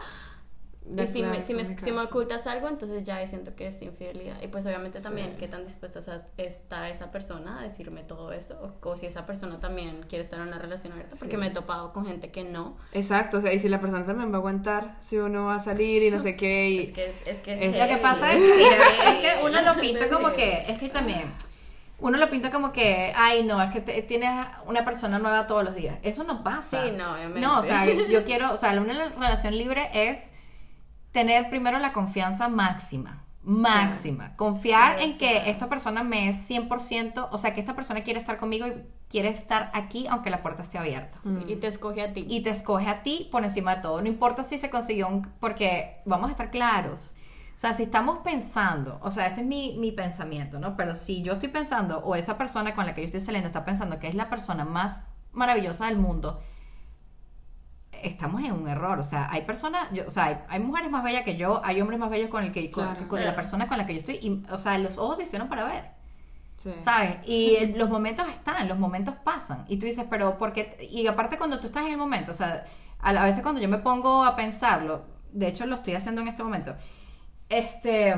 la 0.90 1.04
Y 1.04 1.08
si 1.08 1.14
clave 1.20 1.38
me, 1.38 1.42
si, 1.44 1.54
me, 1.54 1.66
si 1.66 1.92
me 1.92 2.02
ocultas 2.02 2.48
algo, 2.48 2.70
entonces 2.70 3.04
ya 3.04 3.26
siento 3.28 3.56
que 3.56 3.68
es 3.68 3.82
infidelidad. 3.82 4.42
Y 4.42 4.48
pues 4.48 4.66
obviamente 4.68 5.02
también 5.02 5.32
Sí. 5.32 5.36
qué 5.40 5.48
tan 5.50 5.66
dispuesta 5.66 6.00
está- 6.38 6.90
esa 6.90 7.12
persona 7.12 7.60
a 7.60 7.64
decirme 7.64 8.04
todo 8.04 8.32
eso. 8.32 8.54
O, 8.84 8.90
o 8.90 8.96
si 8.96 9.06
esa 9.08 9.26
persona 9.26 9.60
también 9.60 10.04
quiere 10.08 10.24
estar 10.24 10.40
en 10.40 10.48
una 10.48 10.60
relación 10.60 10.94
abierta. 10.94 11.16
Porque 11.18 11.34
Sí. 11.36 11.38
me 11.38 11.48
he 11.48 11.50
topado 11.50 11.92
con 11.92 12.06
gente 12.06 12.32
que 12.32 12.44
no. 12.44 12.78
exacto, 12.94 13.40
o 13.40 13.42
sea, 13.42 13.52
y 13.52 13.60
si 13.60 13.68
la 13.68 13.82
persona 13.82 14.06
también 14.06 14.30
va 14.32 14.36
a 14.36 14.38
aguantar, 14.38 14.96
si 15.02 15.18
uno 15.18 15.46
va 15.48 15.56
a 15.56 15.60
salir 15.60 16.04
y 16.04 16.12
no 16.12 16.20
sé 16.20 16.38
qué, 16.38 16.70
y 16.70 16.80
Es 16.86 16.92
que 16.94 17.10
es, 17.10 17.16
es, 17.28 17.38
que 17.40 17.54
es 17.56 17.76
Es- 17.76 17.82
Lo 17.82 17.88
que 17.96 17.98
pasa 18.02 18.32
es, 18.32 18.40
mira, 18.58 19.12
es 19.12 19.16
que 19.40 19.44
uno 19.44 19.60
lo 19.62 19.82
pinta 19.82 20.08
como 20.10 20.32
que, 20.34 20.64
es 20.72 20.78
que 20.78 20.88
también, 20.90 21.34
uno 22.00 22.18
lo 22.18 22.30
pinta 22.30 22.52
como 22.52 22.72
que, 22.72 23.12
ay, 23.16 23.44
no, 23.44 23.62
es 23.62 23.72
que 23.72 23.82
te- 23.82 24.02
tienes 24.04 24.30
una 24.66 24.86
persona 24.86 25.18
nueva 25.20 25.48
todos 25.48 25.64
los 25.64 25.76
días. 25.76 25.98
Eso 26.04 26.24
no 26.24 26.44
pasa. 26.44 26.84
Sí, 26.86 26.92
no, 26.96 27.14
obviamente. 27.14 27.40
No, 27.40 27.60
o 27.60 27.64
sea, 27.64 27.86
yo 28.10 28.24
quiero, 28.24 28.54
o 28.54 28.58
sea, 28.58 28.72
una 28.80 29.10
relación 29.10 29.58
libre 29.58 29.90
es 29.94 30.32
tener 31.12 31.50
primero 31.50 31.80
la 31.80 31.94
confianza 31.94 32.50
máxima. 32.50 33.24
Máxima. 33.44 34.36
Confiar 34.36 34.98
Sí, 35.00 35.06
en 35.06 35.12
sí. 35.14 35.18
que 35.20 35.50
esta 35.50 35.70
persona 35.70 36.04
me 36.04 36.28
es 36.30 36.50
100%, 36.50 37.30
o 37.32 37.38
sea, 37.38 37.54
que 37.54 37.62
esta 37.62 37.76
persona 37.76 38.04
quiere 38.04 38.20
estar 38.20 38.38
conmigo 38.38 38.68
y 38.68 38.74
quiere 39.10 39.30
estar 39.30 39.72
aquí 39.74 40.06
aunque 40.10 40.30
la 40.30 40.42
puerta 40.44 40.62
esté 40.64 40.78
abierta. 40.78 41.18
Y 41.48 41.56
te 41.56 41.68
escoge 41.68 42.02
a 42.02 42.12
ti. 42.14 42.26
Y 42.30 42.42
te 42.42 42.50
escoge 42.50 42.90
a 42.90 43.04
ti 43.04 43.30
por 43.32 43.44
encima 43.46 43.78
de 43.78 43.82
todo. 43.82 44.02
No 44.02 44.08
importa 44.10 44.44
si 44.44 44.58
se 44.58 44.70
consiguió 44.70 45.08
un... 45.08 45.22
Porque 45.40 46.02
vamos 46.06 46.28
a 46.28 46.32
estar 46.32 46.52
claros. 46.52 47.16
O 47.58 47.60
sea, 47.60 47.74
si 47.74 47.82
estamos 47.84 48.20
pensando, 48.20 49.00
o 49.02 49.10
sea, 49.10 49.26
este 49.26 49.42
es 49.42 49.48
mi, 49.48 49.76
mi 49.80 49.92
pensamiento, 49.92 50.60
¿no? 50.60 50.78
Pero 50.78 50.94
si 50.94 51.24
yo 51.24 51.34
estoy 51.34 51.50
pensando, 51.50 51.98
o 52.02 52.14
esa 52.16 52.38
persona 52.38 52.76
con 52.76 52.86
la 52.86 52.94
que 52.94 53.02
yo 53.02 53.06
estoy 53.06 53.20
saliendo 53.20 53.48
está 53.48 53.66
pensando 53.66 53.98
que 53.98 54.08
es 54.08 54.14
la 54.14 54.30
persona 54.30 54.64
más 54.64 55.06
maravillosa 55.32 55.88
del 55.88 55.98
mundo, 55.98 56.40
estamos 57.92 58.44
en 58.44 58.52
un 58.52 58.68
error. 58.68 59.00
O 59.00 59.04
sea, 59.04 59.28
hay 59.32 59.42
personas, 59.42 59.88
yo- 59.92 60.06
o 60.08 60.12
sea, 60.12 60.26
hay, 60.26 60.38
hay 60.50 60.60
mujeres 60.60 60.92
más 60.92 61.04
bellas 61.04 61.24
que 61.24 61.36
yo, 61.36 61.62
hay 61.66 61.82
hombres 61.82 62.00
más 62.00 62.10
bellos 62.10 62.30
con 62.30 62.44
el 62.44 62.52
que, 62.52 62.70
con, 62.70 62.84
Claro. 62.86 63.08
con 63.08 63.20
la 63.20 63.24
Claro. 63.26 63.36
persona 63.36 63.68
con 63.68 63.78
la 63.78 63.88
que 63.88 63.94
yo 63.94 64.00
estoy, 64.00 64.16
y, 64.22 64.46
o 64.52 64.58
sea, 64.60 64.78
los 64.78 64.98
ojos 64.98 65.18
se 65.18 65.24
hicieron 65.24 65.50
para 65.50 65.64
ver. 65.66 65.98
sí. 66.62 66.72
¿Sabes? 66.80 67.18
Y 67.26 67.56
el- 67.60 67.78
los 67.78 67.90
momentos 67.90 68.28
están, 68.30 68.68
los 68.68 68.78
momentos 68.80 69.16
pasan. 69.24 69.66
Y 69.68 69.78
tú 69.78 69.86
dices, 69.86 70.06
pero 70.10 70.38
¿por 70.38 70.54
qué? 70.54 70.78
Y 70.92 71.06
aparte 71.08 71.38
cuando 71.38 71.60
tú 71.60 71.68
estás 71.68 71.86
en 71.86 71.92
el 71.94 71.98
momento, 71.98 72.32
o 72.32 72.36
sea, 72.36 72.66
a, 73.00 73.14
la- 73.14 73.22
a 73.22 73.26
veces 73.26 73.42
cuando 73.42 73.62
yo 73.62 73.70
me 73.70 73.78
pongo 73.80 74.26
a 74.26 74.36
pensarlo, 74.36 75.06
de 75.32 75.48
hecho 75.48 75.66
lo 75.66 75.76
estoy 75.76 75.94
haciendo 75.96 76.22
en 76.22 76.28
este 76.28 76.44
momento, 76.44 76.76
este, 77.50 78.16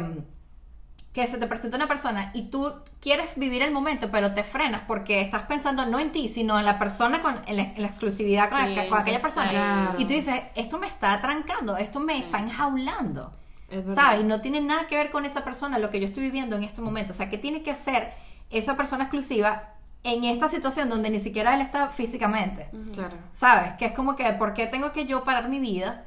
que 1.13 1.27
se 1.27 1.37
te 1.37 1.47
presenta 1.47 1.77
una 1.77 1.87
persona 1.87 2.31
y 2.33 2.43
tú 2.49 2.71
quieres 3.01 3.35
vivir 3.35 3.61
el 3.61 3.71
momento, 3.71 4.09
pero 4.11 4.33
te 4.33 4.43
frenas 4.43 4.81
porque 4.87 5.21
estás 5.21 5.43
pensando 5.43 5.85
no 5.85 5.99
en 5.99 6.11
ti, 6.11 6.29
sino 6.29 6.59
en 6.59 6.65
la 6.65 6.77
persona, 6.77 7.21
con, 7.21 7.35
en, 7.47 7.57
la, 7.57 7.63
en 7.63 7.81
la 7.81 7.87
exclusividad 7.87 8.49
con, 8.49 8.59
Sí, 8.59 8.75
aqu- 8.75 8.89
con 8.89 8.99
aquella 8.99 9.21
persona. 9.21 9.49
Claro. 9.49 9.95
Y 9.97 10.05
tú 10.05 10.13
dices, 10.13 10.41
esto 10.55 10.77
me 10.79 10.87
está 10.87 11.13
atrancando, 11.13 11.77
esto 11.77 11.99
me 11.99 12.13
Sí. 12.13 12.19
está 12.23 12.39
enjaulando. 12.39 13.33
Es. 13.69 13.83
¿Sabes? 13.95 14.23
No 14.25 14.41
tiene 14.41 14.61
nada 14.61 14.87
que 14.87 14.95
ver 14.95 15.11
con 15.11 15.25
esa 15.25 15.43
persona, 15.43 15.77
lo 15.79 15.89
que 15.91 15.99
yo 15.99 16.05
estoy 16.05 16.23
viviendo 16.23 16.55
en 16.55 16.63
este 16.63 16.81
momento. 16.81 17.11
O 17.13 17.15
sea, 17.15 17.29
¿qué 17.29 17.37
tiene 17.37 17.61
que 17.61 17.71
hacer 17.71 18.13
esa 18.49 18.75
persona 18.75 19.03
exclusiva 19.05 19.75
en 20.03 20.23
esta 20.23 20.47
situación 20.47 20.89
donde 20.89 21.09
ni 21.11 21.19
siquiera 21.19 21.53
él 21.53 21.61
está 21.61 21.89
físicamente? 21.89 22.69
Claro. 22.93 23.15
¿Sabes? 23.31 23.73
Que 23.77 23.85
es 23.85 23.91
como 23.93 24.15
que, 24.15 24.25
¿por 24.33 24.53
qué 24.55 24.65
tengo 24.67 24.91
que 24.91 25.05
yo 25.05 25.23
parar 25.23 25.49
mi 25.49 25.59
vida 25.59 26.05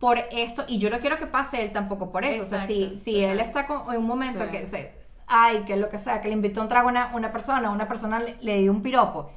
por 0.00 0.18
esto? 0.32 0.64
Y 0.66 0.78
yo 0.78 0.90
no 0.90 0.98
quiero 0.98 1.18
que 1.18 1.26
pase 1.26 1.62
él 1.62 1.70
tampoco 1.72 2.10
por 2.10 2.24
eso. 2.24 2.42
o 2.42 2.46
sea, 2.46 2.66
si, 2.66 2.96
si 2.96 3.22
él 3.22 3.38
está 3.38 3.66
con- 3.68 3.94
en 3.94 4.00
un 4.00 4.06
momento 4.06 4.44
Sí. 4.46 4.50
que 4.50 4.66
se, 4.66 4.92
ay, 5.28 5.60
que 5.66 5.76
lo 5.76 5.88
que 5.88 5.98
sea, 6.00 6.20
que 6.20 6.26
le 6.28 6.34
invitó 6.34 6.60
un 6.62 6.68
trago 6.68 6.88
a 6.88 6.90
una, 6.90 7.14
una 7.14 7.30
persona, 7.30 7.70
una 7.70 7.86
persona 7.86 8.18
le, 8.18 8.36
le 8.40 8.58
dio 8.58 8.72
un 8.72 8.82
piropo, 8.82 9.30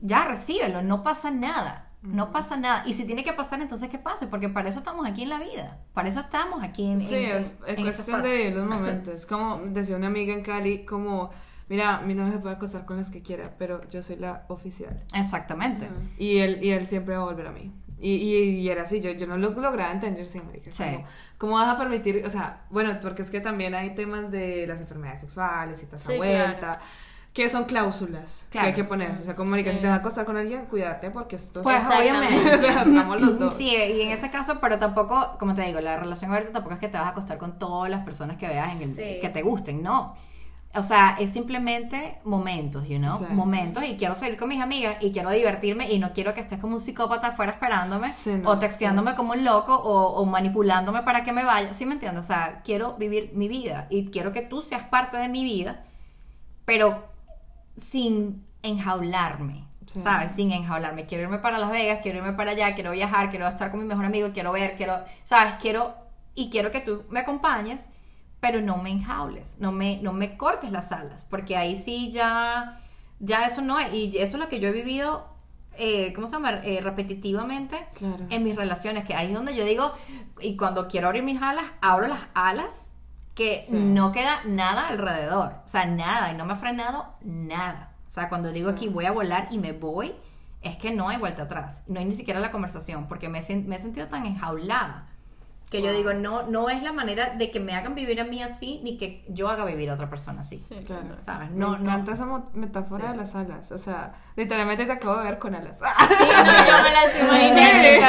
ya 0.00 0.24
recíbelo, 0.24 0.82
no 0.82 1.04
pasa 1.04 1.30
nada. 1.30 1.84
No 2.00 2.30
pasa 2.30 2.56
nada. 2.56 2.84
Y 2.86 2.92
si 2.92 3.04
tiene 3.06 3.24
que 3.24 3.32
pasar, 3.32 3.60
entonces 3.60 3.88
que 3.90 3.98
pase, 3.98 4.28
porque 4.28 4.48
para 4.48 4.68
eso 4.68 4.78
estamos 4.78 5.04
aquí 5.04 5.24
en 5.24 5.30
la 5.30 5.40
vida. 5.40 5.80
Para 5.94 6.08
eso 6.08 6.20
estamos 6.20 6.62
aquí 6.62 6.88
en 6.92 7.00
Sí, 7.00 7.16
en- 7.16 7.36
es, 7.36 7.46
es 7.66 7.78
en 7.78 7.86
ese 7.88 8.04
cuestión 8.04 8.22
de 8.22 8.50
los 8.52 8.66
momentos. 8.72 9.26
Como 9.26 9.58
decía 9.64 9.96
una 9.96 10.06
amiga 10.06 10.32
en 10.32 10.42
Cali, 10.44 10.84
como, 10.86 11.30
mira, 11.68 11.98
mi 12.02 12.14
novio 12.14 12.34
se 12.34 12.38
puede 12.38 12.54
acostar 12.54 12.84
con 12.84 12.98
las 12.98 13.10
que 13.10 13.20
quiera, 13.20 13.56
pero 13.58 13.86
yo 13.88 14.00
soy 14.04 14.14
la 14.14 14.44
oficial. 14.46 15.02
Exactamente. 15.12 15.88
Y 16.18 16.38
él, 16.38 16.62
y 16.62 16.70
él 16.70 16.86
siempre 16.86 17.16
va 17.16 17.22
a 17.22 17.26
volver 17.26 17.48
a 17.48 17.52
mí. 17.52 17.72
Y, 18.00 18.12
y, 18.12 18.36
y 18.60 18.68
era 18.70 18.84
así, 18.84 19.00
yo, 19.00 19.10
yo 19.10 19.26
no 19.26 19.36
lo 19.36 19.50
lograba 19.50 19.90
entender, 19.90 20.26
sí, 20.26 20.40
marica. 20.40 20.70
Sí. 20.70 20.84
Como, 20.84 21.04
¿Cómo 21.38 21.52
vas 21.54 21.74
a 21.74 21.78
permitir? 21.78 22.22
O 22.24 22.30
sea, 22.30 22.62
bueno, 22.70 22.96
porque 23.02 23.22
es 23.22 23.30
que 23.30 23.40
también 23.40 23.74
hay 23.74 23.94
temas 23.94 24.30
de 24.30 24.66
las 24.66 24.80
enfermedades 24.80 25.20
sexuales 25.20 25.82
y 25.82 25.86
toda 25.86 25.98
esa 25.98 26.10
Sí, 26.12 26.16
vuelta. 26.16 26.80
Que 27.32 27.48
son 27.50 27.64
cláusulas 27.66 28.46
que 28.50 28.58
hay 28.58 28.72
que 28.72 28.82
poner. 28.84 29.12
O 29.20 29.24
sea, 29.24 29.36
como 29.36 29.50
marica, 29.50 29.70
Sí. 29.70 29.76
si 29.76 29.82
te 29.82 29.88
vas 29.88 29.96
a 29.98 30.00
acostar 30.00 30.24
con 30.24 30.36
alguien, 30.36 30.66
cuídate 30.66 31.10
porque 31.10 31.36
esto 31.36 31.62
Pues 31.62 31.76
Exactamente. 31.76 32.18
obviamente. 32.18 32.54
o 32.54 32.58
sea, 32.58 32.82
estamos 32.82 33.20
los 33.20 33.38
dos. 33.38 33.56
Sí, 33.56 33.68
y 33.76 34.00
en 34.02 34.10
ese 34.10 34.30
caso, 34.30 34.58
pero 34.60 34.78
tampoco, 34.78 35.36
como 35.38 35.54
te 35.54 35.62
digo, 35.62 35.80
la 35.80 35.96
relación 35.98 36.30
abierta 36.32 36.52
tampoco 36.52 36.74
es 36.74 36.80
que 36.80 36.88
te 36.88 36.98
vas 36.98 37.06
a 37.06 37.10
acostar 37.10 37.38
con 37.38 37.58
todas 37.58 37.90
las 37.90 38.04
personas 38.04 38.38
que 38.38 38.48
veas 38.48 38.74
en 38.76 38.82
el, 38.82 38.94
Sí. 38.94 39.18
que 39.20 39.28
te 39.28 39.42
gusten, 39.42 39.82
no. 39.82 40.16
O 40.74 40.82
sea, 40.82 41.16
es 41.18 41.30
simplemente 41.30 42.18
momentos, 42.24 42.86
you 42.88 42.98
know, 42.98 43.18
Sí. 43.18 43.24
momentos 43.32 43.82
y 43.84 43.96
quiero 43.96 44.14
salir 44.14 44.36
con 44.36 44.48
mis 44.50 44.60
amigas 44.60 44.98
y 45.00 45.12
quiero 45.12 45.30
divertirme 45.30 45.90
y 45.90 45.98
no 45.98 46.12
quiero 46.12 46.34
que 46.34 46.40
estés 46.42 46.58
como 46.60 46.76
un 46.76 46.80
psicópata 46.80 47.28
afuera 47.28 47.52
esperándome 47.52 48.12
Sí, 48.12 48.34
no, 48.34 48.50
o 48.50 48.58
texteándome 48.58 49.12
sí. 49.12 49.16
como 49.16 49.32
un 49.32 49.44
loco 49.44 49.74
o, 49.74 50.20
o 50.20 50.26
manipulándome 50.26 51.02
para 51.02 51.24
que 51.24 51.32
me 51.32 51.42
vaya, 51.44 51.72
¿sí 51.72 51.86
me 51.86 51.94
entiendes? 51.94 52.24
O 52.24 52.26
sea, 52.26 52.60
quiero 52.64 52.94
vivir 52.98 53.30
mi 53.34 53.48
vida 53.48 53.86
y 53.88 54.10
quiero 54.10 54.30
que 54.32 54.42
tú 54.42 54.60
seas 54.60 54.84
parte 54.84 55.16
de 55.16 55.28
mi 55.28 55.42
vida, 55.42 55.84
pero 56.66 57.04
sin 57.80 58.44
enjaularme. 58.62 59.66
¿sabes? 59.86 60.32
Sin 60.32 60.52
enjaularme. 60.52 61.06
Quiero 61.06 61.24
irme 61.24 61.38
para 61.38 61.58
Las 61.58 61.70
Vegas, 61.70 62.00
quiero 62.02 62.18
irme 62.18 62.34
para 62.34 62.50
allá, 62.50 62.74
quiero 62.74 62.90
viajar, 62.92 63.30
quiero 63.30 63.48
estar 63.48 63.70
con 63.70 63.80
mi 63.80 63.86
mejor 63.86 64.04
amigo, 64.04 64.28
quiero 64.34 64.52
ver, 64.52 64.76
quiero, 64.76 64.98
¿sabes? 65.24 65.54
Quiero 65.62 65.94
y 66.34 66.50
quiero 66.50 66.70
que 66.70 66.80
tú 66.80 67.04
me 67.08 67.20
acompañes, 67.20 67.88
pero 68.40 68.60
no 68.60 68.76
me 68.78 68.90
enjaules, 68.90 69.56
no 69.58 69.72
me, 69.72 70.00
no 70.02 70.12
me 70.12 70.36
cortes 70.36 70.70
las 70.70 70.92
alas, 70.92 71.24
porque 71.28 71.56
ahí 71.56 71.76
sí 71.76 72.12
ya, 72.12 72.80
ya 73.20 73.46
eso 73.46 73.62
no 73.62 73.78
es, 73.78 73.92
y 73.92 74.16
eso 74.18 74.36
es 74.36 74.42
lo 74.42 74.48
que 74.48 74.60
yo 74.60 74.68
he 74.68 74.72
vivido, 74.72 75.26
eh, 75.76 76.12
¿cómo 76.12 76.26
se 76.26 76.34
llama? 76.34 76.60
Eh, 76.64 76.80
repetitivamente 76.80 77.86
Claro. 77.94 78.26
en 78.30 78.44
mis 78.44 78.54
relaciones, 78.56 79.04
que 79.04 79.14
ahí 79.14 79.28
es 79.28 79.34
donde 79.34 79.54
yo 79.56 79.64
digo, 79.64 79.92
y 80.40 80.56
cuando 80.56 80.88
quiero 80.88 81.08
abrir 81.08 81.22
mis 81.22 81.40
alas, 81.42 81.64
abro 81.80 82.06
las 82.08 82.20
alas, 82.34 82.90
que 83.34 83.62
Sí. 83.66 83.74
no 83.76 84.10
queda 84.12 84.40
nada 84.46 84.88
alrededor, 84.88 85.52
o 85.64 85.68
sea, 85.68 85.86
nada, 85.86 86.32
y 86.32 86.36
no 86.36 86.44
me 86.44 86.54
ha 86.54 86.56
frenado 86.56 87.14
nada. 87.22 87.92
O 88.06 88.10
sea, 88.10 88.28
cuando 88.28 88.50
digo 88.52 88.70
Sí. 88.70 88.74
aquí 88.76 88.88
voy 88.88 89.04
a 89.04 89.12
volar 89.12 89.48
y 89.52 89.58
me 89.58 89.72
voy, 89.72 90.14
es 90.62 90.76
que 90.76 90.90
no 90.92 91.08
hay 91.08 91.18
vuelta 91.18 91.42
atrás, 91.44 91.84
no 91.86 92.00
hay 92.00 92.04
ni 92.06 92.14
siquiera 92.16 92.40
la 92.40 92.50
conversación, 92.50 93.06
porque 93.06 93.28
me, 93.28 93.40
me 93.66 93.76
he 93.76 93.78
sentido 93.78 94.08
tan 94.08 94.26
enjaulada 94.26 95.08
que 95.70 95.82
yo 95.82 95.92
digo, 95.92 96.14
no, 96.14 96.44
no 96.44 96.70
es 96.70 96.82
la 96.82 96.92
manera 96.92 97.34
de 97.34 97.50
que 97.50 97.60
me 97.60 97.74
hagan 97.74 97.94
vivir 97.94 98.20
a 98.20 98.24
mí 98.24 98.42
así, 98.42 98.80
ni 98.82 98.96
que 98.96 99.24
yo 99.28 99.48
haga 99.50 99.64
vivir 99.66 99.90
a 99.90 99.94
otra 99.94 100.08
persona 100.08 100.40
así. 100.40 100.58
Sí, 100.58 100.74
Claro. 100.86 101.16
¿Sabes? 101.18 101.50
No, 101.50 101.66
No, 101.66 101.72
me 101.72 101.78
no. 101.78 101.82
encanta 101.84 102.12
esa 102.12 102.24
mo- 102.24 102.50
metáfora 102.54 103.04
Sí. 103.06 103.10
de 103.12 103.16
las 103.18 103.34
alas. 103.34 103.70
O 103.72 103.78
sea, 103.78 104.14
literalmente 104.36 104.86
te 104.86 104.92
acabo 104.92 105.16
de 105.18 105.24
ver 105.24 105.38
con 105.38 105.54
alas. 105.54 105.78
Sí, 105.78 105.84
no, 106.08 106.66
yo 106.66 106.82
me 106.82 106.92
las 106.92 107.20
imaginé, 107.20 108.00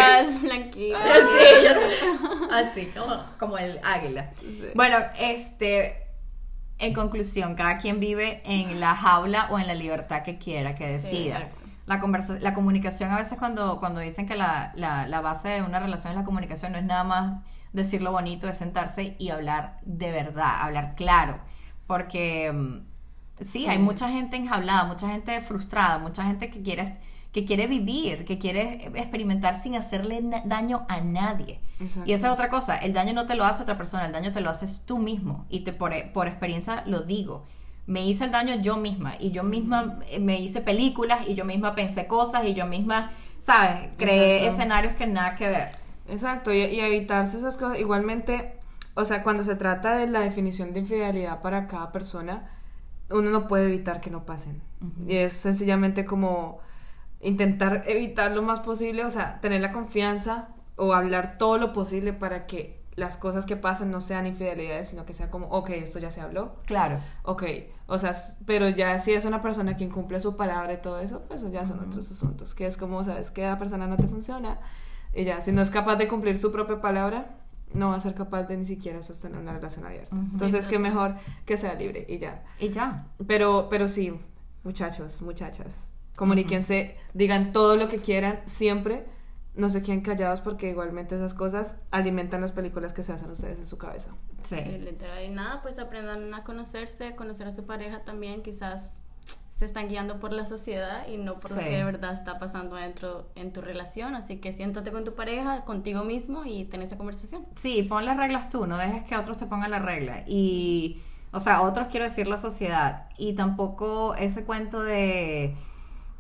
blanquitas. 0.42 1.02
Sí, 1.04 1.64
yo 1.64 1.70
sé. 1.74 2.50
Así, 2.52 2.86
como, 2.98 3.24
como 3.38 3.58
el 3.58 3.80
águila. 3.84 4.32
Sí. 4.40 4.68
Bueno, 4.76 4.98
este, 5.20 6.08
en 6.78 6.94
conclusión, 6.94 7.56
cada 7.56 7.78
quien 7.78 8.00
vive 8.00 8.42
en 8.46 8.80
la 8.80 8.96
jaula 8.96 9.48
o 9.52 9.60
en 9.60 9.68
la 9.68 9.76
libertad 9.76 10.24
que 10.24 10.38
quiera, 10.38 10.76
que 10.76 10.88
decida. 10.88 11.50
La, 11.90 12.00
conversa- 12.00 12.40
la 12.40 12.54
comunicación, 12.54 13.12
a 13.12 13.18
veces 13.18 13.38
cuando, 13.40 13.80
cuando 13.80 14.00
dicen 14.00 14.28
que 14.28 14.36
la, 14.36 14.72
la, 14.76 15.08
la 15.08 15.22
base 15.22 15.50
de 15.50 15.64
una 15.64 15.80
relación 15.80 16.12
es 16.14 16.18
la 16.20 16.24
comunicación, 16.24 16.72
no 16.72 16.78
es 16.78 16.86
nada 16.86 17.04
más 17.04 17.44
decir 17.74 18.02
lo 18.02 18.12
bonito, 18.12 18.48
es 18.48 18.58
sentarse 18.58 19.16
y 19.20 19.30
hablar 19.32 19.80
de 19.86 20.12
verdad, 20.12 20.62
hablar 20.62 20.94
claro. 20.96 21.40
Porque 21.88 22.52
mm, 22.54 23.44
sí, 23.44 23.68
hay 23.68 23.80
mucha 23.80 24.10
gente 24.10 24.38
enjaulada, 24.38 24.84
mucha 24.84 25.10
gente 25.10 25.42
frustrada, 25.42 25.98
mucha 25.98 26.24
gente 26.24 26.52
que 26.52 26.62
quiere, 26.62 26.98
que 27.32 27.44
quiere 27.46 27.66
vivir, 27.66 28.24
que 28.26 28.38
quiere 28.38 28.86
experimentar 28.96 29.60
sin 29.60 29.76
hacerle 29.76 30.22
daño 30.46 30.86
a 30.90 31.02
nadie. 31.02 31.60
Exacto. 31.80 32.08
Y 32.10 32.14
esa 32.14 32.28
es 32.28 32.34
otra 32.34 32.50
cosa, 32.50 32.78
el 32.78 32.94
daño 32.94 33.14
no 33.14 33.26
te 33.26 33.34
lo 33.36 33.46
hace 33.46 33.64
otra 33.64 33.78
persona, 33.78 34.06
el 34.06 34.12
daño 34.12 34.32
te 34.32 34.42
lo 34.42 34.52
haces 34.52 34.84
tú 34.86 35.00
mismo. 35.00 35.46
Y 35.50 35.62
te, 35.62 35.74
por, 35.74 35.92
por 36.12 36.28
experiencia 36.28 36.84
lo 36.86 37.02
digo. 37.02 37.48
Me 37.88 38.06
hice 38.06 38.26
el 38.26 38.32
daño 38.32 38.56
yo 38.62 38.78
misma 38.78 39.16
y 39.20 39.32
yo 39.32 39.44
misma 39.44 40.00
eh, 40.10 40.20
me 40.20 40.40
hice 40.40 40.62
películas 40.62 41.28
y 41.28 41.36
yo 41.36 41.46
misma 41.46 41.76
pensé 41.76 42.08
cosas 42.08 42.46
y 42.46 42.54
yo 42.54 42.66
misma, 42.68 43.12
¿sabes? 43.40 43.90
Creé 43.98 44.46
Exacto. 44.46 44.48
escenarios 44.48 44.94
que 44.96 45.08
nada 45.08 45.36
que 45.36 45.48
ver. 45.50 45.70
Exacto, 46.08 46.52
y, 46.54 46.60
y 46.64 46.80
evitarse 46.80 47.38
esas 47.38 47.58
cosas. 47.58 47.80
Igualmente, 47.80 48.58
o 48.96 49.06
sea, 49.06 49.24
cuando 49.24 49.44
se 49.44 49.56
trata 49.56 49.96
de 49.98 50.08
la 50.08 50.22
definición 50.22 50.74
de 50.74 50.80
infidelidad 50.82 51.42
para 51.42 51.68
cada 51.68 51.92
persona, 51.92 52.52
uno 53.10 53.30
no 53.30 53.48
puede 53.48 53.66
evitar 53.66 54.02
que 54.02 54.10
no 54.10 54.26
pasen. 54.26 54.62
Y 55.08 55.18
es 55.18 55.34
sencillamente 55.34 56.06
como 56.06 56.60
intentar 57.22 57.84
evitar 57.88 58.32
lo 58.32 58.42
más 58.44 58.62
posible, 58.62 59.06
o 59.06 59.12
sea, 59.12 59.42
tener 59.42 59.62
la 59.62 59.74
confianza 59.74 60.50
o 60.78 60.94
hablar 60.94 61.38
todo 61.38 61.58
lo 61.58 61.74
posible 61.74 62.14
para 62.14 62.48
que 62.48 62.79
las 63.00 63.18
cosas 63.18 63.46
que 63.46 63.56
pasen 63.56 63.90
no 63.92 64.02
sean 64.02 64.26
infidelidades, 64.28 64.90
sino 64.90 65.06
que 65.06 65.14
sea 65.14 65.32
como, 65.32 65.48
ok, 65.48 65.70
esto 65.72 65.98
ya 66.00 66.12
se 66.12 66.22
habló, 66.22 66.58
Claro. 66.66 67.00
ok, 67.24 67.44
o 67.88 67.98
sea, 67.98 68.14
pero 68.46 68.70
ya 68.70 69.00
si 69.00 69.14
es 69.14 69.26
una 69.26 69.42
persona 69.42 69.76
quien 69.76 69.90
cumple 69.90 70.20
su 70.20 70.36
palabra 70.38 70.74
y 70.74 70.78
todo 70.82 71.00
eso, 71.00 71.24
pues 71.28 71.42
eso 71.42 71.52
ya 71.52 71.66
son 71.66 71.80
otros 71.80 72.12
asuntos, 72.12 72.54
que 72.54 72.66
es 72.66 72.78
como, 72.78 73.04
sabes, 73.04 73.32
que 73.32 73.42
la 73.44 73.58
persona 73.58 73.88
no 73.88 73.98
te 73.98 74.08
funciona, 74.08 74.60
y 75.14 75.24
ya, 75.24 75.42
si 75.42 75.52
no 75.52 75.62
es 75.62 75.70
capaz 75.70 75.96
de 75.96 76.08
cumplir 76.08 76.38
su 76.38 76.52
propia 76.52 76.80
palabra, 76.82 77.36
no 77.74 77.90
va 77.90 77.96
a 77.96 78.00
ser 78.00 78.14
capaz 78.16 78.44
de 78.44 78.58
ni 78.58 78.66
siquiera 78.66 79.02
sostener 79.02 79.40
una 79.40 79.54
relación 79.54 79.86
abierta. 79.86 80.16
Ujú. 80.16 80.26
Entonces, 80.34 80.64
Sí, 80.66 80.70
que 80.72 80.80
mejor 80.80 81.16
que 81.46 81.56
sea 81.58 81.74
libre 81.76 82.06
y 82.10 82.18
ya. 82.18 82.44
Y 82.60 82.70
ya. 82.70 83.08
Pero, 83.28 83.68
pero 83.70 83.88
sí, 83.88 84.14
muchachos, 84.64 85.22
muchachas, 85.22 85.90
comuníquense, 86.16 86.98
digan 87.14 87.54
todo 87.54 87.76
lo 87.76 87.88
que 87.90 88.00
quieran, 88.00 88.40
siempre, 88.46 89.06
no 89.60 89.70
se 89.70 89.82
queden 89.84 90.02
callados 90.02 90.42
porque 90.42 90.70
igualmente 90.70 91.16
esas 91.16 91.34
cosas 91.34 91.76
alimentan 91.92 92.42
las 92.42 92.52
películas 92.52 92.94
que 92.94 93.04
se 93.04 93.14
hacen 93.14 93.30
ustedes 93.32 93.60
en 93.60 93.68
su 93.68 93.78
cabeza. 93.78 94.12
Sí. 94.44 94.56
Sí, 94.58 94.78
literal. 94.80 95.24
Y 95.24 95.30
nada, 95.30 95.62
pues 95.62 95.78
aprendan 95.80 96.34
a 96.34 96.44
conocerse, 96.44 97.08
a 97.08 97.16
conocer 97.16 97.48
a 97.48 97.52
su 97.52 97.66
pareja 97.66 98.04
también. 98.04 98.42
Quizás 98.42 99.04
se 99.52 99.66
están 99.66 99.90
guiando 99.90 100.22
por 100.22 100.32
la 100.32 100.46
sociedad 100.46 101.06
y 101.08 101.18
no 101.18 101.40
por 101.42 101.50
Sí. 101.52 101.58
lo 101.58 101.62
que 101.66 101.76
de 101.76 101.84
verdad 101.84 102.14
está 102.14 102.40
pasando 102.40 102.78
adentro 102.78 103.30
en 103.36 103.52
tu 103.52 103.60
relación. 103.62 104.16
Así 104.16 104.38
que 104.38 104.54
siéntate 104.54 104.92
con 104.92 105.04
tu 105.04 105.16
pareja, 105.16 105.66
contigo 105.66 106.04
mismo 106.06 106.46
y 106.46 106.64
ten 106.66 106.82
esa 106.82 106.98
conversación. 106.98 107.46
Sí, 107.56 107.84
pon 107.84 108.06
las 108.06 108.16
reglas 108.16 108.50
tú, 108.50 108.66
no 108.66 108.78
dejes 108.78 109.04
que 109.04 109.18
otros 109.18 109.36
te 109.38 109.46
pongan 109.48 109.72
la 109.72 109.80
regla. 109.80 110.24
Y, 110.26 111.02
o 111.34 111.42
sea, 111.42 111.62
otros 111.64 111.88
quiero 111.90 112.06
decir 112.06 112.28
la 112.28 112.38
sociedad. 112.38 113.10
Y 113.18 113.34
tampoco 113.34 114.16
ese 114.16 114.46
cuento 114.46 114.82
de, 114.82 115.56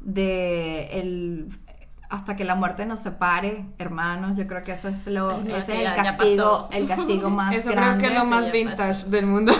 de 0.01 0.99
el 0.99 1.49
hasta 2.09 2.35
que 2.35 2.43
la 2.43 2.55
muerte 2.55 2.85
nos 2.85 2.99
separe, 3.01 3.65
hermanos, 3.77 4.35
yo 4.35 4.47
creo 4.47 4.63
que 4.63 4.71
eso 4.73 4.87
es 4.87 5.05
lo, 5.07 5.29
Ay, 5.29 5.43
no, 5.47 5.55
ese 5.57 5.71
sí, 5.73 5.81
es 5.83 5.87
el 5.89 5.95
castigo, 5.95 6.69
el 6.71 6.87
castigo 6.87 7.29
más 7.39 7.55
Eso 7.55 7.69
grande. 7.71 7.97
creo 7.97 7.99
que 7.99 8.05
es 8.07 8.13
lo 8.13 8.19
eso 8.21 8.29
más 8.29 8.51
vintage 8.51 8.87
pasó. 8.89 9.09
del 9.09 9.25
mundo. 9.27 9.53
Sí, 9.53 9.59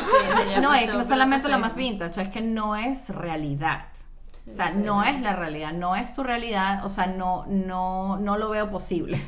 eso 0.52 0.62
no, 0.62 0.74
es 0.74 0.94
no 0.94 1.04
solamente 1.04 1.48
lo 1.48 1.60
más 1.60 1.72
eso. 1.72 1.80
vintage, 1.80 2.22
es 2.22 2.30
que 2.30 2.42
no 2.42 2.76
es 2.76 3.10
realidad. 3.10 3.86
Sí, 4.46 4.52
O 4.52 4.54
sea, 4.56 4.72
sí, 4.72 4.80
no 4.84 5.04
sí. 5.04 5.10
es 5.10 5.22
la 5.22 5.36
realidad, 5.36 5.74
no 5.74 5.96
es 5.96 6.12
tu 6.14 6.24
realidad, 6.24 6.84
o 6.86 6.90
sea, 6.90 7.06
no, 7.08 7.46
no, 7.48 8.18
no 8.18 8.38
lo 8.38 8.50
veo 8.50 8.70
posible. 8.72 9.22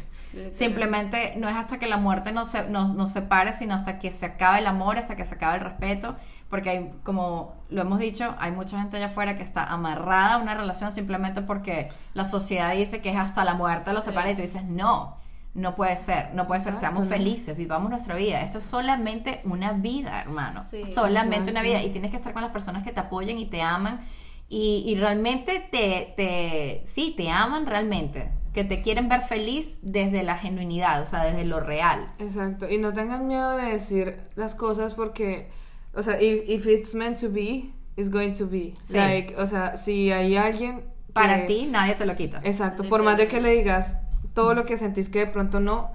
Simplemente 0.54 1.34
no 1.38 1.50
es 1.50 1.56
hasta 1.56 1.78
que 1.78 1.88
la 1.88 1.98
muerte 1.98 2.32
nos, 2.32 2.50
se- 2.50 2.70
nos, 2.70 2.94
nos 2.96 3.12
separe, 3.12 3.54
sino 3.54 3.76
hasta 3.76 4.00
que 4.00 4.12
se 4.12 4.26
acabe 4.26 4.60
el 4.60 4.68
amor, 4.68 4.98
hasta 4.98 5.16
que 5.16 5.26
se 5.26 5.36
acabe 5.36 5.56
el 5.58 5.62
respeto, 5.62 6.16
porque 6.52 6.70
hay, 6.70 6.92
como 7.04 7.56
lo 7.70 7.82
hemos 7.82 7.98
dicho, 7.98 8.36
hay 8.38 8.52
mucha 8.52 8.78
gente 8.80 8.98
allá 8.98 9.08
afuera 9.08 9.36
que 9.36 9.42
está 9.44 9.64
amarrada 9.64 10.36
a 10.36 10.38
una 10.38 10.54
relación 10.54 10.92
simplemente 10.92 11.42
porque 11.42 11.90
la 12.14 12.26
sociedad 12.26 12.74
dice 12.76 13.02
que 13.02 13.10
es 13.10 13.18
hasta 13.18 13.44
la 13.44 13.56
muerte 13.56 13.92
lo 13.94 14.02
Sí. 14.02 14.06
separa 14.10 14.30
y 14.30 14.36
tú 14.36 14.44
dices, 14.44 14.64
no, 14.66 15.18
no 15.56 15.76
puede 15.76 15.98
ser, 15.98 16.34
no 16.36 16.46
puede 16.48 16.62
ser, 16.62 16.74
Exacto, 16.74 16.98
seamos 16.98 17.08
felices, 17.10 17.58
vivamos 17.58 17.90
nuestra 17.90 18.14
vida, 18.16 18.42
esto 18.42 18.60
es 18.60 18.64
solamente 18.66 19.42
una 19.46 19.72
vida, 19.74 20.22
hermano, 20.22 20.64
Sí, 20.70 20.86
solamente 20.86 21.50
una 21.50 21.64
vida 21.64 21.82
y 21.82 21.90
tienes 21.90 22.12
que 22.12 22.18
estar 22.18 22.34
con 22.34 22.44
las 22.44 22.52
personas 22.52 22.84
que 22.84 22.92
te 22.92 23.00
apoyen 23.00 23.40
y 23.40 23.46
te 23.46 23.62
aman 23.62 24.02
y, 24.48 24.84
y 24.86 24.96
realmente 24.96 25.66
te, 25.72 26.14
te, 26.18 26.84
sí, 26.86 27.14
te 27.18 27.30
aman 27.32 27.66
realmente, 27.66 28.32
que 28.54 28.66
te 28.66 28.82
quieren 28.82 29.08
ver 29.08 29.22
feliz 29.22 29.80
desde 29.82 30.24
la 30.24 30.38
genuinidad, 30.38 31.00
o 31.02 31.06
sea, 31.06 31.24
desde 31.24 31.46
lo 31.46 31.62
real. 31.62 32.08
Exacto, 32.20 32.70
y 32.70 32.78
no 32.78 32.92
tengan 32.92 33.26
miedo 33.28 33.52
de 33.52 33.64
decir 33.72 34.20
las 34.36 34.56
cosas 34.56 34.94
porque, 34.94 35.50
o 35.94 36.02
sea, 36.04 36.22
if, 36.22 36.48
if 36.48 36.66
it's 36.68 36.94
meant 36.96 37.20
to 37.20 37.30
be, 37.30 37.74
it's 37.96 38.10
going 38.10 38.34
to 38.34 38.46
be. 38.48 38.74
Sí. 38.84 38.98
Like, 38.98 39.36
o 39.38 39.46
sea, 39.46 39.76
si 39.78 40.12
hay 40.12 40.36
alguien 40.38 40.82
que- 40.82 41.14
Para 41.14 41.46
ti 41.46 41.66
nadie 41.68 41.96
te 41.96 42.06
lo 42.06 42.16
quita. 42.16 42.40
Exacto, 42.44 42.84
por 42.88 43.04
más 43.04 43.18
de 43.18 43.28
que 43.28 43.42
le 43.42 43.52
digas 43.54 43.98
todo 44.34 44.54
lo 44.54 44.66
que 44.66 44.78
sentís 44.78 45.10
que 45.10 45.20
de 45.20 45.28
pronto 45.28 45.60
no, 45.60 45.92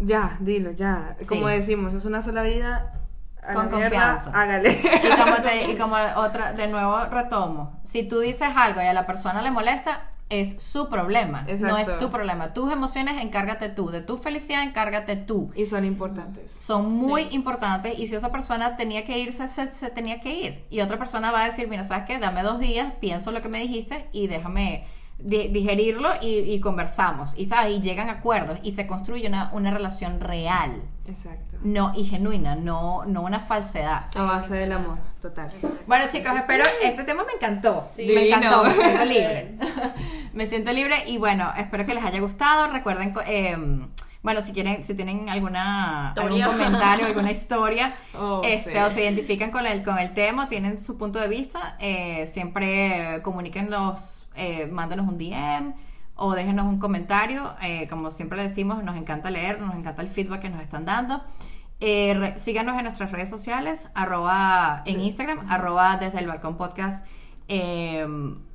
ya, 0.00 0.36
dilo, 0.40 0.72
ya. 0.72 1.16
Como 1.28 1.48
Sí. 1.48 1.54
decimos, 1.54 1.94
es 1.94 2.04
una 2.04 2.20
sola 2.20 2.42
vida. 2.42 2.98
a 3.44 3.54
Con 3.54 3.70
la 3.72 3.76
mierda, 3.76 4.12
confianza. 4.20 4.40
hágale. 4.40 4.70
Y 4.70 5.20
como, 5.20 5.36
te- 5.42 5.70
y 5.72 5.76
como 5.76 5.96
otra, 6.16 6.52
de 6.52 6.68
nuevo 6.68 6.96
retomo, 7.06 7.80
si 7.82 8.04
tú 8.04 8.20
dices 8.20 8.48
algo 8.54 8.80
y 8.80 8.84
a 8.84 8.92
la 8.92 9.04
persona 9.04 9.42
le 9.42 9.50
molesta, 9.50 10.11
es 10.32 10.62
su 10.62 10.88
problema, 10.88 11.46
no 11.60 11.76
es 11.76 11.98
tu 11.98 12.10
problema. 12.10 12.54
Tus 12.54 12.72
emociones 12.72 13.20
encárgate 13.22 13.68
tú, 13.68 13.90
de 13.90 14.00
tu 14.00 14.16
felicidad 14.16 14.62
encárgate 14.62 15.16
tú. 15.16 15.50
y 15.54 15.66
son 15.66 15.84
importantes. 15.84 16.50
Son 16.52 16.90
muy 16.92 17.24
Sí. 17.24 17.28
importantes 17.36 17.98
y 17.98 18.08
si 18.08 18.14
esa 18.14 18.32
persona 18.32 18.76
tenía 18.76 19.04
que 19.04 19.18
irse, 19.18 19.46
se, 19.48 19.70
se 19.72 19.90
tenía 19.90 20.20
que 20.20 20.34
ir. 20.34 20.64
Y 20.70 20.80
otra 20.80 20.98
persona 20.98 21.30
va 21.30 21.42
a 21.42 21.46
decir, 21.50 21.68
mira, 21.68 21.84
¿sabes 21.84 22.04
qué? 22.06 22.18
Dame 22.18 22.42
dos 22.42 22.58
días, 22.60 22.94
pienso 23.00 23.30
lo 23.30 23.42
que 23.42 23.48
me 23.48 23.58
dijiste 23.60 24.06
y 24.12 24.26
déjame 24.26 24.84
di- 25.24 25.48
digerirlo 25.48 26.08
y, 26.20 26.38
y 26.38 26.60
conversamos. 26.60 27.32
Y, 27.36 27.46
¿sabes? 27.46 27.72
Y 27.76 27.80
llegan 27.80 28.08
a 28.08 28.12
acuerdos 28.14 28.58
y 28.62 28.72
se 28.72 28.86
construye 28.86 29.26
una, 29.28 29.50
una 29.52 29.70
relación 29.70 30.20
real 30.20 30.82
Exacto. 31.06 31.58
no 31.62 31.92
y 31.96 32.04
genuina, 32.04 32.54
no, 32.56 33.04
no 33.06 33.22
una 33.22 33.40
falsedad. 33.40 34.00
A 34.14 34.22
base 34.22 34.54
del 34.54 34.72
amor, 34.72 34.98
total. 35.20 35.50
Bueno 35.86 36.04
chicos, 36.10 36.32
espero, 36.36 36.64
este 36.82 37.04
tema 37.04 37.24
me 37.24 37.32
encantó, 37.32 37.82
Sí. 37.94 38.06
me 38.06 38.26
encantó, 38.28 38.64
me 38.64 38.74
siento 38.74 39.04
libre, 39.06 39.56
me 40.32 40.46
siento 40.46 40.72
libre 40.72 40.96
y 41.06 41.18
bueno, 41.18 41.52
espero 41.56 41.84
que 41.86 41.94
les 41.94 42.04
haya 42.04 42.20
gustado, 42.20 42.68
recuerden, 42.72 43.14
eh, 43.26 43.56
bueno, 44.22 44.40
si 44.40 44.52
quieren, 44.52 44.84
si 44.84 44.94
tienen 44.94 45.28
alguna, 45.28 46.12
algún 46.12 46.40
comentario, 46.42 47.06
alguna 47.06 47.30
historia, 47.38 47.94
Oh, 48.14 48.40
este, 48.44 48.72
sí. 48.72 48.78
o 48.78 48.90
se 48.90 49.02
identifican 49.02 49.50
con 49.50 49.66
el, 49.66 49.82
con 49.82 49.98
el 49.98 50.14
tema, 50.14 50.48
tienen 50.48 50.82
su 50.82 50.96
punto 50.96 51.18
de 51.18 51.28
vista, 51.28 51.76
eh, 51.80 52.26
siempre 52.28 53.20
comuníquenos, 53.22 54.26
eh, 54.34 54.66
mándenos 54.70 55.08
un 55.08 55.18
DM 55.18 55.74
o 56.14 56.34
déjenos 56.34 56.66
un 56.66 56.78
comentario, 56.78 57.54
eh, 57.62 57.88
como 57.88 58.10
siempre 58.10 58.40
decimos, 58.42 58.82
nos 58.84 58.96
encanta 58.96 59.30
leer, 59.30 59.60
nos 59.60 59.74
encanta 59.74 60.02
el 60.02 60.08
feedback 60.08 60.40
que 60.42 60.50
nos 60.50 60.62
están 60.62 60.84
dando. 60.84 61.22
Eh, 61.80 62.14
re- 62.16 62.38
síganos 62.38 62.76
en 62.78 62.84
nuestras 62.84 63.10
redes 63.10 63.28
sociales, 63.28 63.88
arroba 63.94 64.82
en 64.86 65.00
Instagram, 65.00 65.46
arroba 65.50 65.96
desde 65.96 66.20
el 66.20 66.28
balcón 66.28 66.56
podcast. 66.56 67.04
eh, 67.48 68.06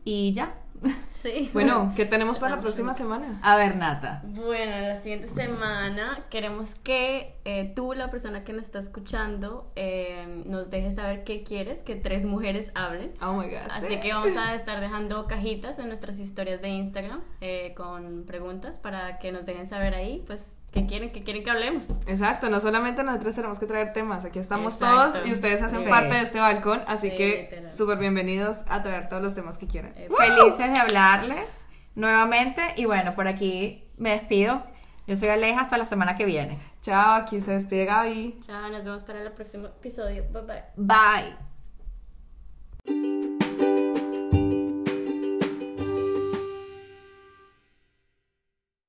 y 0.06 0.32
ya. 0.34 0.54
Sí. 1.22 1.50
Bueno, 1.52 1.94
¿qué 1.96 2.06
tenemos 2.06 2.38
para 2.38 2.56
la 2.56 2.62
próxima 2.62 2.94
semana? 2.94 3.40
A 3.42 3.56
ver, 3.56 3.76
Nata. 3.76 4.22
Bueno, 4.24 4.80
la 4.80 4.96
siguiente 4.98 5.28
semana 5.28 6.26
queremos 6.30 6.76
que 6.76 7.36
eh, 7.44 7.74
tú, 7.76 7.94
la 7.94 8.12
persona 8.12 8.44
que 8.44 8.54
nos 8.54 8.64
está 8.64 8.80
escuchando, 8.80 9.72
eh, 9.76 10.44
nos 10.46 10.70
dejes 10.70 10.96
saber 10.96 11.24
qué 11.24 11.44
quieres 11.44 11.82
que 11.82 11.96
tres 11.96 12.26
mujeres 12.26 12.72
hablen. 12.76 13.14
Oh 13.22 13.34
my 13.34 13.48
god. 13.48 13.72
Así 13.72 14.00
que 14.00 14.14
vamos 14.14 14.38
a 14.38 14.54
estar 14.56 14.80
dejando 14.80 15.26
cajitas 15.28 15.80
en 15.80 15.88
nuestras 15.88 16.20
historias 16.20 16.62
de 16.62 16.70
Instagram 16.70 17.22
eh, 17.42 17.74
con 17.76 18.26
preguntas 18.26 18.78
para 18.78 19.18
que 19.18 19.32
nos 19.32 19.46
dejen 19.46 19.68
saber 19.68 19.96
ahí, 19.96 20.24
pues, 20.28 20.57
que 20.72 20.86
quieren, 20.86 21.12
que 21.12 21.24
quieren 21.24 21.44
que 21.44 21.50
hablemos. 21.50 21.90
Exacto, 22.08 22.50
no 22.50 22.60
solamente 22.60 23.04
nosotros 23.04 23.36
tenemos 23.36 23.60
que 23.60 23.66
traer 23.66 23.94
temas, 23.94 24.26
aquí 24.26 24.40
estamos 24.40 24.78
todos 24.78 25.26
y 25.26 25.32
ustedes 25.32 25.62
hacen 25.62 25.88
parte 25.90 26.14
de 26.16 26.22
este 26.22 26.40
balcón, 26.40 26.82
así 26.88 27.12
que 27.12 27.68
súper 27.72 27.98
bienvenidos 27.98 28.58
a 28.68 28.84
traer 28.84 29.10
todos 29.10 29.24
los 29.24 29.34
temas 29.34 29.58
que 29.58 29.68
quieran. 29.68 29.94
Eh, 29.96 30.10
Felices 30.18 30.72
de 30.72 30.78
hablarles 30.78 31.66
nuevamente 31.96 32.62
y 32.76 32.86
bueno, 32.86 33.16
por 33.16 33.28
aquí 33.28 33.84
me 33.98 34.12
despido. 34.12 34.64
Yo 35.08 35.16
soy 35.16 35.30
Aleja, 35.30 35.62
hasta 35.62 35.78
la 35.78 35.86
semana 35.86 36.16
que 36.16 36.26
viene. 36.26 36.60
Chao, 36.82 37.16
aquí 37.16 37.40
se 37.40 37.52
despide 37.52 37.86
Gaby. 37.86 38.40
Chao, 38.46 38.70
nos 38.70 38.84
vemos 38.84 39.04
para 39.04 39.22
el 39.22 39.32
próximo 39.32 39.68
episodio. 39.68 40.26
Bye 40.32 40.64
bye. 40.76 41.36
Bye. 42.86 43.77